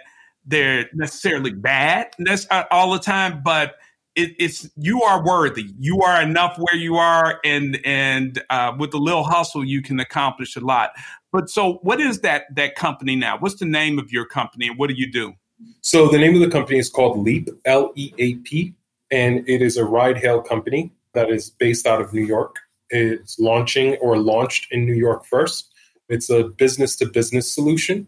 they're 0.49 0.89
necessarily 0.95 1.53
bad 1.53 2.09
uh, 2.51 2.65
all 2.71 2.93
the 2.93 2.99
time, 2.99 3.43
but 3.45 3.77
it, 4.17 4.33
it's 4.39 4.69
you 4.77 5.03
are 5.03 5.25
worthy. 5.25 5.67
You 5.79 6.03
are 6.03 6.21
enough 6.21 6.59
where 6.59 6.75
you 6.75 6.97
are, 6.97 7.39
and 7.45 7.79
and 7.85 8.43
uh, 8.51 8.73
with 8.79 8.93
a 8.95 8.99
little 8.99 9.25
hustle, 9.25 9.65
you 9.65 9.83
can 9.83 10.01
accomplish 10.01 10.57
a 10.57 10.61
lot. 10.61 10.91
But 11.31 11.51
so, 11.51 11.75
what 11.83 12.01
is 12.01 12.21
that 12.21 12.55
that 12.57 12.75
company 12.75 13.15
now? 13.15 13.39
What's 13.39 13.57
the 13.57 13.67
name 13.67 13.99
of 13.99 14.11
your 14.11 14.27
company, 14.27 14.69
and 14.69 14.79
what 14.79 14.89
do 14.89 14.95
you 14.97 15.11
do? 15.11 15.35
So 15.83 16.09
the 16.09 16.19
name 16.19 16.35
of 16.35 16.41
the 16.41 16.51
company 16.51 16.79
is 16.79 16.89
called 16.89 17.19
Leap 17.19 17.49
L 17.65 17.93
E 17.95 18.13
A 18.19 18.35
P, 18.37 18.75
and 19.11 19.49
it 19.49 19.63
is 19.63 19.77
a 19.77 19.85
ride 19.85 20.17
hail 20.17 20.41
company 20.41 20.93
that 21.13 21.31
is 21.31 21.51
based 21.51 21.87
out 21.87 22.01
of 22.01 22.13
New 22.13 22.25
York. 22.25 22.57
It's 22.91 23.39
launching 23.39 23.97
or 23.97 24.19
launched 24.19 24.73
in 24.73 24.87
New 24.87 24.95
York 24.95 25.27
first. 25.27 25.69
It's 26.09 26.31
a 26.31 26.45
business 26.45 26.97
to 26.97 27.07
business 27.07 27.51
solution 27.51 28.07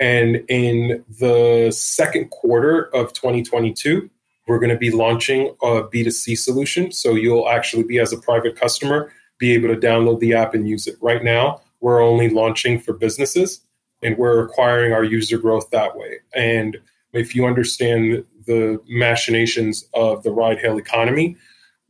and 0.00 0.44
in 0.48 1.04
the 1.18 1.72
second 1.72 2.30
quarter 2.30 2.94
of 2.94 3.12
2022, 3.12 4.08
we're 4.46 4.58
going 4.58 4.70
to 4.70 4.78
be 4.78 4.90
launching 4.90 5.54
a 5.62 5.82
B2C 5.82 6.38
solution. 6.38 6.90
So 6.92 7.14
you'll 7.14 7.48
actually 7.48 7.82
be, 7.82 7.98
as 7.98 8.12
a 8.12 8.18
private 8.18 8.56
customer, 8.56 9.12
be 9.38 9.52
able 9.52 9.68
to 9.68 9.76
download 9.76 10.20
the 10.20 10.34
app 10.34 10.54
and 10.54 10.68
use 10.68 10.86
it. 10.86 10.96
Right 11.00 11.22
now, 11.22 11.60
we're 11.80 12.02
only 12.02 12.28
launching 12.28 12.80
for 12.80 12.92
businesses 12.92 13.60
and 14.02 14.16
we're 14.16 14.44
acquiring 14.44 14.92
our 14.92 15.04
user 15.04 15.38
growth 15.38 15.70
that 15.70 15.96
way. 15.96 16.18
And 16.34 16.78
if 17.12 17.34
you 17.34 17.46
understand 17.46 18.24
the 18.46 18.80
machinations 18.88 19.86
of 19.94 20.22
the 20.22 20.30
ride 20.30 20.58
hail 20.58 20.78
economy, 20.78 21.36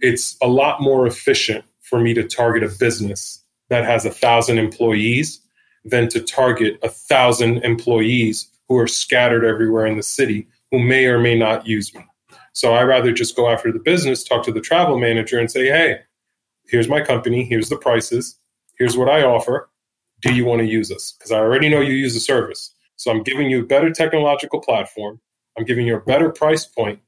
it's 0.00 0.36
a 0.42 0.48
lot 0.48 0.80
more 0.80 1.06
efficient 1.06 1.64
for 1.80 2.00
me 2.00 2.14
to 2.14 2.24
target 2.24 2.62
a 2.62 2.76
business 2.78 3.42
that 3.68 3.84
has 3.84 4.04
a 4.04 4.10
thousand 4.10 4.58
employees 4.58 5.40
than 5.84 6.08
to 6.08 6.20
target 6.20 6.78
a 6.82 6.88
thousand 6.88 7.58
employees 7.64 8.48
who 8.68 8.76
are 8.78 8.86
scattered 8.86 9.44
everywhere 9.44 9.86
in 9.86 9.96
the 9.96 10.02
city 10.02 10.46
who 10.70 10.78
may 10.78 11.06
or 11.06 11.18
may 11.18 11.36
not 11.38 11.66
use 11.66 11.94
me. 11.94 12.04
So 12.52 12.74
I 12.74 12.82
rather 12.82 13.12
just 13.12 13.36
go 13.36 13.48
after 13.48 13.72
the 13.72 13.78
business, 13.78 14.24
talk 14.24 14.44
to 14.44 14.52
the 14.52 14.60
travel 14.60 14.98
manager, 14.98 15.38
and 15.38 15.50
say, 15.50 15.66
hey, 15.66 16.00
here's 16.66 16.88
my 16.88 17.00
company, 17.00 17.44
here's 17.44 17.68
the 17.68 17.76
prices, 17.76 18.38
here's 18.78 18.96
what 18.96 19.08
I 19.08 19.22
offer. 19.22 19.70
Do 20.20 20.34
you 20.34 20.44
want 20.44 20.60
to 20.60 20.66
use 20.66 20.90
us? 20.90 21.14
Because 21.16 21.30
I 21.30 21.38
already 21.38 21.68
know 21.68 21.80
you 21.80 21.94
use 21.94 22.14
the 22.14 22.20
service. 22.20 22.74
So 22.96 23.10
I'm 23.12 23.22
giving 23.22 23.48
you 23.48 23.62
a 23.62 23.66
better 23.66 23.90
technological 23.90 24.60
platform. 24.60 25.20
I'm 25.56 25.64
giving 25.64 25.86
you 25.86 25.96
a 25.96 26.00
better 26.00 26.30
price 26.30 26.66
point. 26.66 27.00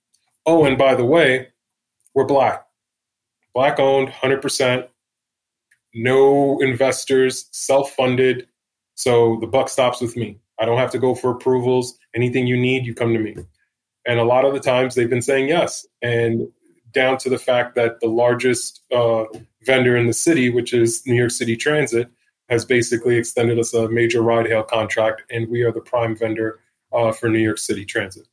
Oh, 0.46 0.64
and 0.64 0.78
by 0.78 0.94
the 0.94 1.04
way, 1.04 1.48
we're 2.14 2.24
black. 2.24 2.64
Black 3.54 3.80
owned, 3.80 4.08
100%. 4.08 4.88
No 5.94 6.60
investors, 6.60 7.48
self 7.50 7.92
funded. 7.92 8.46
So 9.00 9.38
the 9.40 9.46
buck 9.46 9.70
stops 9.70 10.02
with 10.02 10.14
me. 10.14 10.38
I 10.58 10.66
don't 10.66 10.76
have 10.76 10.90
to 10.90 10.98
go 10.98 11.14
for 11.14 11.30
approvals. 11.30 11.96
Anything 12.14 12.46
you 12.46 12.54
need, 12.58 12.84
you 12.84 12.94
come 12.94 13.14
to 13.14 13.18
me. 13.18 13.34
And 14.06 14.20
a 14.20 14.24
lot 14.24 14.44
of 14.44 14.52
the 14.52 14.60
times 14.60 14.94
they've 14.94 15.08
been 15.08 15.22
saying 15.22 15.48
yes. 15.48 15.86
And 16.02 16.48
down 16.92 17.16
to 17.18 17.30
the 17.30 17.38
fact 17.38 17.76
that 17.76 18.00
the 18.00 18.08
largest 18.08 18.82
uh, 18.92 19.24
vendor 19.62 19.96
in 19.96 20.06
the 20.06 20.12
city, 20.12 20.50
which 20.50 20.74
is 20.74 21.02
New 21.06 21.14
York 21.14 21.30
City 21.30 21.56
Transit, 21.56 22.10
has 22.50 22.66
basically 22.66 23.16
extended 23.16 23.58
us 23.58 23.72
a 23.72 23.88
major 23.88 24.20
ride 24.20 24.46
hail 24.46 24.64
contract, 24.64 25.22
and 25.30 25.48
we 25.48 25.62
are 25.62 25.72
the 25.72 25.80
prime 25.80 26.14
vendor 26.14 26.60
uh, 26.92 27.10
for 27.10 27.30
New 27.30 27.38
York 27.38 27.56
City 27.56 27.86
Transit. 27.86 28.28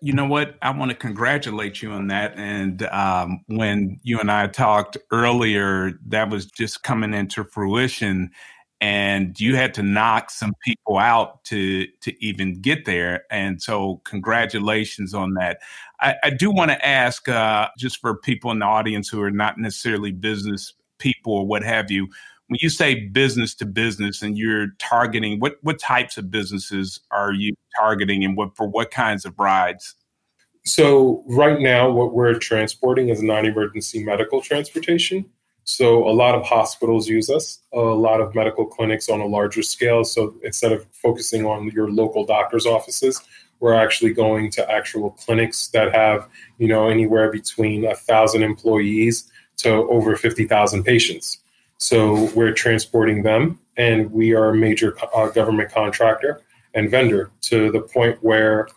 You 0.00 0.14
know 0.14 0.26
what? 0.26 0.56
I 0.62 0.70
want 0.70 0.90
to 0.90 0.96
congratulate 0.96 1.80
you 1.80 1.92
on 1.92 2.08
that. 2.08 2.32
And 2.34 2.82
um, 2.86 3.44
when 3.46 4.00
you 4.02 4.18
and 4.18 4.32
I 4.32 4.48
talked 4.48 4.98
earlier, 5.12 5.92
that 6.06 6.28
was 6.28 6.46
just 6.46 6.82
coming 6.82 7.14
into 7.14 7.44
fruition 7.44 8.32
and 8.80 9.38
you 9.38 9.56
had 9.56 9.74
to 9.74 9.82
knock 9.82 10.30
some 10.30 10.54
people 10.64 10.96
out 10.96 11.44
to 11.44 11.86
to 12.00 12.24
even 12.24 12.60
get 12.60 12.86
there. 12.86 13.24
And 13.30 13.62
so 13.62 14.00
congratulations 14.04 15.12
on 15.12 15.34
that. 15.34 15.58
I, 16.00 16.14
I 16.24 16.30
do 16.30 16.50
want 16.50 16.70
to 16.70 16.86
ask 16.86 17.28
uh, 17.28 17.68
just 17.78 18.00
for 18.00 18.16
people 18.16 18.50
in 18.50 18.60
the 18.60 18.66
audience 18.66 19.08
who 19.08 19.20
are 19.20 19.30
not 19.30 19.58
necessarily 19.58 20.12
business 20.12 20.72
people 20.98 21.34
or 21.34 21.46
what 21.46 21.62
have 21.62 21.90
you 21.90 22.08
when 22.48 22.58
you 22.60 22.68
say 22.68 23.06
business 23.08 23.54
to 23.54 23.64
business 23.64 24.22
and 24.22 24.36
you're 24.36 24.68
targeting 24.78 25.38
what 25.40 25.56
what 25.62 25.78
types 25.78 26.16
of 26.16 26.30
businesses 26.30 27.00
are 27.10 27.32
you 27.32 27.54
targeting 27.78 28.24
and 28.24 28.36
what 28.36 28.56
for 28.56 28.66
what 28.66 28.90
kinds 28.90 29.24
of 29.24 29.38
rides? 29.38 29.94
So 30.64 31.24
right 31.26 31.60
now 31.60 31.90
what 31.90 32.12
we're 32.12 32.34
transporting 32.38 33.08
is 33.08 33.22
non-emergency 33.22 34.04
medical 34.04 34.42
transportation 34.42 35.30
so 35.64 36.08
a 36.08 36.10
lot 36.10 36.34
of 36.34 36.44
hospitals 36.44 37.08
use 37.08 37.30
us, 37.30 37.60
a 37.72 37.78
lot 37.78 38.20
of 38.20 38.34
medical 38.34 38.66
clinics 38.66 39.08
on 39.08 39.20
a 39.20 39.26
larger 39.26 39.62
scale. 39.62 40.04
So 40.04 40.34
instead 40.42 40.72
of 40.72 40.86
focusing 40.92 41.44
on 41.46 41.68
your 41.68 41.90
local 41.90 42.24
doctor's 42.24 42.66
offices, 42.66 43.20
we're 43.60 43.74
actually 43.74 44.12
going 44.12 44.50
to 44.52 44.70
actual 44.70 45.10
clinics 45.10 45.68
that 45.68 45.94
have, 45.94 46.28
you 46.58 46.66
know, 46.66 46.88
anywhere 46.88 47.30
between 47.30 47.84
a 47.84 47.94
thousand 47.94 48.42
employees 48.42 49.30
to 49.58 49.68
over 49.68 50.16
50,000 50.16 50.82
patients. 50.82 51.38
So 51.76 52.30
we're 52.34 52.52
transporting 52.52 53.22
them, 53.22 53.58
and 53.76 54.10
we 54.10 54.34
are 54.34 54.50
a 54.50 54.54
major 54.54 54.96
uh, 55.14 55.28
government 55.28 55.70
contractor 55.70 56.42
and 56.74 56.90
vendor 56.90 57.30
to 57.42 57.70
the 57.70 57.80
point 57.80 58.18
where, 58.22 58.68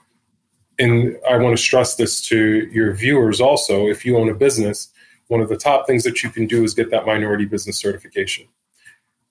and 0.79 1.17
I 1.29 1.37
want 1.37 1.55
to 1.57 1.61
stress 1.61 1.95
this 1.95 2.21
to 2.27 2.69
your 2.71 2.93
viewers 2.93 3.39
also, 3.39 3.87
if 3.87 4.05
you 4.05 4.17
own 4.17 4.29
a 4.29 4.33
business, 4.33 4.89
one 5.27 5.41
of 5.41 5.49
the 5.49 5.57
top 5.57 5.87
things 5.87 6.03
that 6.03 6.23
you 6.23 6.29
can 6.29 6.47
do 6.47 6.63
is 6.63 6.73
get 6.73 6.91
that 6.91 7.05
minority 7.05 7.45
business 7.45 7.77
certification 7.77 8.47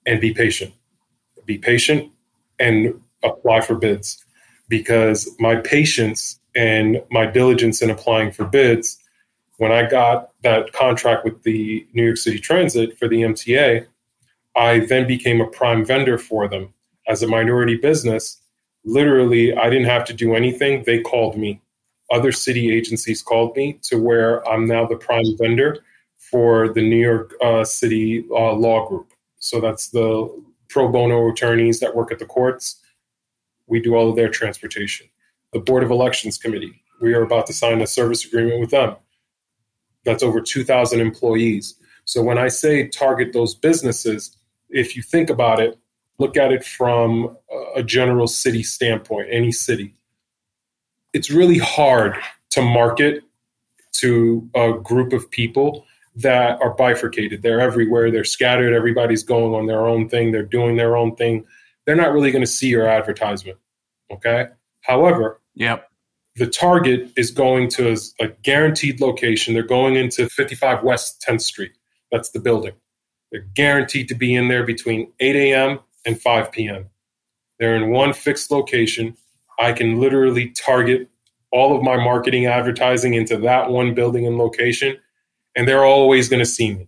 and 0.05 0.19
be 0.19 0.33
patient. 0.33 0.73
Be 1.45 1.57
patient 1.57 2.11
and 2.59 3.01
apply 3.23 3.61
for 3.61 3.75
bids 3.75 4.23
because 4.69 5.29
my 5.39 5.55
patience 5.55 6.39
and 6.55 7.01
my 7.09 7.25
diligence 7.25 7.81
in 7.81 7.89
applying 7.89 8.31
for 8.31 8.45
bids, 8.45 8.97
when 9.57 9.71
I 9.71 9.87
got 9.87 10.31
that 10.43 10.73
contract 10.73 11.23
with 11.23 11.43
the 11.43 11.85
New 11.93 12.05
York 12.05 12.17
City 12.17 12.39
Transit 12.39 12.97
for 12.97 13.07
the 13.07 13.21
MTA, 13.21 13.85
I 14.55 14.79
then 14.79 15.07
became 15.07 15.41
a 15.41 15.47
prime 15.47 15.85
vendor 15.85 16.17
for 16.17 16.47
them. 16.47 16.73
As 17.07 17.21
a 17.21 17.27
minority 17.27 17.75
business, 17.75 18.39
literally, 18.85 19.55
I 19.55 19.69
didn't 19.69 19.87
have 19.87 20.05
to 20.05 20.13
do 20.13 20.35
anything. 20.35 20.83
They 20.83 21.01
called 21.01 21.37
me. 21.37 21.61
Other 22.11 22.31
city 22.31 22.71
agencies 22.75 23.21
called 23.21 23.55
me 23.55 23.79
to 23.83 23.97
where 23.97 24.47
I'm 24.47 24.65
now 24.65 24.85
the 24.85 24.97
prime 24.97 25.37
vendor 25.37 25.83
for 26.17 26.73
the 26.73 26.81
New 26.81 27.01
York 27.01 27.33
uh, 27.43 27.63
City 27.63 28.25
uh, 28.31 28.53
Law 28.53 28.87
Group. 28.87 29.13
So 29.39 29.59
that's 29.59 29.89
the 29.89 30.43
pro 30.69 30.89
bono 30.89 31.29
attorneys 31.29 31.79
that 31.79 31.95
work 31.95 32.11
at 32.11 32.19
the 32.19 32.25
courts. 32.25 32.79
We 33.67 33.79
do 33.79 33.95
all 33.95 34.09
of 34.09 34.15
their 34.15 34.29
transportation. 34.29 35.07
The 35.53 35.59
Board 35.59 35.83
of 35.83 35.91
Elections 35.91 36.37
Committee, 36.37 36.81
we 37.01 37.13
are 37.13 37.21
about 37.21 37.45
to 37.47 37.53
sign 37.53 37.81
a 37.81 37.87
service 37.87 38.25
agreement 38.25 38.59
with 38.59 38.71
them. 38.71 38.95
That's 40.03 40.23
over 40.23 40.41
2,000 40.41 40.99
employees. 40.99 41.75
So 42.05 42.21
when 42.21 42.37
I 42.37 42.47
say 42.47 42.87
target 42.87 43.33
those 43.33 43.55
businesses, 43.55 44.35
if 44.69 44.95
you 44.95 45.01
think 45.01 45.29
about 45.29 45.59
it, 45.59 45.77
look 46.19 46.37
at 46.37 46.51
it 46.51 46.63
from 46.63 47.37
a 47.75 47.83
general 47.83 48.27
city 48.27 48.63
standpoint, 48.63 49.27
any 49.29 49.51
city. 49.51 49.95
It's 51.13 51.29
really 51.29 51.59
hard 51.59 52.15
to 52.51 52.61
market 52.61 53.23
to 53.93 54.49
a 54.55 54.73
group 54.73 55.13
of 55.13 55.29
people 55.29 55.85
that 56.15 56.61
are 56.61 56.73
bifurcated. 56.73 57.41
They're 57.41 57.61
everywhere. 57.61 58.11
They're 58.11 58.23
scattered. 58.23 58.73
Everybody's 58.73 59.23
going 59.23 59.53
on 59.53 59.67
their 59.67 59.87
own 59.87 60.09
thing. 60.09 60.31
They're 60.31 60.43
doing 60.43 60.75
their 60.75 60.95
own 60.95 61.15
thing. 61.15 61.45
They're 61.85 61.95
not 61.95 62.13
really 62.13 62.31
going 62.31 62.43
to 62.43 62.51
see 62.51 62.67
your 62.67 62.87
advertisement. 62.87 63.57
Okay. 64.11 64.47
However, 64.81 65.39
yep. 65.55 65.89
the 66.35 66.47
target 66.47 67.11
is 67.15 67.31
going 67.31 67.69
to 67.71 67.97
a 68.19 68.27
guaranteed 68.43 69.01
location. 69.01 69.53
They're 69.53 69.63
going 69.63 69.95
into 69.95 70.29
55 70.29 70.83
West 70.83 71.23
10th 71.27 71.41
Street. 71.41 71.73
That's 72.11 72.29
the 72.29 72.39
building. 72.39 72.73
They're 73.31 73.47
guaranteed 73.55 74.07
to 74.09 74.15
be 74.15 74.35
in 74.35 74.47
there 74.47 74.63
between 74.63 75.11
8 75.19 75.35
a.m. 75.35 75.79
and 76.05 76.21
5 76.21 76.51
p.m. 76.51 76.89
They're 77.59 77.75
in 77.75 77.89
one 77.89 78.13
fixed 78.13 78.51
location. 78.51 79.17
I 79.59 79.73
can 79.73 79.99
literally 79.99 80.49
target 80.51 81.09
all 81.51 81.75
of 81.75 81.83
my 81.83 81.97
marketing 81.97 82.47
advertising 82.47 83.13
into 83.13 83.37
that 83.37 83.69
one 83.69 83.93
building 83.93 84.25
and 84.25 84.37
location 84.37 84.97
and 85.55 85.67
they're 85.67 85.85
always 85.85 86.29
going 86.29 86.39
to 86.39 86.45
see 86.45 86.73
me. 86.73 86.87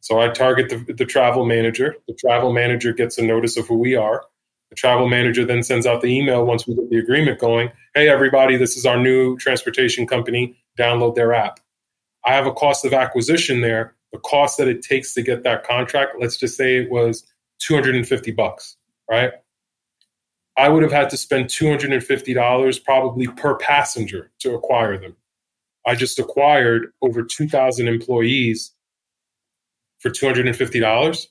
So 0.00 0.20
I 0.20 0.28
target 0.28 0.68
the, 0.68 0.92
the 0.92 1.04
travel 1.04 1.44
manager. 1.44 1.94
The 2.08 2.14
travel 2.14 2.52
manager 2.52 2.92
gets 2.92 3.18
a 3.18 3.22
notice 3.22 3.56
of 3.56 3.68
who 3.68 3.78
we 3.78 3.94
are. 3.94 4.24
The 4.70 4.76
travel 4.76 5.08
manager 5.08 5.44
then 5.44 5.62
sends 5.62 5.86
out 5.86 6.00
the 6.00 6.08
email 6.08 6.44
once 6.44 6.66
we 6.66 6.74
get 6.74 6.90
the 6.90 6.98
agreement 6.98 7.38
going. 7.38 7.70
Hey, 7.94 8.08
everybody, 8.08 8.56
this 8.56 8.76
is 8.76 8.86
our 8.86 8.98
new 8.98 9.36
transportation 9.36 10.06
company. 10.06 10.56
Download 10.78 11.14
their 11.14 11.32
app. 11.34 11.60
I 12.24 12.32
have 12.32 12.46
a 12.46 12.52
cost 12.52 12.84
of 12.84 12.92
acquisition 12.92 13.60
there. 13.60 13.94
The 14.12 14.18
cost 14.18 14.58
that 14.58 14.68
it 14.68 14.82
takes 14.82 15.14
to 15.14 15.22
get 15.22 15.44
that 15.44 15.64
contract, 15.64 16.16
let's 16.18 16.36
just 16.36 16.56
say 16.56 16.76
it 16.76 16.90
was 16.90 17.24
250 17.60 18.30
bucks, 18.32 18.76
right? 19.08 19.32
I 20.56 20.68
would 20.68 20.82
have 20.82 20.92
had 20.92 21.10
to 21.10 21.16
spend 21.16 21.46
$250 21.46 22.84
probably 22.84 23.26
per 23.26 23.56
passenger 23.56 24.30
to 24.40 24.54
acquire 24.54 24.98
them. 24.98 25.16
I 25.86 25.94
just 25.94 26.18
acquired 26.18 26.92
over 27.00 27.22
2,000 27.22 27.88
employees 27.88 28.72
for 29.98 30.10
$250. 30.10 31.26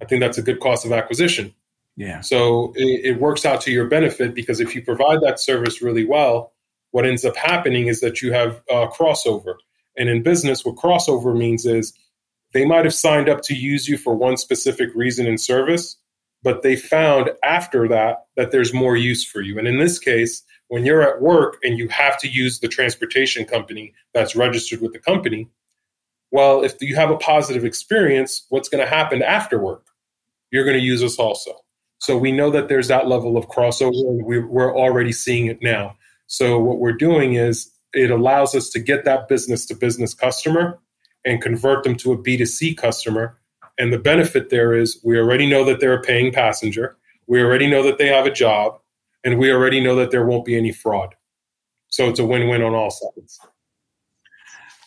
I 0.00 0.04
think 0.04 0.20
that's 0.20 0.38
a 0.38 0.42
good 0.42 0.60
cost 0.60 0.84
of 0.84 0.92
acquisition. 0.92 1.54
Yeah. 1.96 2.20
So 2.20 2.72
it, 2.76 3.06
it, 3.06 3.20
works 3.20 3.46
out 3.46 3.62
to 3.62 3.70
your 3.72 3.86
benefit 3.86 4.34
because 4.34 4.60
if 4.60 4.74
you 4.74 4.82
provide 4.82 5.22
that 5.22 5.40
service 5.40 5.80
really 5.80 6.04
well, 6.04 6.52
what 6.90 7.06
ends 7.06 7.24
up 7.24 7.36
happening 7.36 7.86
is 7.86 8.00
that 8.00 8.20
you 8.20 8.32
have 8.32 8.62
a 8.68 8.86
crossover. 8.86 9.54
And 9.96 10.10
in 10.10 10.22
business, 10.22 10.64
what 10.64 10.76
crossover 10.76 11.36
means 11.36 11.64
is 11.64 11.94
they 12.52 12.66
might 12.66 12.84
have 12.84 12.94
signed 12.94 13.30
up 13.30 13.40
to 13.42 13.54
use 13.54 13.88
you 13.88 13.96
for 13.96 14.14
one 14.14 14.36
specific 14.36 14.90
reason 14.94 15.26
and 15.26 15.40
service, 15.40 15.96
but 16.46 16.62
they 16.62 16.76
found 16.76 17.28
after 17.42 17.88
that 17.88 18.26
that 18.36 18.52
there's 18.52 18.72
more 18.72 18.96
use 18.96 19.24
for 19.24 19.40
you. 19.40 19.58
And 19.58 19.66
in 19.66 19.80
this 19.80 19.98
case, 19.98 20.44
when 20.68 20.86
you're 20.86 21.02
at 21.02 21.20
work 21.20 21.56
and 21.64 21.76
you 21.76 21.88
have 21.88 22.20
to 22.20 22.28
use 22.28 22.60
the 22.60 22.68
transportation 22.68 23.44
company 23.44 23.92
that's 24.14 24.36
registered 24.36 24.80
with 24.80 24.92
the 24.92 25.00
company, 25.00 25.48
well, 26.30 26.62
if 26.62 26.80
you 26.80 26.94
have 26.94 27.10
a 27.10 27.16
positive 27.16 27.64
experience, 27.64 28.46
what's 28.48 28.68
going 28.68 28.84
to 28.84 28.88
happen 28.88 29.24
after 29.24 29.58
work? 29.58 29.88
You're 30.52 30.62
going 30.62 30.78
to 30.78 30.84
use 30.84 31.02
us 31.02 31.18
also. 31.18 31.50
So 31.98 32.16
we 32.16 32.30
know 32.30 32.50
that 32.50 32.68
there's 32.68 32.86
that 32.86 33.08
level 33.08 33.36
of 33.36 33.48
crossover, 33.48 33.90
and 33.90 34.24
we're 34.24 34.76
already 34.76 35.10
seeing 35.10 35.46
it 35.46 35.58
now. 35.62 35.96
So 36.28 36.60
what 36.60 36.78
we're 36.78 36.92
doing 36.92 37.34
is 37.34 37.72
it 37.92 38.12
allows 38.12 38.54
us 38.54 38.70
to 38.70 38.78
get 38.78 39.04
that 39.04 39.26
business 39.26 39.66
to 39.66 39.74
business 39.74 40.14
customer 40.14 40.78
and 41.24 41.42
convert 41.42 41.82
them 41.82 41.96
to 41.96 42.12
a 42.12 42.16
B2C 42.16 42.76
customer. 42.76 43.36
And 43.78 43.92
the 43.92 43.98
benefit 43.98 44.50
there 44.50 44.74
is 44.74 45.00
we 45.04 45.18
already 45.18 45.48
know 45.48 45.64
that 45.64 45.80
they're 45.80 45.94
a 45.94 46.02
paying 46.02 46.32
passenger. 46.32 46.96
We 47.26 47.42
already 47.42 47.68
know 47.68 47.82
that 47.82 47.98
they 47.98 48.08
have 48.08 48.26
a 48.26 48.30
job 48.30 48.78
and 49.24 49.38
we 49.38 49.52
already 49.52 49.80
know 49.80 49.96
that 49.96 50.10
there 50.10 50.24
won't 50.24 50.44
be 50.44 50.56
any 50.56 50.72
fraud. 50.72 51.14
So 51.88 52.08
it's 52.08 52.20
a 52.20 52.24
win-win 52.24 52.62
on 52.62 52.74
all 52.74 52.90
sides. 52.90 53.40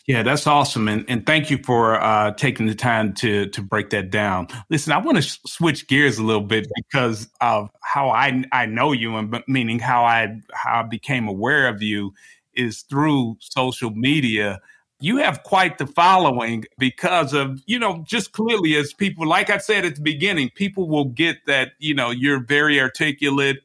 Yeah, 0.06 0.24
that's 0.24 0.46
awesome, 0.46 0.88
and 0.88 1.04
and 1.08 1.24
thank 1.24 1.50
you 1.50 1.58
for 1.62 2.00
uh, 2.00 2.32
taking 2.32 2.66
the 2.66 2.74
time 2.74 3.12
to 3.14 3.46
to 3.50 3.62
break 3.62 3.90
that 3.90 4.10
down. 4.10 4.48
Listen, 4.68 4.92
I 4.92 4.98
want 4.98 5.18
to 5.18 5.22
sh- 5.22 5.38
switch 5.46 5.86
gears 5.86 6.18
a 6.18 6.24
little 6.24 6.42
bit 6.42 6.66
because 6.74 7.28
of 7.40 7.70
how 7.82 8.08
I 8.10 8.42
I 8.50 8.66
know 8.66 8.90
you, 8.90 9.14
and 9.14 9.40
meaning 9.46 9.78
how 9.78 10.04
I 10.04 10.40
how 10.52 10.80
I 10.80 10.82
became 10.82 11.28
aware 11.28 11.68
of 11.68 11.80
you 11.80 12.12
is 12.54 12.82
through 12.82 13.36
social 13.38 13.90
media. 13.90 14.58
You 15.00 15.16
have 15.16 15.42
quite 15.42 15.78
the 15.78 15.86
following 15.86 16.64
because 16.78 17.32
of 17.32 17.62
you 17.66 17.78
know 17.78 18.04
just 18.06 18.32
clearly 18.32 18.76
as 18.76 18.92
people, 18.92 19.26
like 19.26 19.50
I 19.50 19.58
said 19.58 19.84
at 19.84 19.96
the 19.96 20.02
beginning, 20.02 20.50
people 20.54 20.88
will 20.88 21.06
get 21.06 21.46
that 21.46 21.72
you 21.78 21.94
know 21.94 22.10
you're 22.10 22.44
very 22.44 22.80
articulate 22.80 23.58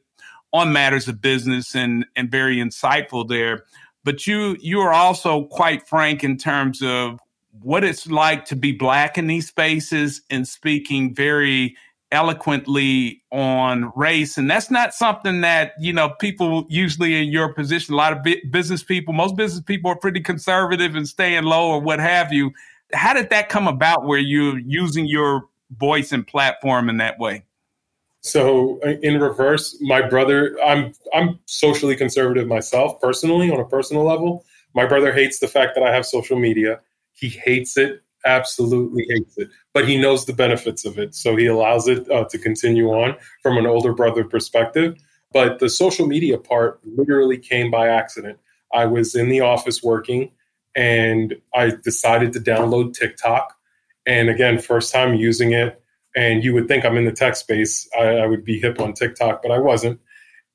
on 0.52 0.72
matters 0.72 1.08
of 1.08 1.20
business 1.20 1.74
and 1.74 2.06
and 2.16 2.30
very 2.30 2.56
insightful 2.56 3.28
there. 3.28 3.64
But 4.04 4.26
you 4.26 4.56
you 4.60 4.80
are 4.80 4.92
also 4.92 5.44
quite 5.44 5.86
frank 5.86 6.24
in 6.24 6.38
terms 6.38 6.82
of 6.82 7.18
what 7.62 7.84
it's 7.84 8.06
like 8.06 8.44
to 8.46 8.56
be 8.56 8.72
black 8.72 9.18
in 9.18 9.26
these 9.26 9.48
spaces 9.48 10.22
and 10.30 10.46
speaking 10.46 11.14
very 11.14 11.76
eloquently 12.12 13.20
on 13.32 13.92
race 13.96 14.38
and 14.38 14.48
that's 14.48 14.70
not 14.70 14.94
something 14.94 15.40
that 15.40 15.72
you 15.80 15.92
know 15.92 16.10
people 16.20 16.64
usually 16.68 17.20
in 17.20 17.32
your 17.32 17.52
position 17.52 17.94
a 17.94 17.96
lot 17.96 18.12
of 18.12 18.24
business 18.52 18.84
people 18.84 19.12
most 19.12 19.34
business 19.34 19.60
people 19.60 19.90
are 19.90 19.96
pretty 19.96 20.20
conservative 20.20 20.94
and 20.94 21.08
staying 21.08 21.42
low 21.42 21.68
or 21.68 21.80
what 21.80 21.98
have 21.98 22.32
you 22.32 22.52
how 22.94 23.12
did 23.12 23.28
that 23.30 23.48
come 23.48 23.66
about 23.66 24.04
where 24.06 24.20
you're 24.20 24.58
using 24.60 25.06
your 25.06 25.48
voice 25.78 26.12
and 26.12 26.28
platform 26.28 26.88
in 26.88 26.98
that 26.98 27.18
way 27.18 27.42
so 28.26 28.80
uh, 28.84 28.94
in 29.02 29.20
reverse, 29.20 29.76
my 29.80 30.02
brother, 30.02 30.56
I'm 30.64 30.92
I'm 31.14 31.38
socially 31.46 31.94
conservative 31.94 32.48
myself 32.48 33.00
personally 33.00 33.52
on 33.52 33.60
a 33.60 33.64
personal 33.64 34.02
level. 34.02 34.44
My 34.74 34.84
brother 34.84 35.12
hates 35.12 35.38
the 35.38 35.46
fact 35.46 35.76
that 35.76 35.84
I 35.84 35.94
have 35.94 36.04
social 36.04 36.36
media. 36.36 36.80
He 37.12 37.28
hates 37.28 37.76
it, 37.76 38.02
absolutely 38.26 39.06
hates 39.08 39.38
it, 39.38 39.48
but 39.72 39.88
he 39.88 39.98
knows 39.98 40.26
the 40.26 40.32
benefits 40.32 40.84
of 40.84 40.98
it, 40.98 41.14
so 41.14 41.36
he 41.36 41.46
allows 41.46 41.88
it 41.88 42.10
uh, 42.10 42.24
to 42.24 42.38
continue 42.38 42.88
on 42.88 43.16
from 43.42 43.56
an 43.56 43.66
older 43.66 43.92
brother 43.92 44.24
perspective. 44.24 44.96
But 45.32 45.58
the 45.58 45.68
social 45.68 46.06
media 46.06 46.38
part 46.38 46.80
literally 46.84 47.38
came 47.38 47.70
by 47.70 47.88
accident. 47.88 48.38
I 48.72 48.86
was 48.86 49.14
in 49.14 49.28
the 49.28 49.40
office 49.40 49.82
working, 49.82 50.30
and 50.74 51.34
I 51.54 51.72
decided 51.82 52.32
to 52.34 52.40
download 52.40 52.94
TikTok. 52.94 53.54
And 54.04 54.28
again, 54.28 54.58
first 54.58 54.92
time 54.92 55.14
using 55.14 55.52
it 55.52 55.82
and 56.16 56.42
you 56.42 56.54
would 56.54 56.66
think 56.66 56.84
I'm 56.84 56.96
in 56.96 57.04
the 57.04 57.12
tech 57.12 57.36
space. 57.36 57.88
I, 57.96 58.04
I 58.04 58.26
would 58.26 58.44
be 58.44 58.58
hip 58.58 58.80
on 58.80 58.94
TikTok, 58.94 59.42
but 59.42 59.52
I 59.52 59.58
wasn't. 59.58 60.00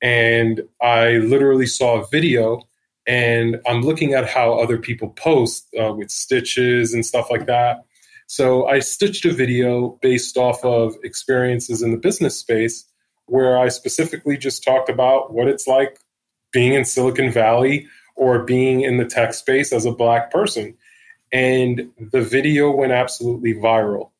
And 0.02 0.62
I 0.82 1.18
literally 1.18 1.66
saw 1.66 2.00
a 2.02 2.06
video 2.08 2.62
and 3.06 3.60
I'm 3.66 3.82
looking 3.82 4.14
at 4.14 4.28
how 4.28 4.54
other 4.54 4.78
people 4.78 5.10
post 5.10 5.68
uh, 5.80 5.92
with 5.92 6.10
stitches 6.10 6.94
and 6.94 7.04
stuff 7.04 7.30
like 7.30 7.46
that. 7.46 7.84
So 8.26 8.66
I 8.66 8.78
stitched 8.78 9.24
a 9.24 9.32
video 9.32 9.98
based 10.00 10.36
off 10.36 10.64
of 10.64 10.94
experiences 11.02 11.82
in 11.82 11.90
the 11.90 11.98
business 11.98 12.38
space 12.38 12.86
where 13.26 13.58
I 13.58 13.68
specifically 13.68 14.36
just 14.36 14.64
talked 14.64 14.88
about 14.88 15.32
what 15.32 15.48
it's 15.48 15.66
like 15.66 15.98
being 16.52 16.74
in 16.74 16.84
Silicon 16.84 17.30
Valley 17.30 17.86
or 18.16 18.44
being 18.44 18.82
in 18.82 18.96
the 18.98 19.04
tech 19.04 19.34
space 19.34 19.72
as 19.72 19.84
a 19.84 19.92
black 19.92 20.30
person. 20.30 20.74
And 21.32 21.90
the 21.98 22.22
video 22.22 22.70
went 22.70 22.92
absolutely 22.92 23.54
viral 23.54 24.12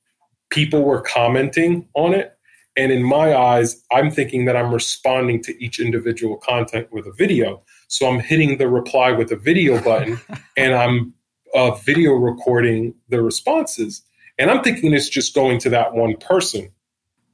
people 0.53 0.83
were 0.83 1.01
commenting 1.01 1.89
on 1.95 2.15
it. 2.15 2.37
And 2.77 2.93
in 2.93 3.03
my 3.03 3.35
eyes, 3.35 3.83
I'm 3.91 4.11
thinking 4.11 4.45
that 4.45 4.57
I'm 4.57 4.73
responding 4.73 5.43
to 5.45 5.65
each 5.65 5.81
individual 5.81 6.37
content 6.37 6.89
with 6.93 7.07
a 7.07 7.13
video. 7.13 7.63
So 7.93 8.09
I'm 8.09 8.21
hitting 8.21 8.57
the 8.57 8.69
reply 8.69 9.13
with 9.13 9.31
a 9.33 9.37
video 9.37 9.79
button 9.83 10.19
and 10.57 10.75
I'm 10.75 11.13
uh, 11.55 11.73
video 11.73 12.13
recording 12.15 12.95
the 13.11 13.23
responses. 13.23 14.01
And 14.39 14.51
I'm 14.51 14.63
thinking 14.63 14.95
it's 14.95 15.11
just 15.11 15.35
going 15.35 15.59
to 15.59 15.71
that 15.71 15.93
one 15.93 16.17
person. 16.17 16.71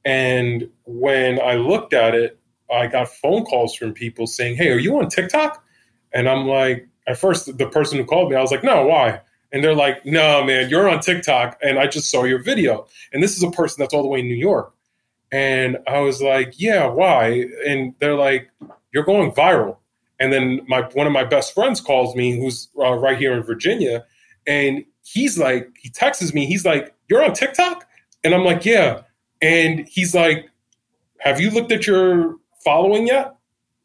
And 0.03 0.69
when 0.83 1.39
I 1.39 1.53
looked 1.53 1.93
at 1.93 2.13
it, 2.13 2.37
I 2.69 2.87
got 2.87 3.07
phone 3.07 3.45
calls 3.45 3.73
from 3.73 3.93
people 3.93 4.27
saying, 4.27 4.57
Hey, 4.57 4.69
are 4.69 4.77
you 4.77 4.99
on 4.99 5.07
TikTok? 5.07 5.63
And 6.11 6.27
I'm 6.27 6.45
like, 6.45 6.89
at 7.07 7.17
first, 7.17 7.57
the 7.57 7.67
person 7.67 7.97
who 7.97 8.03
called 8.03 8.29
me, 8.29 8.35
I 8.35 8.41
was 8.41 8.51
like, 8.51 8.63
No, 8.63 8.85
why? 8.85 9.21
And 9.53 9.63
they're 9.63 9.73
like, 9.73 10.05
no, 10.05 10.43
man, 10.43 10.69
you're 10.69 10.87
on 10.87 10.99
TikTok 10.99 11.57
and 11.63 11.79
I 11.79 11.87
just 11.87 12.11
saw 12.11 12.23
your 12.23 12.37
video. 12.37 12.85
And 13.11 13.23
this 13.23 13.35
is 13.35 13.41
a 13.41 13.49
person 13.49 13.81
that's 13.81 13.95
all 13.95 14.03
the 14.03 14.07
way 14.07 14.19
in 14.19 14.27
New 14.27 14.35
York. 14.35 14.75
And 15.31 15.77
I 15.87 16.01
was 16.01 16.21
like, 16.21 16.59
yeah, 16.59 16.85
why? 16.85 17.45
And 17.65 17.95
they're 17.99 18.13
like, 18.13 18.51
you're 18.93 19.05
going 19.05 19.31
viral. 19.31 19.77
And 20.19 20.33
then 20.33 20.61
my 20.67 20.81
one 20.93 21.07
of 21.07 21.13
my 21.13 21.23
best 21.23 21.53
friends 21.53 21.79
calls 21.79 22.15
me, 22.15 22.37
who's 22.37 22.69
uh, 22.77 22.93
right 22.93 23.17
here 23.17 23.33
in 23.33 23.43
Virginia, 23.43 24.05
and 24.45 24.83
he's 25.03 25.37
like, 25.37 25.69
he 25.79 25.89
texts 25.89 26.33
me, 26.33 26.45
he's 26.45 26.65
like, 26.65 26.93
you're 27.09 27.23
on 27.23 27.33
TikTok? 27.33 27.87
And 28.23 28.33
I'm 28.33 28.43
like, 28.43 28.65
yeah. 28.65 29.01
And 29.41 29.87
he's 29.87 30.13
like, 30.13 30.49
have 31.19 31.39
you 31.39 31.49
looked 31.49 31.71
at 31.71 31.87
your 31.87 32.35
following 32.63 33.07
yet? 33.07 33.35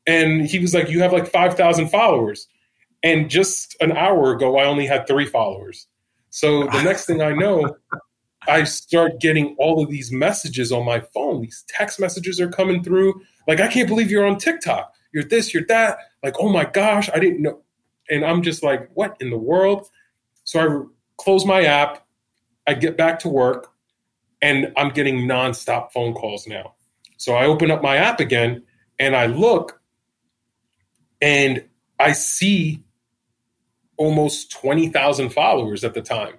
And 0.06 0.46
he 0.46 0.58
was 0.58 0.74
like, 0.74 0.90
you 0.90 1.00
have 1.00 1.12
like 1.12 1.30
5,000 1.30 1.88
followers. 1.88 2.48
And 3.02 3.30
just 3.30 3.76
an 3.80 3.92
hour 3.92 4.32
ago, 4.32 4.58
I 4.58 4.64
only 4.64 4.86
had 4.86 5.06
three 5.06 5.26
followers. 5.26 5.86
So 6.30 6.64
the 6.64 6.82
next 6.84 7.06
thing 7.06 7.22
I 7.22 7.32
know, 7.32 7.76
I 8.46 8.64
start 8.64 9.20
getting 9.20 9.54
all 9.58 9.82
of 9.82 9.90
these 9.90 10.12
messages 10.12 10.72
on 10.72 10.84
my 10.84 11.00
phone. 11.14 11.42
These 11.42 11.64
text 11.68 12.00
messages 12.00 12.40
are 12.40 12.48
coming 12.48 12.82
through. 12.82 13.20
Like, 13.46 13.60
I 13.60 13.68
can't 13.68 13.88
believe 13.88 14.10
you're 14.10 14.26
on 14.26 14.38
TikTok. 14.38 14.92
You're 15.14 15.24
this, 15.24 15.54
you're 15.54 15.64
that. 15.68 15.98
Like, 16.22 16.34
oh 16.40 16.50
my 16.50 16.64
gosh, 16.64 17.08
I 17.14 17.20
didn't 17.20 17.40
know. 17.40 17.62
And 18.10 18.24
I'm 18.24 18.42
just 18.42 18.62
like, 18.62 18.90
what 18.94 19.16
in 19.20 19.30
the 19.30 19.38
world? 19.38 19.88
So 20.42 20.60
I 20.60 20.82
close 21.16 21.46
my 21.46 21.62
app. 21.62 22.04
I 22.66 22.74
get 22.74 22.98
back 22.98 23.20
to 23.20 23.28
work 23.28 23.72
and 24.42 24.72
I'm 24.76 24.90
getting 24.90 25.20
nonstop 25.20 25.92
phone 25.92 26.12
calls 26.12 26.46
now. 26.46 26.74
So 27.16 27.34
I 27.34 27.46
open 27.46 27.70
up 27.70 27.80
my 27.80 27.96
app 27.96 28.20
again 28.20 28.64
and 28.98 29.14
I 29.14 29.26
look 29.26 29.80
and 31.22 31.64
I 32.00 32.12
see 32.12 32.82
almost 33.96 34.50
20,000 34.50 35.30
followers 35.30 35.84
at 35.84 35.94
the 35.94 36.02
time. 36.02 36.34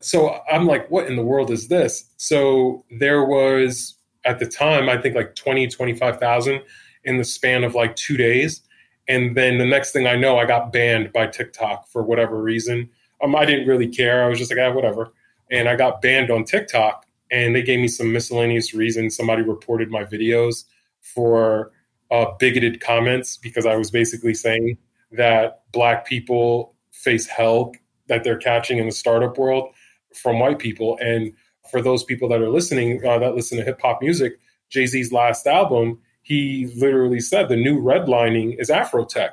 So 0.00 0.40
I'm 0.50 0.66
like, 0.66 0.90
what 0.90 1.06
in 1.06 1.16
the 1.16 1.24
world 1.24 1.50
is 1.50 1.68
this? 1.68 2.10
So 2.16 2.84
there 2.98 3.24
was 3.24 3.96
at 4.24 4.40
the 4.40 4.46
time, 4.46 4.88
I 4.88 5.00
think 5.00 5.14
like 5.14 5.36
20, 5.36 5.68
25,000 5.68 6.62
in 7.08 7.16
the 7.16 7.24
span 7.24 7.64
of 7.64 7.74
like 7.74 7.96
two 7.96 8.16
days. 8.16 8.60
And 9.08 9.34
then 9.34 9.56
the 9.56 9.66
next 9.66 9.92
thing 9.92 10.06
I 10.06 10.16
know, 10.16 10.38
I 10.38 10.44
got 10.44 10.72
banned 10.72 11.12
by 11.12 11.26
TikTok 11.26 11.88
for 11.88 12.02
whatever 12.02 12.40
reason. 12.40 12.90
Um, 13.22 13.34
I 13.34 13.46
didn't 13.46 13.66
really 13.66 13.88
care. 13.88 14.24
I 14.24 14.28
was 14.28 14.38
just 14.38 14.52
like, 14.52 14.60
ah, 14.60 14.70
whatever. 14.70 15.12
And 15.50 15.68
I 15.68 15.76
got 15.76 16.02
banned 16.02 16.30
on 16.30 16.44
TikTok 16.44 17.06
and 17.30 17.56
they 17.56 17.62
gave 17.62 17.80
me 17.80 17.88
some 17.88 18.12
miscellaneous 18.12 18.74
reasons. 18.74 19.16
Somebody 19.16 19.42
reported 19.42 19.90
my 19.90 20.04
videos 20.04 20.64
for 21.00 21.72
uh, 22.10 22.26
bigoted 22.38 22.80
comments 22.80 23.38
because 23.38 23.64
I 23.64 23.76
was 23.76 23.90
basically 23.90 24.34
saying 24.34 24.76
that 25.12 25.62
black 25.72 26.06
people 26.06 26.74
face 26.92 27.26
hell 27.26 27.72
that 28.08 28.24
they're 28.24 28.36
catching 28.36 28.78
in 28.78 28.86
the 28.86 28.92
startup 28.92 29.38
world 29.38 29.72
from 30.14 30.38
white 30.38 30.58
people. 30.58 30.98
And 31.00 31.32
for 31.70 31.80
those 31.80 32.04
people 32.04 32.28
that 32.28 32.42
are 32.42 32.50
listening, 32.50 33.04
uh, 33.06 33.18
that 33.18 33.34
listen 33.34 33.56
to 33.56 33.64
hip 33.64 33.80
hop 33.80 34.02
music, 34.02 34.38
Jay 34.68 34.86
Z's 34.86 35.12
last 35.12 35.46
album, 35.46 35.98
he 36.28 36.66
literally 36.76 37.20
said 37.20 37.48
the 37.48 37.56
new 37.56 37.80
redlining 37.80 38.60
is 38.60 38.68
Afrotech. 38.68 39.30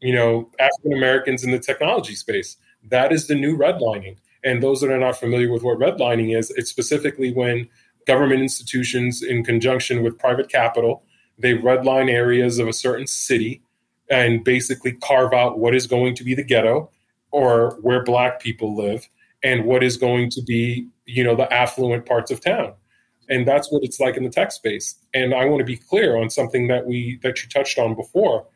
You 0.00 0.12
know, 0.12 0.50
African 0.58 0.92
Americans 0.92 1.44
in 1.44 1.52
the 1.52 1.60
technology 1.60 2.16
space. 2.16 2.56
That 2.90 3.12
is 3.12 3.28
the 3.28 3.36
new 3.36 3.56
redlining. 3.56 4.16
And 4.42 4.60
those 4.60 4.80
that 4.80 4.90
are 4.90 4.98
not 4.98 5.16
familiar 5.16 5.52
with 5.52 5.62
what 5.62 5.78
redlining 5.78 6.36
is, 6.36 6.50
it's 6.50 6.70
specifically 6.70 7.32
when 7.32 7.68
government 8.04 8.40
institutions, 8.42 9.22
in 9.22 9.44
conjunction 9.44 10.02
with 10.02 10.18
private 10.18 10.48
capital, 10.48 11.04
they 11.38 11.54
redline 11.54 12.10
areas 12.10 12.58
of 12.58 12.66
a 12.66 12.72
certain 12.72 13.06
city 13.06 13.62
and 14.10 14.42
basically 14.42 14.94
carve 14.94 15.32
out 15.32 15.60
what 15.60 15.72
is 15.72 15.86
going 15.86 16.16
to 16.16 16.24
be 16.24 16.34
the 16.34 16.42
ghetto 16.42 16.90
or 17.30 17.78
where 17.82 18.02
black 18.02 18.40
people 18.40 18.76
live 18.76 19.08
and 19.44 19.66
what 19.66 19.84
is 19.84 19.96
going 19.96 20.30
to 20.30 20.42
be 20.42 20.88
you 21.06 21.22
know 21.22 21.36
the 21.36 21.52
affluent 21.52 22.06
parts 22.06 22.32
of 22.32 22.40
town 22.40 22.72
and 23.28 23.46
that's 23.46 23.70
what 23.70 23.82
it's 23.84 24.00
like 24.00 24.16
in 24.16 24.24
the 24.24 24.30
tech 24.30 24.52
space. 24.52 24.96
And 25.14 25.34
i 25.34 25.44
want 25.44 25.60
to 25.60 25.64
be 25.64 25.76
clear 25.76 26.16
on 26.16 26.30
something 26.30 26.68
that 26.68 26.86
we 26.86 27.18
that 27.22 27.42
you 27.42 27.48
touched 27.48 27.78
on 27.78 27.94
before 27.94 28.46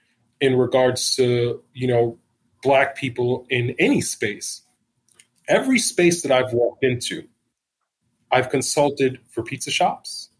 in 0.41 0.57
regards 0.57 1.14
to 1.16 1.62
you 1.75 1.87
know 1.87 2.18
black 2.62 2.97
people 2.97 3.47
in 3.51 3.75
any 3.79 4.01
space. 4.01 4.62
Every 5.49 5.79
space 5.79 6.23
that 6.23 6.33
i've 6.33 6.53
walked 6.53 6.85
into 6.85 7.25
i've 8.31 8.51
consulted 8.51 9.18
for 9.31 9.43
pizza 9.43 9.70
shops. 9.70 10.31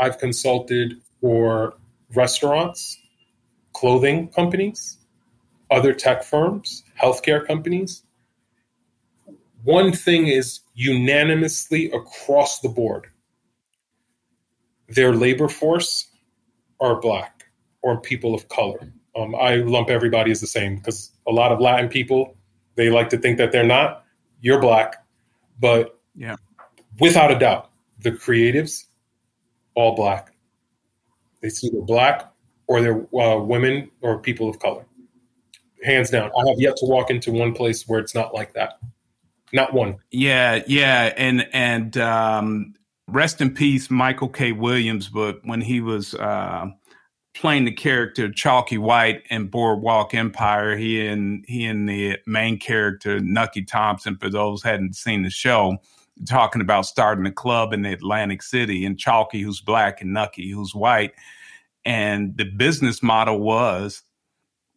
I've 0.00 0.18
consulted 0.18 1.00
for 1.20 1.74
restaurants 2.14 2.98
clothing 3.74 4.28
companies, 4.28 4.96
other 5.70 5.92
tech 5.92 6.24
firms, 6.24 6.82
healthcare 7.00 7.46
companies. 7.46 8.02
One 9.64 9.92
thing 9.92 10.28
is 10.28 10.60
unanimously 10.74 11.90
across 11.90 12.60
the 12.60 12.68
board 12.68 13.08
their 14.94 15.14
labor 15.14 15.48
force 15.48 16.08
are 16.80 17.00
black 17.00 17.44
or 17.82 18.00
people 18.00 18.34
of 18.34 18.48
color. 18.48 18.92
Um, 19.16 19.34
I 19.34 19.56
lump 19.56 19.90
everybody 19.90 20.30
as 20.30 20.40
the 20.40 20.46
same 20.46 20.76
because 20.76 21.12
a 21.26 21.32
lot 21.32 21.52
of 21.52 21.60
Latin 21.60 21.88
people 21.88 22.36
They 22.76 22.90
like 22.90 23.10
to 23.10 23.18
think 23.18 23.38
that 23.38 23.52
they're 23.52 23.66
not. 23.66 24.04
You're 24.40 24.60
black, 24.60 25.04
but 25.58 25.98
yeah, 26.14 26.36
without 26.98 27.30
a 27.30 27.38
doubt, 27.38 27.70
the 28.00 28.10
creatives, 28.10 28.84
all 29.74 29.94
black. 29.94 30.34
They 31.40 31.48
see 31.48 31.70
they're 31.70 31.82
black 31.82 32.32
or 32.66 32.80
they're 32.80 33.06
uh, 33.18 33.38
women 33.38 33.90
or 34.00 34.18
people 34.18 34.48
of 34.48 34.58
color. 34.58 34.84
Hands 35.84 36.08
down, 36.10 36.30
I 36.36 36.48
have 36.48 36.58
yet 36.58 36.76
to 36.78 36.86
walk 36.86 37.10
into 37.10 37.30
one 37.30 37.52
place 37.52 37.86
where 37.86 38.00
it's 38.00 38.14
not 38.14 38.34
like 38.34 38.54
that. 38.54 38.78
Not 39.52 39.72
one. 39.72 39.96
Yeah, 40.10 40.62
yeah, 40.66 41.12
and 41.16 41.46
and 41.52 41.96
um, 41.96 42.74
rest 43.14 43.40
in 43.40 43.54
peace, 43.54 43.90
Michael 43.90 44.28
K. 44.28 44.52
Williams. 44.52 45.08
But 45.08 45.40
when 45.44 45.60
he 45.60 45.80
was 45.80 46.14
uh, 46.14 46.66
playing 47.34 47.64
the 47.64 47.72
character 47.72 48.30
Chalky 48.30 48.76
White 48.76 49.22
in 49.30 49.46
Boardwalk 49.46 50.12
Empire, 50.14 50.76
he 50.76 51.06
and 51.06 51.44
he 51.48 51.64
and 51.64 51.88
the 51.88 52.18
main 52.26 52.58
character 52.58 53.20
Nucky 53.20 53.62
Thompson. 53.64 54.16
For 54.16 54.28
those 54.28 54.62
hadn't 54.62 54.96
seen 54.96 55.22
the 55.22 55.30
show, 55.30 55.78
talking 56.28 56.60
about 56.60 56.86
starting 56.86 57.24
a 57.26 57.32
club 57.32 57.72
in 57.72 57.86
Atlantic 57.86 58.42
City, 58.42 58.84
and 58.84 58.98
Chalky, 58.98 59.40
who's 59.40 59.60
black, 59.60 60.02
and 60.02 60.12
Nucky, 60.12 60.50
who's 60.50 60.74
white. 60.74 61.12
And 61.84 62.36
the 62.36 62.44
business 62.44 63.02
model 63.02 63.40
was 63.40 64.02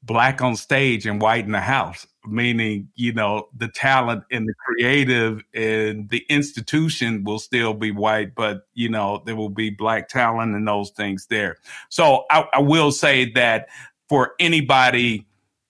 black 0.04 0.41
on 0.41 0.56
stage 0.56 1.06
and 1.06 1.22
white 1.22 1.45
in 1.45 1.52
the 1.52 1.60
house, 1.60 2.08
meaning, 2.26 2.89
you 2.95 3.14
know, 3.14 3.50
the 3.56 3.68
talent 3.68 4.24
and 4.32 4.48
the 4.48 4.54
creative 4.54 5.43
and 5.54 6.10
the 6.10 6.26
institution 6.30 7.24
will 7.24 7.39
still 7.39 7.74
be 7.74 7.91
white, 7.91 8.34
but, 8.36 8.68
you 8.74 8.89
know, 8.89 9.22
there 9.26 9.36
will 9.36 9.50
be 9.50 9.70
black 9.70 10.08
talent 10.08 10.56
and 10.56 10.68
those 10.68 10.91
things 10.91 11.28
there. 11.28 11.58
So 11.89 12.26
I, 12.32 12.48
I 12.54 12.60
will 12.62 12.91
say 12.91 13.32
that 13.34 13.68
for 14.08 14.34
anybody 14.39 15.26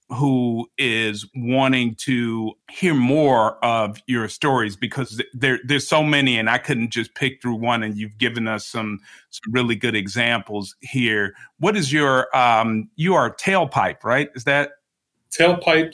who 0.10 0.70
is 0.78 1.26
wanting 1.36 1.94
to 1.96 2.54
hear 2.72 2.94
more 2.94 3.64
of 3.64 4.02
your 4.08 4.30
stories 4.30 4.78
because 4.78 5.22
there 5.34 5.60
there's 5.66 5.88
so 5.88 6.02
many 6.02 6.40
and 6.40 6.50
I 6.50 6.60
couldn't 6.60 6.92
just 6.92 7.14
pick 7.14 7.42
through 7.42 7.56
one 7.56 7.84
and 7.84 7.98
you've 7.98 8.18
given 8.18 8.48
us 8.48 8.66
some 8.66 9.00
some 9.32 9.52
really 9.52 9.76
good 9.76 9.96
examples 9.96 10.76
here. 10.80 11.34
What 11.60 11.76
is 11.76 11.92
your 11.92 12.36
um 12.36 12.90
you 12.96 13.16
are 13.16 13.36
tailpipe, 13.36 14.04
right? 14.04 14.30
Is 14.34 14.46
that 14.46 14.72
tailpipe 15.38 15.94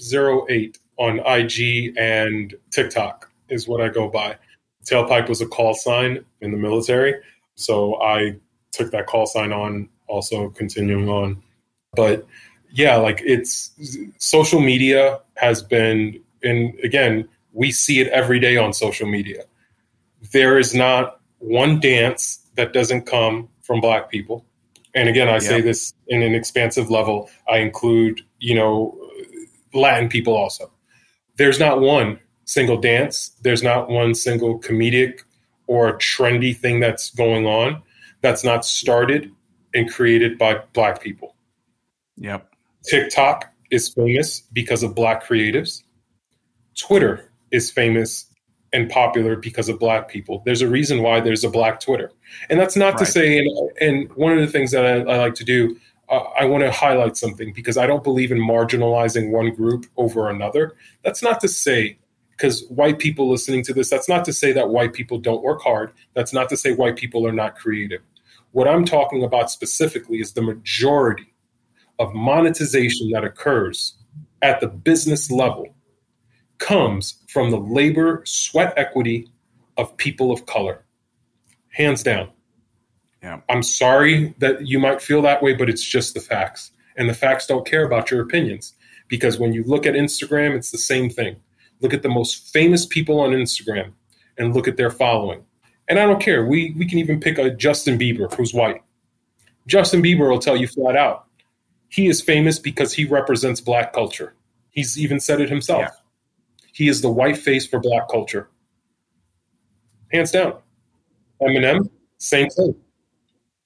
08 0.50 0.78
on 0.98 1.20
IG 1.26 1.96
and 1.98 2.54
TikTok 2.70 3.32
is 3.50 3.68
what 3.68 3.82
I 3.82 3.90
go 3.90 4.08
by. 4.08 4.38
Tailpipe 4.86 5.28
was 5.28 5.42
a 5.42 5.48
call 5.48 5.74
sign 5.74 6.24
in 6.42 6.52
the 6.52 6.58
military, 6.58 7.16
so 7.56 8.02
I 8.02 8.36
took 8.72 8.92
that 8.92 9.08
call 9.08 9.26
sign 9.26 9.52
on 9.52 9.90
also 10.08 10.50
continuing 10.50 11.10
on. 11.10 11.42
But 11.96 12.28
yeah, 12.74 12.96
like 12.96 13.22
it's 13.24 13.72
social 14.18 14.60
media 14.60 15.20
has 15.38 15.62
been, 15.62 16.20
and 16.42 16.74
again, 16.84 17.30
we 17.54 17.72
see 17.72 18.00
it 18.00 18.08
every 18.08 18.40
day 18.40 18.58
on 18.58 18.74
social 18.74 19.08
media. 19.08 19.44
There 20.32 20.58
is 20.58 20.74
not 20.74 21.20
one 21.38 21.80
dance 21.80 22.40
that 22.56 22.74
doesn't 22.74 23.04
come 23.04 23.48
from 23.62 23.80
Black 23.80 24.10
people. 24.10 24.44
And 24.96 25.08
again, 25.08 25.30
I 25.30 25.40
say 25.40 25.62
this 25.62 25.94
in 26.08 26.22
an 26.24 26.34
expansive 26.34 26.90
level. 26.90 27.30
I 27.48 27.58
include, 27.58 28.22
you 28.40 28.56
know, 28.56 28.98
Latin 29.74 30.10
people 30.10 30.36
also. 30.36 30.72
There's 31.38 31.60
not 31.60 31.80
one 31.80 32.20
single 32.46 32.78
dance, 32.78 33.32
there's 33.44 33.64
not 33.64 33.90
one 33.90 34.14
single 34.16 34.60
comedic 34.60 35.22
or 35.68 35.98
trendy 35.98 36.56
thing 36.56 36.80
that's 36.80 37.12
going 37.12 37.46
on 37.46 37.82
that's 38.22 38.44
not 38.44 38.66
started 38.66 39.32
and 39.74 39.92
created 39.92 40.38
by 40.38 40.60
Black 40.74 41.02
people. 41.02 41.36
Yep. 42.18 42.53
TikTok 42.86 43.52
is 43.72 43.90
famous 43.90 44.42
because 44.54 44.84
of 44.84 44.96
black 44.96 45.26
creatives. 45.26 45.84
Twitter 46.76 47.32
is 47.52 47.72
famous 47.72 48.26
and 48.74 48.90
popular 48.90 49.36
because 49.36 49.70
of 49.70 49.80
black 49.80 50.10
people. 50.10 50.42
There's 50.46 50.62
a 50.62 50.68
reason 50.68 51.02
why 51.02 51.20
there's 51.20 51.44
a 51.44 51.50
black 51.50 51.80
Twitter. 51.80 52.12
And 52.50 52.60
that's 52.60 52.76
not 52.76 52.96
right. 52.96 53.00
to 53.00 53.06
say, 53.06 53.38
and, 53.38 53.72
and, 53.80 54.14
one 54.14 54.34
of 54.34 54.40
the 54.40 54.48
things 54.48 54.72
that 54.72 54.86
I, 54.86 55.00
I 55.02 55.18
like 55.18 55.36
to 55.36 55.44
do, 55.44 55.78
uh, 56.10 56.24
I 56.38 56.46
want 56.46 56.64
to 56.64 56.72
highlight 56.72 57.16
something 57.16 57.54
because 57.54 57.78
I 57.78 57.86
don't 57.86 58.04
believe 58.04 58.32
in 58.32 58.40
marginalizing 58.40 59.30
one 59.30 59.54
group 59.54 59.86
over 59.96 60.30
another. 60.30 60.76
That's 61.04 61.22
not 61.22 61.40
to 61.42 61.48
say, 61.48 62.00
because 62.32 62.66
white 62.70 62.98
people 62.98 63.30
listening 63.30 63.64
to 63.66 63.74
this, 63.74 63.92
that's 63.92 64.10
not 64.10 64.26
to 64.26 64.34
say 64.34 64.52
that 64.54 64.70
white 64.70 64.94
people 64.94 65.20
don't 65.20 65.44
work 65.44 65.62
hard. 65.62 65.94
That's 66.16 66.34
not 66.34 66.50
to 66.50 66.58
say 66.58 66.74
white 66.74 66.96
people 66.96 67.28
are 67.28 67.32
not 67.32 67.56
creative. 67.56 68.02
What 68.52 68.68
I'm 68.68 68.86
talking 68.86 69.24
about 69.24 69.52
specifically 69.52 70.20
is 70.20 70.34
the 70.34 70.42
majority 70.42 71.33
of 72.00 72.14
monetization 72.14 73.12
that 73.12 73.24
occurs 73.24 73.96
at 74.42 74.60
the 74.60 74.68
business 74.68 75.32
level 75.32 75.76
comes 76.58 77.24
from 77.30 77.52
the 77.52 77.60
labor 77.60 78.22
sweat 78.26 78.74
equity 78.78 79.30
of 79.78 79.96
people 79.98 80.32
of 80.32 80.46
color. 80.46 80.84
Hands 81.70 82.02
down. 82.02 82.30
Yeah. 83.22 83.40
I'm 83.50 83.64
sorry 83.64 84.36
that 84.40 84.68
you 84.68 84.80
might 84.80 85.02
feel 85.02 85.22
that 85.22 85.42
way, 85.42 85.54
but 85.54 85.70
it's 85.70 85.84
just 85.84 86.14
the 86.14 86.20
facts. 86.20 86.72
And 86.98 87.10
the 87.10 87.14
facts 87.14 87.48
don't 87.48 87.66
care 87.66 87.86
about 87.86 88.12
your 88.12 88.22
opinions 88.22 88.74
because 89.08 89.40
when 89.40 89.54
you 89.54 89.64
look 89.64 89.86
at 89.86 89.96
Instagram, 89.96 90.56
it's 90.56 90.72
the 90.72 90.78
same 90.78 91.10
thing. 91.10 91.38
Look 91.82 91.94
at 91.94 92.04
the 92.04 92.10
most 92.10 92.52
famous 92.54 92.86
people 92.86 93.20
on 93.20 93.32
Instagram 93.32 93.94
and 94.38 94.54
look 94.54 94.68
at 94.68 94.78
their 94.78 94.92
following. 94.92 95.44
And 95.88 96.00
I 96.00 96.06
don't 96.06 96.22
care. 96.22 96.46
We 96.46 96.74
we 96.78 96.86
can 96.86 97.00
even 97.00 97.20
pick 97.20 97.38
a 97.38 97.50
Justin 97.50 97.98
Bieber 97.98 98.34
who's 98.34 98.54
white. 98.54 98.82
Justin 99.68 100.02
Bieber 100.02 100.30
will 100.30 100.40
tell 100.40 100.56
you 100.56 100.68
flat 100.68 100.96
out, 100.96 101.28
he 101.94 102.08
is 102.08 102.22
famous 102.22 102.58
because 102.58 102.92
he 102.92 103.06
represents 103.06 103.62
black 103.62 103.94
culture. 103.94 104.34
He's 104.72 104.98
even 104.98 105.20
said 105.20 105.40
it 105.40 105.48
himself. 105.48 105.82
Yeah. 105.82 105.90
He 106.74 106.88
is 106.88 107.02
the 107.02 107.12
white 107.12 107.38
face 107.38 107.68
for 107.68 107.80
black 107.80 108.10
culture. 108.10 108.50
Hands 110.12 110.32
down. 110.32 110.58
Eminem, 111.40 111.88
same 112.18 112.50
thing. 112.50 112.76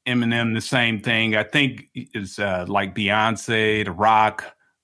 Eminem, 0.05 0.53
the 0.53 0.59
same 0.59 0.99
thing. 0.99 1.37
I 1.37 1.43
think 1.43 1.87
it's 1.93 2.37
uh, 2.37 2.65
like 2.67 2.93
Beyonce, 2.93 3.85
The 3.85 3.91
Rock, 3.93 4.43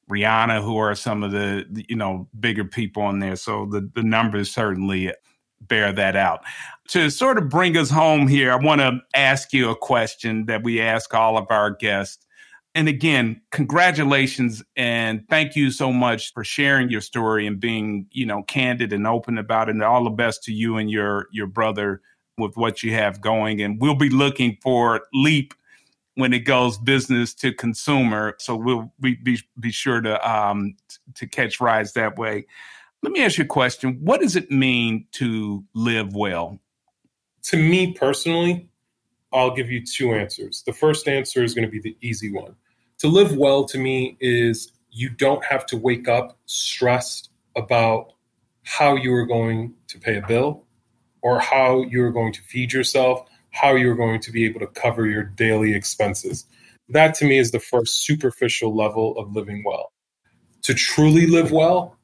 Rihanna, 0.09 0.63
who 0.63 0.77
are 0.77 0.95
some 0.95 1.21
of 1.21 1.31
the 1.31 1.65
you 1.89 1.97
know 1.97 2.29
bigger 2.39 2.63
people 2.63 3.03
on 3.03 3.19
there. 3.19 3.35
So 3.35 3.65
the 3.65 3.89
the 3.93 4.03
numbers 4.03 4.51
certainly 4.51 5.11
bear 5.59 5.91
that 5.91 6.15
out. 6.15 6.45
To 6.89 7.09
sort 7.09 7.37
of 7.37 7.49
bring 7.49 7.75
us 7.75 7.89
home 7.89 8.29
here, 8.29 8.53
I 8.53 8.55
want 8.55 8.79
to 8.79 9.01
ask 9.13 9.51
you 9.51 9.69
a 9.69 9.75
question 9.75 10.45
that 10.45 10.63
we 10.63 10.79
ask 10.79 11.13
all 11.13 11.37
of 11.37 11.47
our 11.49 11.71
guests 11.71 12.22
and 12.75 12.87
again, 12.87 13.41
congratulations 13.51 14.63
and 14.75 15.27
thank 15.29 15.55
you 15.55 15.69
so 15.69 15.93
much 15.93 16.33
for 16.33 16.43
sharing 16.43 16.89
your 16.89 17.01
story 17.01 17.45
and 17.45 17.59
being, 17.59 18.07
you 18.11 18.25
know, 18.25 18.41
candid 18.43 18.91
and 18.91 19.05
open 19.05 19.37
about 19.37 19.69
it. 19.69 19.73
And 19.73 19.83
all 19.83 20.03
the 20.03 20.09
best 20.09 20.43
to 20.43 20.53
you 20.53 20.77
and 20.77 20.89
your 20.89 21.27
your 21.31 21.45
brother 21.45 22.01
with 22.37 22.57
what 22.57 22.81
you 22.81 22.93
have 22.93 23.21
going. 23.21 23.61
And 23.61 23.79
we'll 23.79 23.95
be 23.95 24.09
looking 24.09 24.57
for 24.61 25.01
Leap 25.13 25.53
when 26.15 26.33
it 26.33 26.39
goes 26.39 26.79
business 26.79 27.33
to 27.35 27.53
consumer. 27.53 28.35
So 28.39 28.55
we'll 28.55 28.91
be 28.99 29.15
be, 29.15 29.39
be 29.59 29.71
sure 29.71 30.01
to 30.01 30.29
um 30.29 30.75
to 31.13 31.27
catch 31.27 31.61
rides 31.61 31.93
that 31.93 32.17
way. 32.17 32.47
Let 33.03 33.11
me 33.11 33.23
ask 33.23 33.37
you 33.37 33.43
a 33.43 33.47
question. 33.47 33.99
What 34.01 34.21
does 34.21 34.35
it 34.35 34.49
mean 34.49 35.05
to 35.13 35.63
live 35.75 36.15
well? 36.15 36.57
To 37.43 37.57
me 37.57 37.93
personally, 37.93 38.67
I'll 39.31 39.53
give 39.53 39.69
you 39.69 39.85
two 39.85 40.13
answers. 40.13 40.63
The 40.65 40.73
first 40.73 41.07
answer 41.07 41.43
is 41.43 41.53
going 41.53 41.67
to 41.67 41.71
be 41.71 41.81
the 41.81 41.97
easy 42.01 42.31
one 42.31 42.55
to 43.03 43.09
live 43.09 43.35
well 43.35 43.65
to 43.65 43.77
me 43.77 44.15
is 44.21 44.71
you 44.89 45.09
don't 45.09 45.43
have 45.43 45.65
to 45.65 45.75
wake 45.75 46.07
up 46.07 46.37
stressed 46.45 47.29
about 47.57 48.13
how 48.63 48.95
you 48.95 49.13
are 49.13 49.25
going 49.25 49.73
to 49.89 49.99
pay 49.99 50.15
a 50.15 50.25
bill 50.25 50.63
or 51.21 51.37
how 51.37 51.83
you're 51.83 52.13
going 52.13 52.31
to 52.31 52.41
feed 52.43 52.71
yourself, 52.71 53.27
how 53.51 53.75
you're 53.75 53.95
going 53.95 54.21
to 54.21 54.31
be 54.31 54.45
able 54.45 54.61
to 54.61 54.67
cover 54.67 55.05
your 55.05 55.23
daily 55.23 55.75
expenses. 55.75 56.45
That 56.87 57.13
to 57.15 57.25
me 57.25 57.39
is 57.39 57.51
the 57.51 57.59
first 57.59 58.05
superficial 58.05 58.73
level 58.73 59.17
of 59.17 59.35
living 59.35 59.63
well. 59.65 59.91
To 60.61 60.73
truly 60.73 61.27
live 61.27 61.51
well 61.51 61.97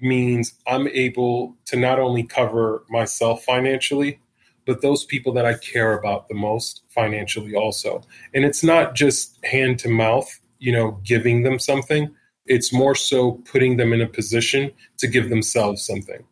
means 0.00 0.54
I'm 0.66 0.88
able 0.88 1.54
to 1.66 1.76
not 1.76 1.98
only 1.98 2.22
cover 2.22 2.82
myself 2.88 3.44
financially, 3.44 4.20
but 4.66 4.82
those 4.82 5.04
people 5.04 5.32
that 5.32 5.46
I 5.46 5.54
care 5.54 5.96
about 5.96 6.28
the 6.28 6.34
most 6.34 6.82
financially 6.88 7.54
also. 7.54 8.02
And 8.34 8.44
it's 8.44 8.64
not 8.64 8.94
just 8.94 9.42
hand 9.44 9.78
to 9.80 9.88
mouth, 9.88 10.28
you 10.58 10.72
know, 10.72 11.00
giving 11.04 11.44
them 11.44 11.58
something. 11.58 12.14
It's 12.46 12.72
more 12.72 12.94
so 12.94 13.32
putting 13.50 13.76
them 13.76 13.92
in 13.92 14.00
a 14.00 14.06
position 14.06 14.72
to 14.98 15.06
give 15.06 15.30
themselves 15.30 15.82
something. 15.82 16.24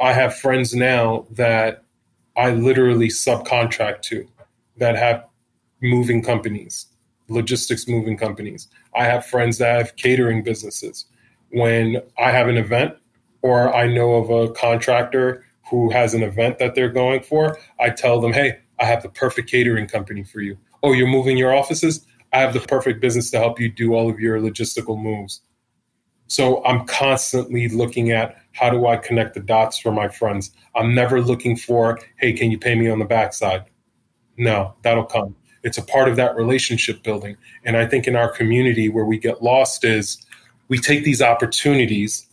I 0.00 0.12
have 0.12 0.36
friends 0.36 0.74
now 0.74 1.26
that 1.32 1.82
I 2.36 2.50
literally 2.50 3.08
subcontract 3.08 4.02
to 4.02 4.28
that 4.76 4.94
have 4.94 5.24
moving 5.82 6.22
companies, 6.22 6.86
logistics 7.28 7.88
moving 7.88 8.16
companies. 8.16 8.68
I 8.94 9.04
have 9.04 9.26
friends 9.26 9.58
that 9.58 9.76
have 9.76 9.96
catering 9.96 10.42
businesses. 10.42 11.06
When 11.50 12.02
I 12.18 12.30
have 12.30 12.48
an 12.48 12.58
event 12.58 12.94
or 13.42 13.74
I 13.74 13.86
know 13.86 14.14
of 14.14 14.30
a 14.30 14.52
contractor 14.52 15.44
who 15.70 15.90
has 15.90 16.14
an 16.14 16.22
event 16.22 16.58
that 16.58 16.74
they're 16.74 16.88
going 16.88 17.22
for, 17.22 17.58
I 17.80 17.90
tell 17.90 18.20
them, 18.20 18.32
hey, 18.32 18.58
I 18.78 18.84
have 18.84 19.02
the 19.02 19.08
perfect 19.08 19.50
catering 19.50 19.86
company 19.86 20.24
for 20.24 20.40
you. 20.40 20.56
Oh, 20.82 20.92
you're 20.92 21.08
moving 21.08 21.36
your 21.36 21.54
offices? 21.54 22.06
I 22.32 22.40
have 22.40 22.52
the 22.52 22.60
perfect 22.60 23.00
business 23.00 23.30
to 23.32 23.38
help 23.38 23.58
you 23.58 23.70
do 23.70 23.94
all 23.94 24.10
of 24.10 24.20
your 24.20 24.38
logistical 24.38 25.00
moves. 25.00 25.40
So 26.28 26.62
I'm 26.64 26.86
constantly 26.86 27.68
looking 27.68 28.12
at 28.12 28.36
how 28.52 28.70
do 28.70 28.86
I 28.86 28.96
connect 28.98 29.34
the 29.34 29.40
dots 29.40 29.78
for 29.78 29.90
my 29.90 30.08
friends. 30.08 30.50
I'm 30.74 30.94
never 30.94 31.22
looking 31.22 31.56
for, 31.56 31.98
hey, 32.16 32.34
can 32.34 32.50
you 32.50 32.58
pay 32.58 32.74
me 32.74 32.90
on 32.90 32.98
the 32.98 33.06
backside? 33.06 33.64
No, 34.36 34.74
that'll 34.82 35.04
come. 35.04 35.34
It's 35.64 35.78
a 35.78 35.82
part 35.82 36.08
of 36.08 36.16
that 36.16 36.36
relationship 36.36 37.02
building. 37.02 37.36
And 37.64 37.76
I 37.76 37.86
think 37.86 38.06
in 38.06 38.14
our 38.14 38.30
community 38.30 38.88
where 38.88 39.06
we 39.06 39.18
get 39.18 39.42
lost 39.42 39.84
is 39.84 40.24
we 40.68 40.78
take 40.78 41.02
these 41.02 41.22
opportunities 41.22 42.26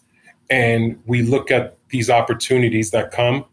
and 0.50 1.02
we 1.06 1.24
look 1.24 1.50
at 1.50 1.75
these 1.90 2.10
opportunities 2.10 2.92
that 2.92 3.12
come 3.12 3.46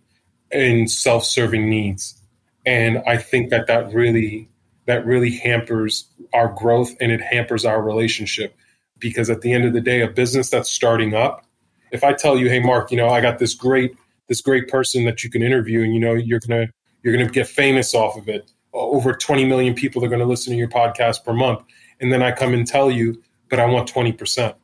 in 0.50 0.88
self-serving 0.88 1.68
needs. 1.68 2.20
And 2.64 3.02
I 3.06 3.16
think 3.16 3.50
that 3.50 3.66
that 3.66 3.92
really 3.92 4.48
that 4.86 5.06
really 5.06 5.30
hampers 5.30 6.08
our 6.32 6.48
growth 6.48 6.92
and 7.00 7.12
it 7.12 7.20
hampers 7.20 7.64
our 7.64 7.82
relationship. 7.82 8.56
Because 8.98 9.30
at 9.30 9.40
the 9.40 9.52
end 9.52 9.64
of 9.64 9.72
the 9.72 9.80
day 9.80 10.00
a 10.00 10.08
business 10.08 10.50
that's 10.50 10.70
starting 10.70 11.14
up 11.14 11.44
if 11.92 12.02
i 12.02 12.12
tell 12.12 12.36
you 12.36 12.48
hey 12.48 12.58
mark 12.58 12.90
you 12.90 12.96
know 12.96 13.08
i 13.08 13.20
got 13.20 13.38
this 13.38 13.54
great 13.54 13.94
this 14.28 14.40
great 14.40 14.66
person 14.68 15.04
that 15.04 15.22
you 15.22 15.30
can 15.30 15.42
interview 15.42 15.82
and 15.82 15.94
you 15.94 16.00
know 16.00 16.14
you're 16.14 16.40
gonna 16.40 16.66
you're 17.02 17.16
gonna 17.16 17.30
get 17.30 17.46
famous 17.46 17.94
off 17.94 18.16
of 18.16 18.28
it 18.28 18.50
over 18.72 19.12
20 19.12 19.44
million 19.44 19.74
people 19.74 20.04
are 20.04 20.08
to 20.08 20.24
listen 20.24 20.52
to 20.52 20.58
your 20.58 20.68
podcast 20.68 21.24
per 21.24 21.32
month 21.32 21.62
and 22.00 22.12
then 22.12 22.22
i 22.22 22.32
come 22.32 22.54
and 22.54 22.66
tell 22.66 22.90
you 22.90 23.22
but 23.48 23.60
i 23.60 23.66
want 23.66 23.92
20% 23.92 24.54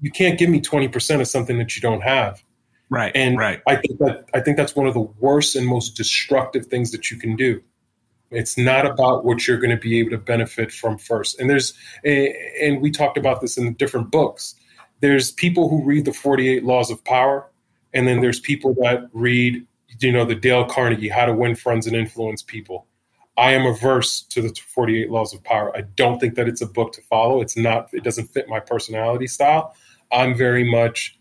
you 0.00 0.10
can't 0.10 0.38
give 0.38 0.50
me 0.50 0.60
20% 0.60 1.20
of 1.20 1.28
something 1.28 1.56
that 1.56 1.76
you 1.76 1.80
don't 1.80 2.02
have 2.02 2.42
right 2.90 3.12
and 3.14 3.38
right 3.38 3.62
i 3.66 3.76
think 3.76 3.98
that 3.98 4.24
i 4.34 4.40
think 4.40 4.56
that's 4.56 4.76
one 4.76 4.86
of 4.86 4.94
the 4.94 5.00
worst 5.00 5.56
and 5.56 5.66
most 5.66 5.96
destructive 5.96 6.66
things 6.66 6.90
that 6.90 7.10
you 7.10 7.16
can 7.16 7.36
do 7.36 7.62
it's 8.34 8.58
not 8.58 8.84
about 8.84 9.24
what 9.24 9.46
you're 9.46 9.58
going 9.58 9.70
to 9.70 9.80
be 9.80 10.00
able 10.00 10.10
to 10.10 10.18
benefit 10.18 10.72
from 10.72 10.98
first. 10.98 11.38
And 11.38 11.48
there's, 11.48 11.72
and 12.04 12.80
we 12.80 12.90
talked 12.90 13.16
about 13.16 13.40
this 13.40 13.56
in 13.56 13.74
different 13.74 14.10
books. 14.10 14.54
There's 15.00 15.30
people 15.30 15.68
who 15.68 15.84
read 15.84 16.04
the 16.04 16.12
48 16.12 16.64
Laws 16.64 16.90
of 16.90 17.02
Power, 17.04 17.48
and 17.92 18.08
then 18.08 18.20
there's 18.20 18.40
people 18.40 18.74
that 18.80 19.08
read, 19.12 19.66
you 20.00 20.12
know, 20.12 20.24
the 20.24 20.34
Dale 20.34 20.64
Carnegie, 20.64 21.08
How 21.08 21.26
to 21.26 21.34
Win 21.34 21.54
Friends 21.54 21.86
and 21.86 21.94
Influence 21.94 22.42
People. 22.42 22.86
I 23.36 23.52
am 23.52 23.66
averse 23.66 24.22
to 24.30 24.42
the 24.42 24.54
48 24.74 25.10
Laws 25.10 25.34
of 25.34 25.42
Power. 25.44 25.76
I 25.76 25.82
don't 25.82 26.18
think 26.18 26.34
that 26.36 26.48
it's 26.48 26.60
a 26.60 26.66
book 26.66 26.92
to 26.94 27.02
follow. 27.02 27.40
It's 27.40 27.56
not, 27.56 27.90
it 27.92 28.04
doesn't 28.04 28.28
fit 28.28 28.48
my 28.48 28.60
personality 28.60 29.26
style. 29.26 29.74
I'm 30.12 30.36
very 30.36 30.68
much 30.68 31.18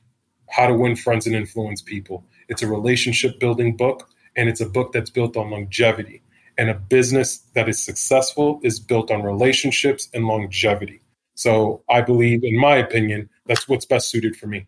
How 0.50 0.68
to 0.68 0.74
Win 0.74 0.96
Friends 0.96 1.26
and 1.26 1.36
Influence 1.36 1.82
People. 1.82 2.26
It's 2.50 2.62
a 2.62 2.68
relationship 2.68 3.40
building 3.40 3.76
book, 3.76 4.10
and 4.36 4.50
it's 4.50 4.62
a 4.62 4.68
book 4.68 4.92
that's 4.92 5.10
built 5.10 5.38
on 5.38 5.52
longevity. 5.52 6.22
And 6.58 6.70
a 6.70 6.76
business 6.76 7.40
that 7.56 7.68
is 7.68 7.84
successful 7.84 8.60
is 8.64 8.80
built 8.80 9.10
on 9.10 9.24
relationships 9.24 10.10
and 10.14 10.26
longevity. 10.26 11.02
So 11.36 11.84
I 11.90 12.02
believe, 12.02 12.44
in 12.44 12.60
my 12.60 12.76
opinion, 12.76 13.30
that's 13.48 13.68
what's 13.68 13.86
best 13.86 14.10
suited 14.10 14.36
for 14.36 14.48
me. 14.48 14.68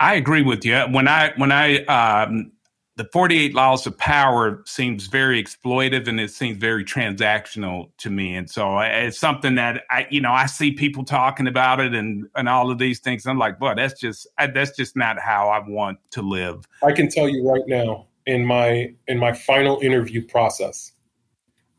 I 0.00 0.14
agree 0.14 0.42
with 0.42 0.64
you. 0.64 0.78
When 0.90 1.06
I 1.06 1.32
when 1.36 1.52
I 1.52 1.84
um, 1.84 2.52
the 2.96 3.04
48 3.12 3.54
laws 3.54 3.86
of 3.86 3.98
power 3.98 4.62
seems 4.66 5.08
very 5.08 5.42
exploitive 5.42 6.06
and 6.06 6.20
it 6.20 6.30
seems 6.30 6.58
very 6.58 6.84
transactional 6.84 7.90
to 7.98 8.08
me. 8.08 8.36
And 8.36 8.48
so 8.48 8.78
it's 8.78 9.18
something 9.18 9.56
that 9.56 9.82
i 9.90 10.06
you 10.10 10.20
know 10.20 10.32
i 10.32 10.46
see 10.46 10.72
people 10.72 11.04
talking 11.04 11.46
about 11.46 11.80
it 11.80 11.94
and 11.94 12.28
and 12.34 12.48
all 12.48 12.70
of 12.70 12.78
these 12.78 13.00
things. 13.00 13.26
I'm 13.26 13.38
like 13.38 13.58
boy 13.58 13.74
that's 13.74 13.98
just 14.00 14.26
that's 14.38 14.76
just 14.76 14.96
not 14.96 15.18
how 15.18 15.48
i 15.48 15.58
want 15.66 15.98
to 16.12 16.22
live. 16.22 16.66
I 16.82 16.92
can 16.92 17.08
tell 17.08 17.28
you 17.28 17.48
right 17.48 17.66
now 17.66 18.06
in 18.26 18.44
my 18.44 18.94
in 19.08 19.18
my 19.18 19.32
final 19.32 19.80
interview 19.80 20.24
process, 20.24 20.92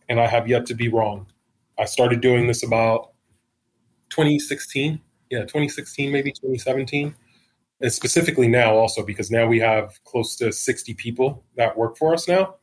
and 0.10 0.20
I 0.20 0.28
have 0.28 0.48
yet 0.48 0.66
to 0.68 0.74
be 0.74 0.90
wrong. 0.90 1.28
I 1.78 1.86
started 1.86 2.22
doing 2.22 2.48
this 2.48 2.64
about 2.64 3.12
2016, 4.10 5.00
yeah, 5.30 5.42
2016 5.42 6.12
maybe 6.12 6.32
2017, 6.32 7.16
and 7.82 7.92
specifically 7.92 8.48
now 8.48 8.76
also 8.76 9.04
because 9.04 9.30
now 9.30 9.46
we 9.46 9.60
have 9.60 10.00
close 10.06 10.36
to 10.38 10.52
60 10.52 10.94
people 10.96 11.44
that 11.58 11.78
work 11.78 11.98
for 11.98 12.14
us 12.14 12.28
now. 12.28 12.56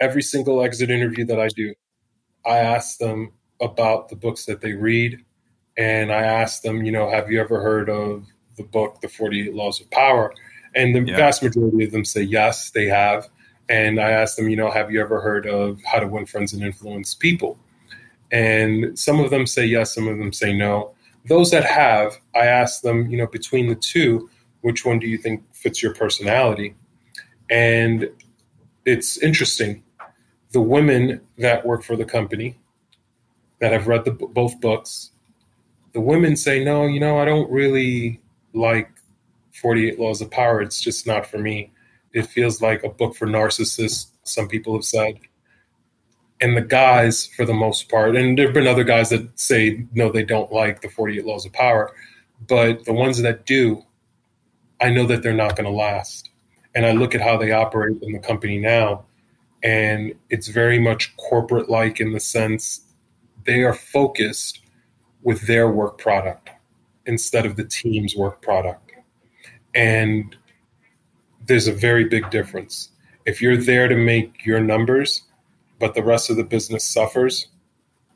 Every 0.00 0.22
single 0.22 0.62
exit 0.62 0.90
interview 0.90 1.24
that 1.26 1.40
I 1.40 1.48
do, 1.48 1.74
I 2.46 2.58
ask 2.58 2.98
them 2.98 3.32
about 3.60 4.08
the 4.08 4.16
books 4.16 4.46
that 4.46 4.60
they 4.60 4.72
read, 4.72 5.22
and 5.76 6.10
I 6.10 6.22
ask 6.22 6.62
them, 6.62 6.84
you 6.84 6.92
know, 6.92 7.10
have 7.10 7.30
you 7.30 7.40
ever 7.40 7.60
heard 7.60 7.90
of 7.90 8.26
the 8.56 8.62
book, 8.62 9.00
The 9.00 9.08
48 9.08 9.54
Laws 9.54 9.80
of 9.80 9.90
Power? 9.90 10.32
And 10.74 10.94
the 10.94 11.10
yeah. 11.10 11.16
vast 11.16 11.42
majority 11.42 11.84
of 11.84 11.92
them 11.92 12.04
say 12.04 12.22
yes, 12.22 12.70
they 12.70 12.86
have. 12.86 13.28
And 13.68 14.00
I 14.00 14.10
ask 14.10 14.36
them, 14.36 14.48
you 14.48 14.56
know, 14.56 14.70
have 14.70 14.90
you 14.90 15.00
ever 15.00 15.20
heard 15.20 15.46
of 15.46 15.82
how 15.84 16.00
to 16.00 16.06
win 16.06 16.26
friends 16.26 16.52
and 16.52 16.62
influence 16.62 17.14
people? 17.14 17.58
And 18.32 18.98
some 18.98 19.20
of 19.20 19.30
them 19.30 19.46
say 19.46 19.64
yes, 19.66 19.94
some 19.94 20.08
of 20.08 20.18
them 20.18 20.32
say 20.32 20.52
no. 20.52 20.94
Those 21.26 21.50
that 21.50 21.64
have, 21.64 22.18
I 22.34 22.46
ask 22.46 22.82
them, 22.82 23.10
you 23.10 23.18
know, 23.18 23.26
between 23.26 23.68
the 23.68 23.74
two, 23.74 24.30
which 24.62 24.84
one 24.84 24.98
do 24.98 25.06
you 25.06 25.18
think 25.18 25.42
fits 25.54 25.82
your 25.82 25.94
personality? 25.94 26.74
And 27.50 28.08
it's 28.84 29.18
interesting. 29.18 29.82
The 30.52 30.60
women 30.60 31.20
that 31.38 31.66
work 31.66 31.82
for 31.82 31.96
the 31.96 32.04
company 32.04 32.58
that 33.60 33.72
have 33.72 33.86
read 33.86 34.04
the, 34.04 34.12
both 34.12 34.60
books, 34.60 35.10
the 35.92 36.00
women 36.00 36.36
say, 36.36 36.64
no, 36.64 36.86
you 36.86 37.00
know, 37.00 37.18
I 37.18 37.24
don't 37.24 37.50
really 37.50 38.20
like 38.52 38.90
48 39.60 39.98
Laws 39.98 40.20
of 40.20 40.30
Power, 40.30 40.62
it's 40.62 40.80
just 40.80 41.06
not 41.06 41.26
for 41.26 41.38
me. 41.38 41.72
It 42.12 42.26
feels 42.26 42.60
like 42.60 42.82
a 42.82 42.88
book 42.88 43.14
for 43.14 43.26
narcissists, 43.26 44.08
some 44.24 44.48
people 44.48 44.74
have 44.74 44.84
said. 44.84 45.18
And 46.40 46.56
the 46.56 46.62
guys, 46.62 47.26
for 47.26 47.44
the 47.44 47.54
most 47.54 47.88
part, 47.90 48.16
and 48.16 48.38
there 48.38 48.46
have 48.46 48.54
been 48.54 48.66
other 48.66 48.84
guys 48.84 49.10
that 49.10 49.38
say, 49.38 49.86
no, 49.92 50.10
they 50.10 50.24
don't 50.24 50.50
like 50.52 50.80
the 50.80 50.88
48 50.88 51.26
Laws 51.26 51.44
of 51.44 51.52
Power, 51.52 51.92
but 52.48 52.84
the 52.86 52.94
ones 52.94 53.20
that 53.20 53.44
do, 53.44 53.84
I 54.80 54.88
know 54.90 55.06
that 55.06 55.22
they're 55.22 55.34
not 55.34 55.56
going 55.56 55.70
to 55.70 55.76
last. 55.76 56.30
And 56.74 56.86
I 56.86 56.92
look 56.92 57.14
at 57.14 57.20
how 57.20 57.36
they 57.36 57.52
operate 57.52 58.02
in 58.02 58.12
the 58.12 58.18
company 58.18 58.58
now, 58.58 59.04
and 59.62 60.14
it's 60.30 60.48
very 60.48 60.78
much 60.78 61.14
corporate 61.16 61.68
like 61.68 62.00
in 62.00 62.12
the 62.12 62.20
sense 62.20 62.80
they 63.44 63.62
are 63.62 63.74
focused 63.74 64.60
with 65.22 65.46
their 65.46 65.70
work 65.70 65.98
product 65.98 66.50
instead 67.06 67.44
of 67.44 67.56
the 67.56 67.64
team's 67.64 68.14
work 68.14 68.40
product. 68.40 68.92
And 69.74 70.36
there's 71.46 71.68
a 71.68 71.72
very 71.72 72.04
big 72.04 72.30
difference. 72.30 72.90
If 73.26 73.42
you're 73.42 73.56
there 73.56 73.88
to 73.88 73.96
make 73.96 74.46
your 74.46 74.60
numbers, 74.60 75.22
but 75.80 75.94
the 75.94 76.02
rest 76.02 76.30
of 76.30 76.36
the 76.36 76.44
business 76.44 76.84
suffers, 76.84 77.48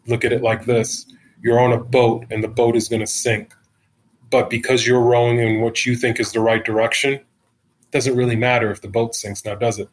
look 0.06 0.24
at 0.24 0.32
it 0.32 0.42
like 0.42 0.66
this 0.66 1.06
you're 1.42 1.60
on 1.60 1.72
a 1.72 1.78
boat 1.78 2.24
and 2.30 2.42
the 2.42 2.48
boat 2.48 2.74
is 2.74 2.88
going 2.88 3.00
to 3.00 3.06
sink. 3.06 3.52
But 4.30 4.48
because 4.48 4.86
you're 4.86 5.00
rowing 5.00 5.38
in 5.38 5.60
what 5.60 5.84
you 5.84 5.94
think 5.94 6.18
is 6.18 6.32
the 6.32 6.40
right 6.40 6.64
direction, 6.64 7.20
doesn't 7.90 8.16
really 8.16 8.36
matter 8.36 8.70
if 8.70 8.80
the 8.80 8.88
boat 8.88 9.14
sinks 9.14 9.44
now, 9.44 9.54
does 9.54 9.78
it? 9.78 9.90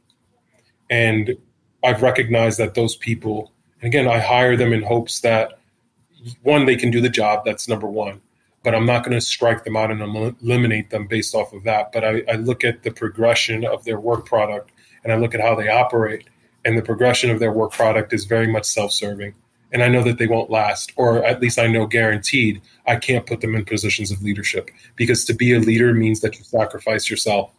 And 0.89 1.35
I've 1.83 2.01
recognized 2.01 2.57
that 2.59 2.75
those 2.75 2.95
people, 2.95 3.51
and 3.81 3.87
again, 3.87 4.07
I 4.07 4.19
hire 4.19 4.55
them 4.55 4.71
in 4.71 4.83
hopes 4.83 5.19
that 5.21 5.59
one, 6.43 6.65
they 6.65 6.77
can 6.77 6.89
do 6.89 7.01
the 7.01 7.09
job. 7.09 7.43
That's 7.43 7.67
number 7.67 7.87
one 7.87 8.21
but 8.63 8.75
I'm 8.75 8.85
not 8.85 9.03
going 9.03 9.17
to 9.17 9.21
strike 9.21 9.63
them 9.63 9.75
out 9.75 9.91
and 9.91 10.01
eliminate 10.01 10.89
them 10.89 11.07
based 11.07 11.33
off 11.33 11.53
of 11.53 11.63
that. 11.63 11.91
But 11.91 12.03
I, 12.03 12.23
I, 12.29 12.35
look 12.35 12.63
at 12.63 12.83
the 12.83 12.91
progression 12.91 13.65
of 13.65 13.83
their 13.85 13.99
work 13.99 14.25
product 14.25 14.71
and 15.03 15.11
I 15.11 15.15
look 15.15 15.33
at 15.33 15.41
how 15.41 15.55
they 15.55 15.67
operate, 15.67 16.29
and 16.65 16.77
the 16.77 16.81
progression 16.81 17.29
of 17.29 17.39
their 17.39 17.51
work 17.51 17.71
product 17.71 18.13
is 18.13 18.25
very 18.25 18.47
much 18.47 18.65
self 18.65 18.91
serving. 18.91 19.33
And 19.73 19.81
I 19.81 19.87
know 19.87 20.03
that 20.03 20.17
they 20.17 20.27
won't 20.27 20.49
last, 20.49 20.91
or 20.97 21.23
at 21.23 21.41
least 21.41 21.57
I 21.57 21.67
know 21.67 21.85
guaranteed 21.85 22.61
I 22.85 22.97
can't 22.97 23.25
put 23.25 23.39
them 23.39 23.55
in 23.55 23.63
positions 23.63 24.11
of 24.11 24.21
leadership 24.21 24.69
because 24.97 25.23
to 25.25 25.33
be 25.33 25.53
a 25.53 25.59
leader 25.59 25.93
means 25.93 26.19
that 26.21 26.37
you 26.37 26.43
sacrifice 26.43 27.09
yourself. 27.09 27.51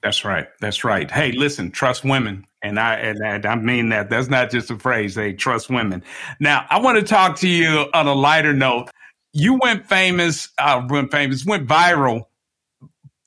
That's 0.00 0.24
right. 0.24 0.46
That's 0.60 0.84
right. 0.84 1.10
Hey, 1.10 1.32
listen, 1.32 1.70
trust 1.70 2.04
women. 2.04 2.46
And 2.62 2.78
I 2.78 2.94
and 2.96 3.44
I 3.44 3.54
mean 3.56 3.88
that. 3.90 4.10
That's 4.10 4.28
not 4.28 4.50
just 4.50 4.70
a 4.70 4.78
phrase. 4.78 5.14
They 5.14 5.32
trust 5.32 5.68
women. 5.68 6.02
Now, 6.40 6.66
I 6.70 6.80
want 6.80 6.98
to 6.98 7.04
talk 7.04 7.36
to 7.40 7.48
you 7.48 7.86
on 7.92 8.06
a 8.06 8.14
lighter 8.14 8.54
note 8.54 8.90
you 9.34 9.58
went 9.60 9.84
famous, 9.84 10.48
uh, 10.58 10.86
went 10.88 11.10
famous, 11.10 11.44
went 11.44 11.66
viral 11.66 12.26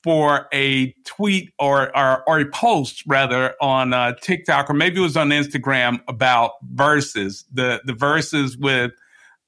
for 0.08 0.48
a 0.54 0.90
tweet 1.04 1.52
or 1.58 1.94
or, 1.94 2.26
or 2.26 2.40
a 2.40 2.46
post 2.46 3.02
rather 3.06 3.54
on 3.60 3.92
uh, 3.92 4.14
TikTok 4.22 4.70
or 4.70 4.72
maybe 4.72 4.96
it 4.96 5.02
was 5.02 5.18
on 5.18 5.28
Instagram 5.28 6.00
about 6.08 6.52
Verzuz, 6.74 7.44
the 7.52 7.82
the 7.84 7.92
Verzuz 7.92 8.58
with 8.58 8.92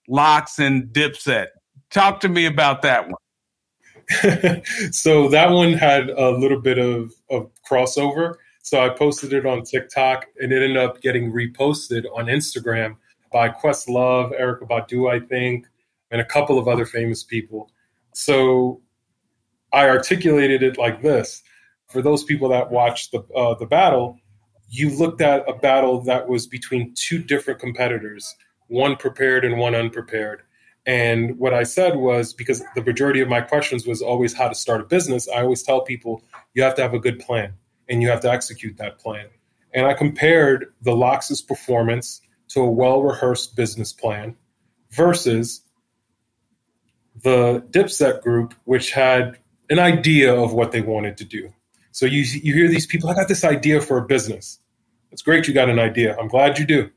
Lox 0.06 0.58
and 0.58 0.88
Dipset. 0.88 1.46
Talk 1.90 2.20
to 2.20 2.28
me 2.28 2.44
about 2.44 2.82
that 2.82 3.06
one. 3.08 4.62
so 4.92 5.28
that 5.28 5.48
one 5.48 5.72
had 5.72 6.10
a 6.10 6.28
little 6.32 6.60
bit 6.60 6.76
of, 6.76 7.14
of 7.30 7.50
crossover. 7.66 8.34
So 8.60 8.84
I 8.84 8.90
posted 8.90 9.32
it 9.32 9.46
on 9.46 9.62
TikTok 9.62 10.26
and 10.42 10.52
it 10.52 10.56
ended 10.62 10.76
up 10.76 11.00
getting 11.00 11.32
reposted 11.32 12.04
on 12.14 12.26
Instagram 12.26 12.96
by 13.32 13.48
Questlove, 13.48 14.38
Erykah 14.38 14.68
Badu, 14.68 15.10
I 15.10 15.26
think, 15.26 15.68
and 16.10 16.20
a 16.20 16.24
couple 16.26 16.58
of 16.58 16.68
other 16.68 16.84
famous 16.84 17.24
people. 17.24 17.70
So 18.12 18.82
I 19.72 19.88
articulated 19.88 20.62
it 20.62 20.78
like 20.78 21.02
this: 21.02 21.42
for 21.88 22.02
those 22.02 22.24
people 22.24 22.48
that 22.50 22.70
watched 22.70 23.12
the 23.12 23.20
uh, 23.34 23.54
the 23.54 23.66
battle, 23.66 24.18
you 24.68 24.90
looked 24.90 25.20
at 25.20 25.48
a 25.48 25.52
battle 25.52 26.00
that 26.02 26.28
was 26.28 26.46
between 26.46 26.94
two 26.94 27.18
different 27.18 27.58
competitors, 27.58 28.36
one 28.68 28.96
prepared 28.96 29.44
and 29.44 29.58
one 29.58 29.74
unprepared, 29.74 30.42
And 30.86 31.38
what 31.38 31.52
I 31.52 31.64
said 31.64 31.96
was 31.96 32.32
because 32.32 32.62
the 32.74 32.82
majority 32.82 33.20
of 33.20 33.28
my 33.28 33.40
questions 33.40 33.86
was 33.86 34.00
always 34.00 34.32
how 34.32 34.48
to 34.48 34.54
start 34.54 34.80
a 34.80 34.84
business, 34.84 35.28
I 35.28 35.42
always 35.42 35.62
tell 35.62 35.82
people 35.82 36.22
you 36.54 36.62
have 36.62 36.76
to 36.76 36.82
have 36.82 36.94
a 36.94 37.00
good 37.00 37.18
plan 37.18 37.54
and 37.88 38.00
you 38.00 38.08
have 38.08 38.20
to 38.20 38.30
execute 38.30 38.76
that 38.78 38.98
plan. 38.98 39.26
And 39.74 39.86
I 39.86 39.94
compared 39.94 40.72
the 40.82 40.94
Lox's 40.94 41.42
performance 41.42 42.22
to 42.48 42.60
a 42.60 42.70
well 42.70 43.02
rehearsed 43.02 43.56
business 43.56 43.92
plan 43.92 44.36
versus 44.92 45.62
the 47.22 47.60
Dipset 47.70 48.22
group, 48.22 48.54
which 48.64 48.92
had 48.92 49.38
an 49.70 49.78
idea 49.78 50.34
of 50.34 50.52
what 50.52 50.72
they 50.72 50.80
wanted 50.80 51.16
to 51.16 51.24
do. 51.24 51.52
So 51.92 52.04
you, 52.04 52.22
you 52.22 52.52
hear 52.52 52.68
these 52.68 52.86
people, 52.86 53.08
I 53.08 53.14
got 53.14 53.28
this 53.28 53.44
idea 53.44 53.80
for 53.80 53.98
a 53.98 54.04
business. 54.04 54.58
It's 55.12 55.22
great 55.22 55.48
you 55.48 55.54
got 55.54 55.70
an 55.70 55.78
idea. 55.78 56.16
I'm 56.18 56.28
glad 56.28 56.58
you 56.58 56.66
do. 56.66 56.90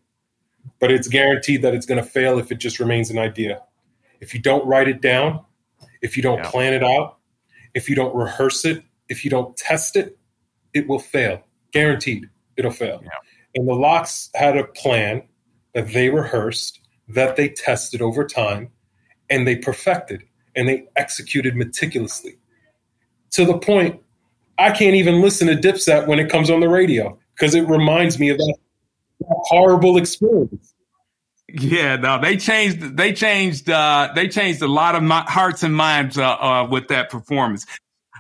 But 0.80 0.92
it's 0.92 1.08
guaranteed 1.08 1.62
that 1.62 1.74
it's 1.74 1.86
going 1.86 2.04
to 2.04 2.08
fail 2.10 2.40
if 2.40 2.52
it 2.52 2.58
just 2.58 2.80
remains 2.80 3.10
an 3.10 3.18
idea. 3.18 3.62
If 4.22 4.34
you 4.34 4.42
don't 4.42 4.66
write 4.66 4.88
it 4.88 5.02
down, 5.02 5.44
if 6.02 6.18
you 6.18 6.24
don't 6.24 6.40
yeah. 6.40 6.50
plan 6.50 6.74
it 6.74 6.84
out, 6.84 7.18
if 7.74 7.90
you 7.90 7.96
don't 7.96 8.16
rehearse 8.16 8.66
it, 8.66 8.84
if 9.10 9.24
you 9.24 9.32
don't 9.32 9.56
test 9.58 9.96
it, 9.96 10.18
it 10.74 10.88
will 10.88 11.00
fail. 11.00 11.44
Guaranteed, 11.72 12.30
it'll 12.56 12.72
fail. 12.72 13.02
Yeah. 13.04 13.10
And 13.56 13.68
the 13.68 13.74
Lox 13.74 14.30
had 14.36 14.58
a 14.58 14.64
plan 14.64 15.24
that 15.74 15.90
they 15.90 16.10
rehearsed, 16.10 16.80
that 17.08 17.36
they 17.36 17.50
tested 17.50 18.02
over 18.02 18.26
time, 18.26 18.70
and 19.30 19.48
they 19.48 19.56
perfected 19.56 20.24
and 20.56 20.68
they 20.68 20.86
executed 20.96 21.56
meticulously 21.56 22.38
to 23.34 23.46
the 23.46 23.58
point 23.58 24.00
I 24.58 24.72
can't 24.72 24.96
even 24.96 25.22
listen 25.22 25.48
to 25.48 25.56
Dipset 25.56 26.08
when 26.08 26.20
it 26.20 26.30
comes 26.30 26.50
on 26.50 26.60
the 26.60 26.70
radio 26.70 27.18
because 27.36 27.56
it 27.56 27.68
reminds 27.68 28.20
me 28.20 28.30
of 28.30 28.38
that, 28.38 28.58
that 29.20 29.36
horrible 29.46 29.98
experience. 29.98 30.74
Yeah, 31.50 31.98
no, 31.98 32.20
they 32.20 32.38
changed. 32.38 32.98
They 32.98 33.14
changed. 33.14 33.70
Uh, 33.70 34.12
they 34.16 34.28
changed 34.28 34.62
a 34.62 34.68
lot 34.68 34.96
of 34.96 35.04
my 35.04 35.22
hearts 35.22 35.62
and 35.64 35.76
minds 35.76 36.18
uh, 36.18 36.32
uh, 36.32 36.68
with 36.70 36.88
that 36.88 37.10
performance. 37.10 37.66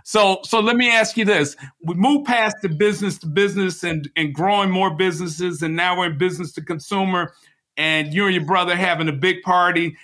So, 0.05 0.41
so 0.43 0.59
let 0.59 0.76
me 0.76 0.91
ask 0.91 1.18
you 1.18 1.26
this: 1.26 1.55
We 1.84 1.95
move 1.95 2.26
past 2.26 2.57
the 2.61 2.70
business 2.70 3.18
to 3.20 3.28
business 3.28 3.84
and 3.84 4.09
and 4.16 4.34
growing 4.34 4.70
more 4.70 4.93
businesses, 4.93 5.61
and 5.61 5.76
now 5.76 5.97
we're 5.97 6.11
in 6.11 6.18
business 6.18 6.51
to 6.53 6.61
consumer. 6.61 7.34
And 7.76 8.14
you 8.14 8.26
and 8.26 8.36
your 8.36 8.45
brother 8.45 8.76
having 8.76 9.07
a 9.09 9.14
big 9.14 9.41
party. 9.41 9.97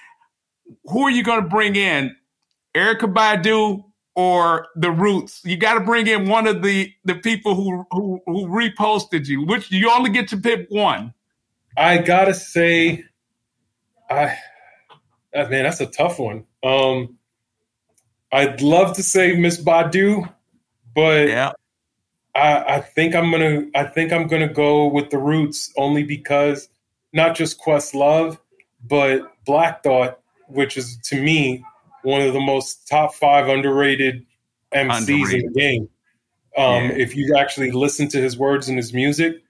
Who 0.86 1.01
are 1.03 1.12
you 1.12 1.24
going 1.24 1.43
to 1.43 1.49
bring 1.49 1.76
in? 1.76 2.16
Erykah 2.76 3.14
Badu 3.14 3.84
or 4.20 4.67
the 4.76 4.91
Roots? 4.91 5.41
You 5.45 5.55
got 5.55 5.76
to 5.76 5.80
bring 5.80 6.05
in 6.07 6.28
one 6.28 6.45
of 6.45 6.61
the 6.61 6.91
the 7.05 7.15
people 7.15 7.55
who 7.55 7.86
who, 7.91 8.20
who 8.26 8.47
reposted 8.47 9.28
you. 9.28 9.45
Which 9.45 9.72
you 9.72 9.89
only 9.89 10.09
get 10.09 10.28
to 10.30 10.38
pick 10.38 10.67
one. 10.70 11.13
I 11.78 11.99
gotta 11.99 12.34
say 12.34 13.05
I, 14.09 14.38
uh, 15.34 15.47
man, 15.47 15.63
that's 15.63 15.80
a 15.80 15.86
tough 15.86 16.20
one. 16.20 16.43
Um, 16.63 17.17
I'd 18.32 18.61
love 18.61 18.95
to 18.95 19.03
say 19.03 19.38
Miss 19.38 19.61
Badu, 19.61 20.32
but 20.93 21.30
yeah. 21.30 21.53
I, 22.36 22.76
I 22.76 22.82
think 22.82 23.15
I'm 23.15 23.32
gonna 23.32 23.67
I 23.74 23.86
think 23.86 24.11
I'm 24.11 24.28
gonna 24.28 24.51
go 24.51 24.88
with 24.88 25.11
the 25.11 25.17
Roots 25.17 25.72
only 25.78 26.03
because 26.03 26.67
not 27.13 27.36
just 27.36 27.61
Questlove, 27.61 28.38
but 28.86 29.32
Black 29.45 29.84
Thought, 29.84 30.20
which 30.47 30.76
is 30.76 30.97
to 31.05 31.22
me 31.22 31.63
one 32.04 32.22
of 32.22 32.34
the 32.34 32.39
most 32.39 32.88
top 32.88 33.14
five 33.14 33.47
underrated 33.47 34.26
MCs 34.74 35.00
underrated. 35.00 35.43
in 35.43 35.54
the 35.54 35.60
game. 35.60 35.89
Um, 36.58 36.86
yeah. 36.86 36.91
If 36.91 37.16
you 37.16 37.36
actually 37.38 37.72
listen 37.72 38.08
to 38.10 38.22
his 38.22 38.38
words 38.38 38.70
and 38.70 38.78
his 38.78 38.93
music, 38.93 39.43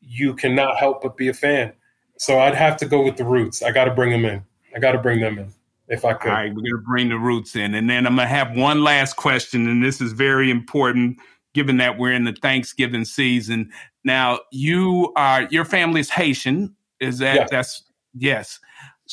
you 0.00 0.34
cannot 0.34 0.76
help 0.76 1.02
but 1.02 1.16
be 1.16 1.28
a 1.28 1.34
fan. 1.34 1.72
So 2.18 2.38
I'd 2.38 2.54
have 2.54 2.76
to 2.78 2.86
go 2.86 3.02
with 3.02 3.16
the 3.16 3.24
roots. 3.24 3.62
I 3.62 3.72
got 3.72 3.86
to 3.86 3.90
bring 3.90 4.10
them 4.10 4.24
in. 4.24 4.44
I 4.74 4.78
got 4.78 4.92
to 4.92 4.98
bring 4.98 5.20
them 5.20 5.38
in 5.38 5.52
if 5.88 6.04
I 6.04 6.14
could. 6.14 6.30
All 6.30 6.36
right, 6.36 6.54
we're 6.54 6.62
going 6.62 6.76
to 6.76 6.84
bring 6.86 7.08
the 7.08 7.18
roots 7.18 7.56
in. 7.56 7.74
And 7.74 7.88
then 7.88 8.06
I'm 8.06 8.16
going 8.16 8.28
to 8.28 8.34
have 8.34 8.56
one 8.56 8.84
last 8.84 9.16
question. 9.16 9.68
And 9.68 9.82
this 9.82 10.00
is 10.00 10.12
very 10.12 10.50
important 10.50 11.18
given 11.54 11.76
that 11.78 11.98
we're 11.98 12.12
in 12.12 12.24
the 12.24 12.32
Thanksgiving 12.32 13.04
season. 13.04 13.70
Now, 14.04 14.40
you 14.50 15.12
are, 15.16 15.42
your 15.50 15.64
family 15.64 16.00
is 16.00 16.10
Haitian. 16.10 16.74
Is 17.00 17.18
that, 17.18 17.36
yeah. 17.36 17.46
that's, 17.50 17.82
yes. 18.14 18.58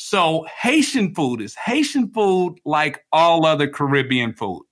So 0.02 0.46
Haitian 0.62 1.14
food 1.14 1.40
is 1.40 1.54
Haitian 1.54 2.10
food 2.10 2.56
like 2.64 3.04
all 3.12 3.44
other 3.44 3.68
Caribbean 3.68 4.32
food. 4.32 4.62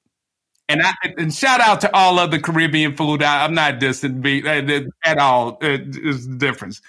And 0.70 0.83
I, 0.83 0.93
and 1.16 1.33
shout 1.33 1.61
out 1.61 1.81
to 1.83 1.95
all 1.95 2.18
other 2.18 2.39
Caribbean 2.39 2.95
food. 2.97 3.22
I, 3.22 3.45
am 3.45 3.55
not 3.55 3.79
distant 3.79 4.24
uh, 4.26 4.81
at 5.05 5.18
all. 5.18 5.55
Uh, 5.62 5.79
it's 5.81 6.26
the 6.26 6.37
difference 6.37 6.81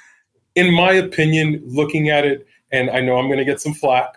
in 0.55 0.73
my 0.73 0.91
opinion, 0.91 1.61
looking 1.65 2.09
at 2.09 2.25
it, 2.25 2.47
and 2.71 2.89
I 2.89 2.99
know 2.99 3.17
I'm 3.17 3.27
going 3.27 3.39
to 3.39 3.45
get 3.45 3.61
some 3.61 3.73
flack, 3.73 4.15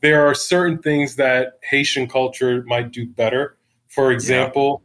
there 0.00 0.26
are 0.26 0.34
certain 0.34 0.78
things 0.78 1.16
that 1.16 1.58
Haitian 1.62 2.08
culture 2.08 2.62
might 2.66 2.92
do 2.92 3.06
better. 3.06 3.56
For 3.88 4.12
example, 4.12 4.82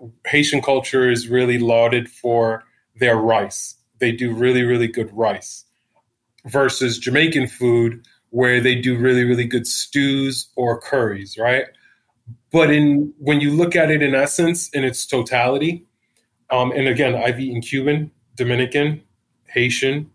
yeah. 0.00 0.08
Haitian 0.26 0.62
culture 0.62 1.10
is 1.10 1.28
really 1.28 1.58
lauded 1.58 2.08
for 2.10 2.64
their 2.96 3.16
rice. 3.16 3.76
They 3.98 4.12
do 4.12 4.32
really, 4.32 4.62
really 4.62 4.88
good 4.88 5.12
rice 5.12 5.64
versus 6.46 6.98
Jamaican 6.98 7.48
food, 7.48 8.04
where 8.30 8.60
they 8.60 8.74
do 8.74 8.96
really, 8.98 9.24
really 9.24 9.44
good 9.44 9.66
stews 9.66 10.48
or 10.56 10.80
curries, 10.80 11.38
right? 11.38 11.66
But 12.52 12.70
in 12.70 13.12
when 13.18 13.40
you 13.40 13.50
look 13.50 13.76
at 13.76 13.90
it 13.90 14.02
in 14.02 14.14
essence, 14.14 14.68
in 14.70 14.84
its 14.84 15.06
totality, 15.06 15.86
um, 16.50 16.72
and 16.72 16.88
again, 16.88 17.14
I've 17.14 17.40
eaten 17.40 17.60
Cuban, 17.60 18.10
Dominican, 18.36 19.02
Haitian, 19.46 20.10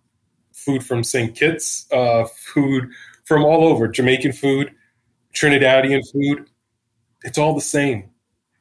food 0.53 0.83
from 0.83 1.03
St. 1.03 1.35
Kitts, 1.35 1.87
uh, 1.91 2.25
food 2.25 2.89
from 3.25 3.43
all 3.43 3.65
over, 3.65 3.87
Jamaican 3.87 4.33
food, 4.33 4.71
Trinidadian 5.33 6.01
food. 6.11 6.49
It's 7.23 7.37
all 7.37 7.53
the 7.53 7.61
same. 7.61 8.09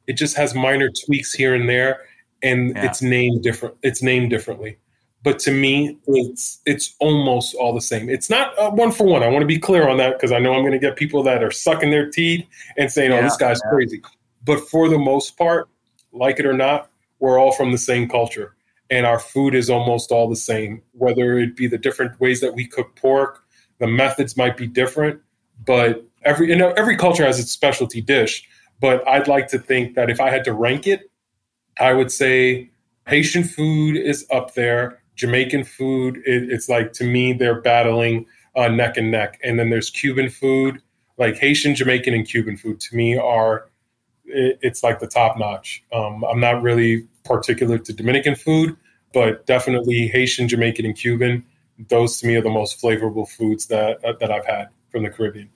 It 0.07 0.13
just 0.13 0.35
has 0.37 0.55
minor 0.55 0.89
tweaks 1.05 1.33
here 1.33 1.53
and 1.53 1.69
there, 1.69 2.01
and 2.41 2.75
yeah. 2.75 2.85
it's 2.85 3.01
named 3.01 3.43
different. 3.43 3.75
It's 3.83 4.01
named 4.01 4.29
differently. 4.29 4.77
But 5.21 5.39
to 5.39 5.51
me, 5.51 5.97
it's 6.07 6.59
it's 6.65 6.95
almost 6.99 7.53
all 7.55 7.73
the 7.73 7.81
same. 7.81 8.09
It's 8.09 8.29
not 8.29 8.57
uh, 8.57 8.71
one 8.71 8.91
for 8.91 9.05
one. 9.05 9.21
I 9.21 9.27
want 9.27 9.41
to 9.41 9.47
be 9.47 9.59
clear 9.59 9.89
on 9.89 9.97
that 9.97 10.13
because 10.13 10.31
I 10.31 10.39
know 10.39 10.53
I'm 10.53 10.61
going 10.61 10.71
to 10.71 10.79
get 10.79 10.95
people 10.95 11.23
that 11.23 11.43
are 11.43 11.51
sucking 11.51 11.91
their 11.91 12.09
teeth 12.09 12.45
and 12.77 12.89
saying, 12.89 13.11
"Oh, 13.11 13.21
this 13.21 13.35
guy's 13.35 13.59
yeah. 13.65 13.69
crazy." 13.69 14.01
But 14.45 14.61
for 14.69 14.87
the 14.87 14.97
most 14.97 15.37
part, 15.37 15.67
like 16.13 16.39
it 16.39 16.45
or 16.45 16.53
not, 16.53 16.89
we're 17.19 17.37
all 17.37 17.51
from 17.51 17.73
the 17.73 17.77
same 17.77 18.07
culture 18.07 18.55
and 18.89 19.05
our 19.05 19.19
food 19.19 19.53
is 19.53 19.69
almost 19.69 20.11
all 20.11 20.27
the 20.27 20.35
same, 20.35 20.81
whether 20.93 21.37
it 21.37 21.55
be 21.55 21.67
the 21.67 21.77
different 21.77 22.19
ways 22.19 22.41
that 22.41 22.55
we 22.55 22.65
cook 22.65 22.95
pork, 22.95 23.43
the 23.79 23.87
methods 23.87 24.35
might 24.35 24.57
be 24.57 24.67
different, 24.67 25.21
but 25.65 26.03
every 26.23 26.49
you 26.49 26.55
know 26.55 26.71
every 26.71 26.97
culture 26.97 27.25
has 27.25 27.39
its 27.39 27.51
specialty 27.51 28.01
dish. 28.01 28.47
But 28.79 29.07
I'd 29.07 29.27
like 29.27 29.47
to 29.49 29.59
think 29.59 29.95
that 29.95 30.09
if 30.09 30.21
I 30.21 30.29
had 30.29 30.43
to 30.45 30.53
rank 30.53 30.87
it, 30.87 31.11
I 31.79 31.93
would 31.93 32.11
say 32.11 32.69
Haitian 33.07 33.43
food 33.43 33.97
is 33.97 34.25
up 34.31 34.53
there. 34.53 34.98
Jamaican 35.19 35.65
food, 35.65 36.23
it, 36.25 36.49
it's 36.49 36.69
like 36.69 36.93
to 36.93 37.03
me 37.03 37.33
they're 37.33 37.59
battling 37.59 38.25
uh, 38.55 38.69
neck 38.69 38.95
and 38.95 39.11
neck, 39.11 39.37
and 39.43 39.59
then 39.59 39.69
there's 39.69 39.89
Cuban 39.89 40.29
food, 40.29 40.81
like 41.17 41.35
Haitian, 41.35 41.75
Jamaican, 41.75 42.13
and 42.13 42.25
Cuban 42.25 42.55
food. 42.55 42.79
To 42.79 42.95
me, 42.95 43.17
are 43.17 43.69
it, 44.23 44.57
it's 44.61 44.81
like 44.81 44.99
the 44.99 45.07
top 45.07 45.37
notch. 45.37 45.83
Um, 45.91 46.23
I'm 46.23 46.39
not 46.39 46.61
really 46.61 47.05
particular 47.25 47.77
to 47.77 47.93
Dominican 47.93 48.35
food, 48.35 48.77
but 49.13 49.45
definitely 49.45 50.07
Haitian, 50.07 50.47
Jamaican, 50.47 50.85
and 50.85 50.95
Cuban. 50.95 51.43
Those 51.89 52.17
to 52.21 52.27
me 52.27 52.37
are 52.37 52.41
the 52.41 52.49
most 52.49 52.81
flavorful 52.81 53.27
foods 53.27 53.67
that 53.67 53.99
that 54.21 54.31
I've 54.31 54.45
had 54.45 54.69
from 54.89 55.03
the 55.03 55.09
Caribbean. 55.09 55.49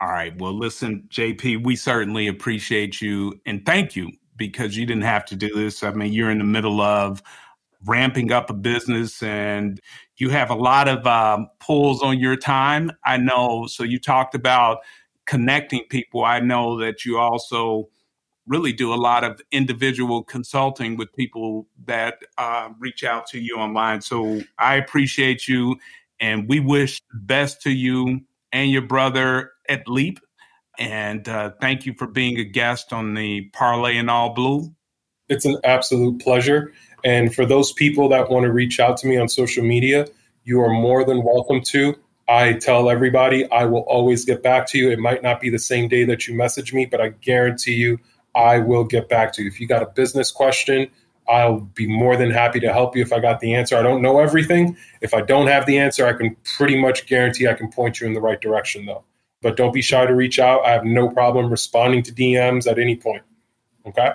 All 0.00 0.08
right. 0.08 0.36
Well, 0.40 0.52
listen, 0.52 1.06
JP, 1.10 1.64
we 1.64 1.76
certainly 1.76 2.26
appreciate 2.26 3.00
you 3.00 3.38
and 3.46 3.64
thank 3.64 3.94
you 3.94 4.10
because 4.36 4.74
you 4.74 4.86
didn't 4.86 5.02
have 5.02 5.26
to 5.26 5.36
do 5.36 5.54
this. 5.54 5.82
I 5.82 5.90
mean, 5.90 6.12
you're 6.12 6.30
in 6.30 6.38
the 6.38 6.44
middle 6.44 6.80
of 6.80 7.22
ramping 7.86 8.30
up 8.32 8.50
a 8.50 8.54
business 8.54 9.22
and 9.22 9.80
you 10.16 10.28
have 10.28 10.50
a 10.50 10.54
lot 10.54 10.88
of 10.88 11.06
um, 11.06 11.48
pulls 11.60 12.02
on 12.02 12.18
your 12.18 12.36
time. 12.36 12.92
I 13.04 13.16
know. 13.16 13.66
So 13.66 13.82
you 13.84 13.98
talked 13.98 14.34
about 14.34 14.78
connecting 15.26 15.84
people. 15.88 16.24
I 16.24 16.40
know 16.40 16.78
that 16.78 17.04
you 17.04 17.18
also 17.18 17.88
really 18.46 18.72
do 18.72 18.92
a 18.92 18.96
lot 18.96 19.22
of 19.22 19.40
individual 19.52 20.24
consulting 20.24 20.96
with 20.96 21.12
people 21.14 21.68
that 21.86 22.18
uh, 22.36 22.68
reach 22.78 23.04
out 23.04 23.26
to 23.28 23.38
you 23.38 23.56
online. 23.56 24.00
So 24.00 24.40
I 24.58 24.74
appreciate 24.74 25.46
you, 25.46 25.76
and 26.18 26.48
we 26.48 26.58
wish 26.58 27.00
best 27.14 27.62
to 27.62 27.70
you 27.70 28.20
and 28.52 28.70
your 28.70 28.82
brother 28.82 29.52
at 29.68 29.86
Leap. 29.86 30.18
And 30.78 31.28
uh, 31.28 31.52
thank 31.60 31.86
you 31.86 31.94
for 31.96 32.06
being 32.06 32.38
a 32.38 32.44
guest 32.44 32.92
on 32.92 33.14
the 33.14 33.42
Parley 33.52 33.98
and 33.98 34.10
All 34.10 34.34
Blue. 34.34 34.74
It's 35.28 35.44
an 35.44 35.58
absolute 35.62 36.20
pleasure. 36.20 36.72
And 37.04 37.34
for 37.34 37.46
those 37.46 37.72
people 37.72 38.08
that 38.10 38.30
want 38.30 38.44
to 38.44 38.52
reach 38.52 38.80
out 38.80 38.96
to 38.98 39.06
me 39.06 39.16
on 39.16 39.28
social 39.28 39.64
media, 39.64 40.06
you 40.44 40.60
are 40.60 40.70
more 40.70 41.04
than 41.04 41.22
welcome 41.22 41.60
to. 41.62 41.94
I 42.28 42.54
tell 42.54 42.88
everybody 42.90 43.50
I 43.50 43.64
will 43.64 43.80
always 43.80 44.24
get 44.24 44.42
back 44.42 44.68
to 44.68 44.78
you. 44.78 44.90
It 44.90 45.00
might 45.00 45.22
not 45.22 45.40
be 45.40 45.50
the 45.50 45.58
same 45.58 45.88
day 45.88 46.04
that 46.04 46.28
you 46.28 46.34
message 46.34 46.72
me, 46.72 46.86
but 46.86 47.00
I 47.00 47.08
guarantee 47.08 47.74
you 47.74 47.98
I 48.34 48.58
will 48.58 48.84
get 48.84 49.08
back 49.08 49.32
to 49.34 49.42
you. 49.42 49.48
If 49.48 49.60
you 49.60 49.66
got 49.66 49.82
a 49.82 49.86
business 49.86 50.30
question, 50.30 50.88
I'll 51.28 51.60
be 51.60 51.86
more 51.86 52.16
than 52.16 52.30
happy 52.30 52.60
to 52.60 52.72
help 52.72 52.96
you 52.96 53.02
if 53.02 53.12
I 53.12 53.20
got 53.20 53.40
the 53.40 53.54
answer. 53.54 53.76
I 53.76 53.82
don't 53.82 54.02
know 54.02 54.20
everything. 54.20 54.76
If 55.00 55.14
I 55.14 55.20
don't 55.20 55.46
have 55.46 55.66
the 55.66 55.78
answer, 55.78 56.06
I 56.06 56.12
can 56.12 56.36
pretty 56.56 56.80
much 56.80 57.06
guarantee 57.06 57.48
I 57.48 57.54
can 57.54 57.70
point 57.70 58.00
you 58.00 58.06
in 58.06 58.14
the 58.14 58.20
right 58.20 58.40
direction, 58.40 58.86
though. 58.86 59.04
but 59.42 59.56
don't 59.56 59.72
be 59.72 59.82
shy 59.82 60.04
to 60.06 60.14
reach 60.14 60.38
out. 60.38 60.64
I 60.64 60.70
have 60.70 60.84
no 60.84 61.08
problem 61.08 61.50
responding 61.50 62.02
to 62.04 62.12
DMs 62.12 62.70
at 62.70 62.78
any 62.78 62.96
point. 62.96 63.22
Okay. 63.86 64.12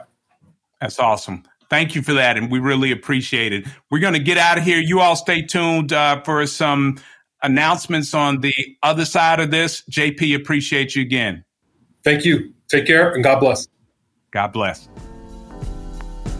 That's 0.82 1.00
awesome. 1.00 1.44
Thank 1.70 1.96
you 1.96 2.02
for 2.02 2.14
that. 2.14 2.38
And 2.38 2.52
we 2.52 2.60
really 2.60 2.92
appreciate 2.92 3.54
it. 3.54 3.66
We're 3.90 4.00
going 4.00 4.14
to 4.14 4.20
get 4.20 4.38
out 4.38 4.58
of 4.58 4.64
here. 4.64 4.80
You 4.80 5.00
all 5.00 5.16
stay 5.16 5.42
tuned 5.42 5.94
uh, 5.94 6.22
for 6.22 6.46
some 6.46 6.98
announcements 7.44 8.14
on 8.14 8.42
the 8.42 8.54
other 8.84 9.06
side 9.06 9.40
of 9.40 9.52
this. 9.52 9.84
JP, 9.92 10.36
appreciate 10.36 10.96
you 10.96 11.02
again. 11.02 11.44
Thank 12.04 12.26
you. 12.26 12.54
Take 12.68 12.88
care 12.88 13.14
and 13.14 13.24
God 13.24 13.40
bless. 13.40 13.68
God 14.32 14.52
bless. 14.54 14.90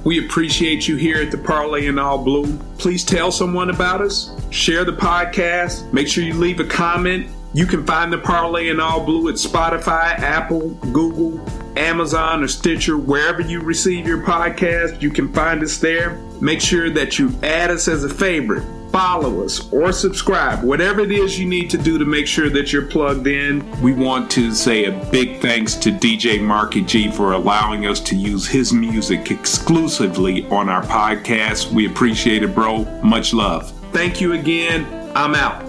We 0.04 0.24
appreciate 0.24 0.88
you 0.88 0.98
here 0.98 1.20
at 1.20 1.32
the 1.32 1.38
Parley 1.38 1.88
in 1.88 1.98
All 1.98 2.24
Blue. 2.24 2.56
Please 2.78 3.04
tell 3.04 3.32
someone 3.32 3.72
about 3.72 4.02
us, 4.02 4.36
share 4.52 4.86
the 4.86 4.94
podcast, 4.94 5.92
make 5.92 6.08
sure 6.08 6.24
you 6.24 6.36
leave 6.36 6.60
a 6.60 6.66
comment. 6.66 7.28
You 7.56 7.66
can 7.66 7.84
find 7.88 8.14
the 8.14 8.20
Parley 8.20 8.70
in 8.70 8.80
All 8.80 9.04
Blue 9.04 9.30
at 9.30 9.36
Spotify, 9.36 10.20
Apple, 10.20 10.76
Google, 10.92 11.44
Amazon, 11.78 12.44
or 12.44 12.48
Stitcher, 12.48 12.98
wherever 12.98 13.42
you 13.42 13.62
receive 13.62 14.08
your 14.08 14.22
podcast. 14.22 15.02
You 15.02 15.10
can 15.10 15.32
find 15.34 15.62
us 15.64 15.78
there. 15.78 16.18
Make 16.42 16.62
sure 16.62 16.90
that 16.90 17.20
you 17.20 17.34
add 17.44 17.72
us 17.72 17.88
as 17.88 18.04
a 18.04 18.10
favorite 18.10 18.66
follow 18.96 19.44
us, 19.44 19.70
or 19.74 19.92
subscribe. 19.92 20.64
Whatever 20.64 21.02
it 21.02 21.12
is 21.12 21.38
you 21.38 21.46
need 21.46 21.70
to 21.70 21.78
do 21.78 21.98
to 21.98 22.06
make 22.06 22.26
sure 22.28 22.50
that 22.50 22.72
you're 22.72 22.86
plugged 22.86 23.28
in. 23.28 23.70
We 23.82 23.92
want 23.92 24.32
to 24.32 24.54
say 24.54 24.86
a 24.86 24.92
big 25.12 25.42
thanks 25.42 25.76
to 25.76 25.92
DJ 25.92 26.42
Marky 26.42 26.80
G 26.80 27.12
for 27.12 27.34
allowing 27.34 27.88
us 27.88 28.00
to 28.00 28.16
use 28.16 28.48
his 28.48 28.72
music 28.72 29.32
exclusively 29.32 30.46
on 30.48 30.70
our 30.70 30.84
podcast. 30.84 31.74
We 31.74 31.88
appreciate 31.88 32.44
it, 32.44 32.56
bro. 32.56 32.86
Much 33.02 33.34
love. 33.34 33.70
Thank 33.92 34.22
you 34.22 34.32
again. 34.32 35.12
I'm 35.14 35.36
out. 35.36 35.65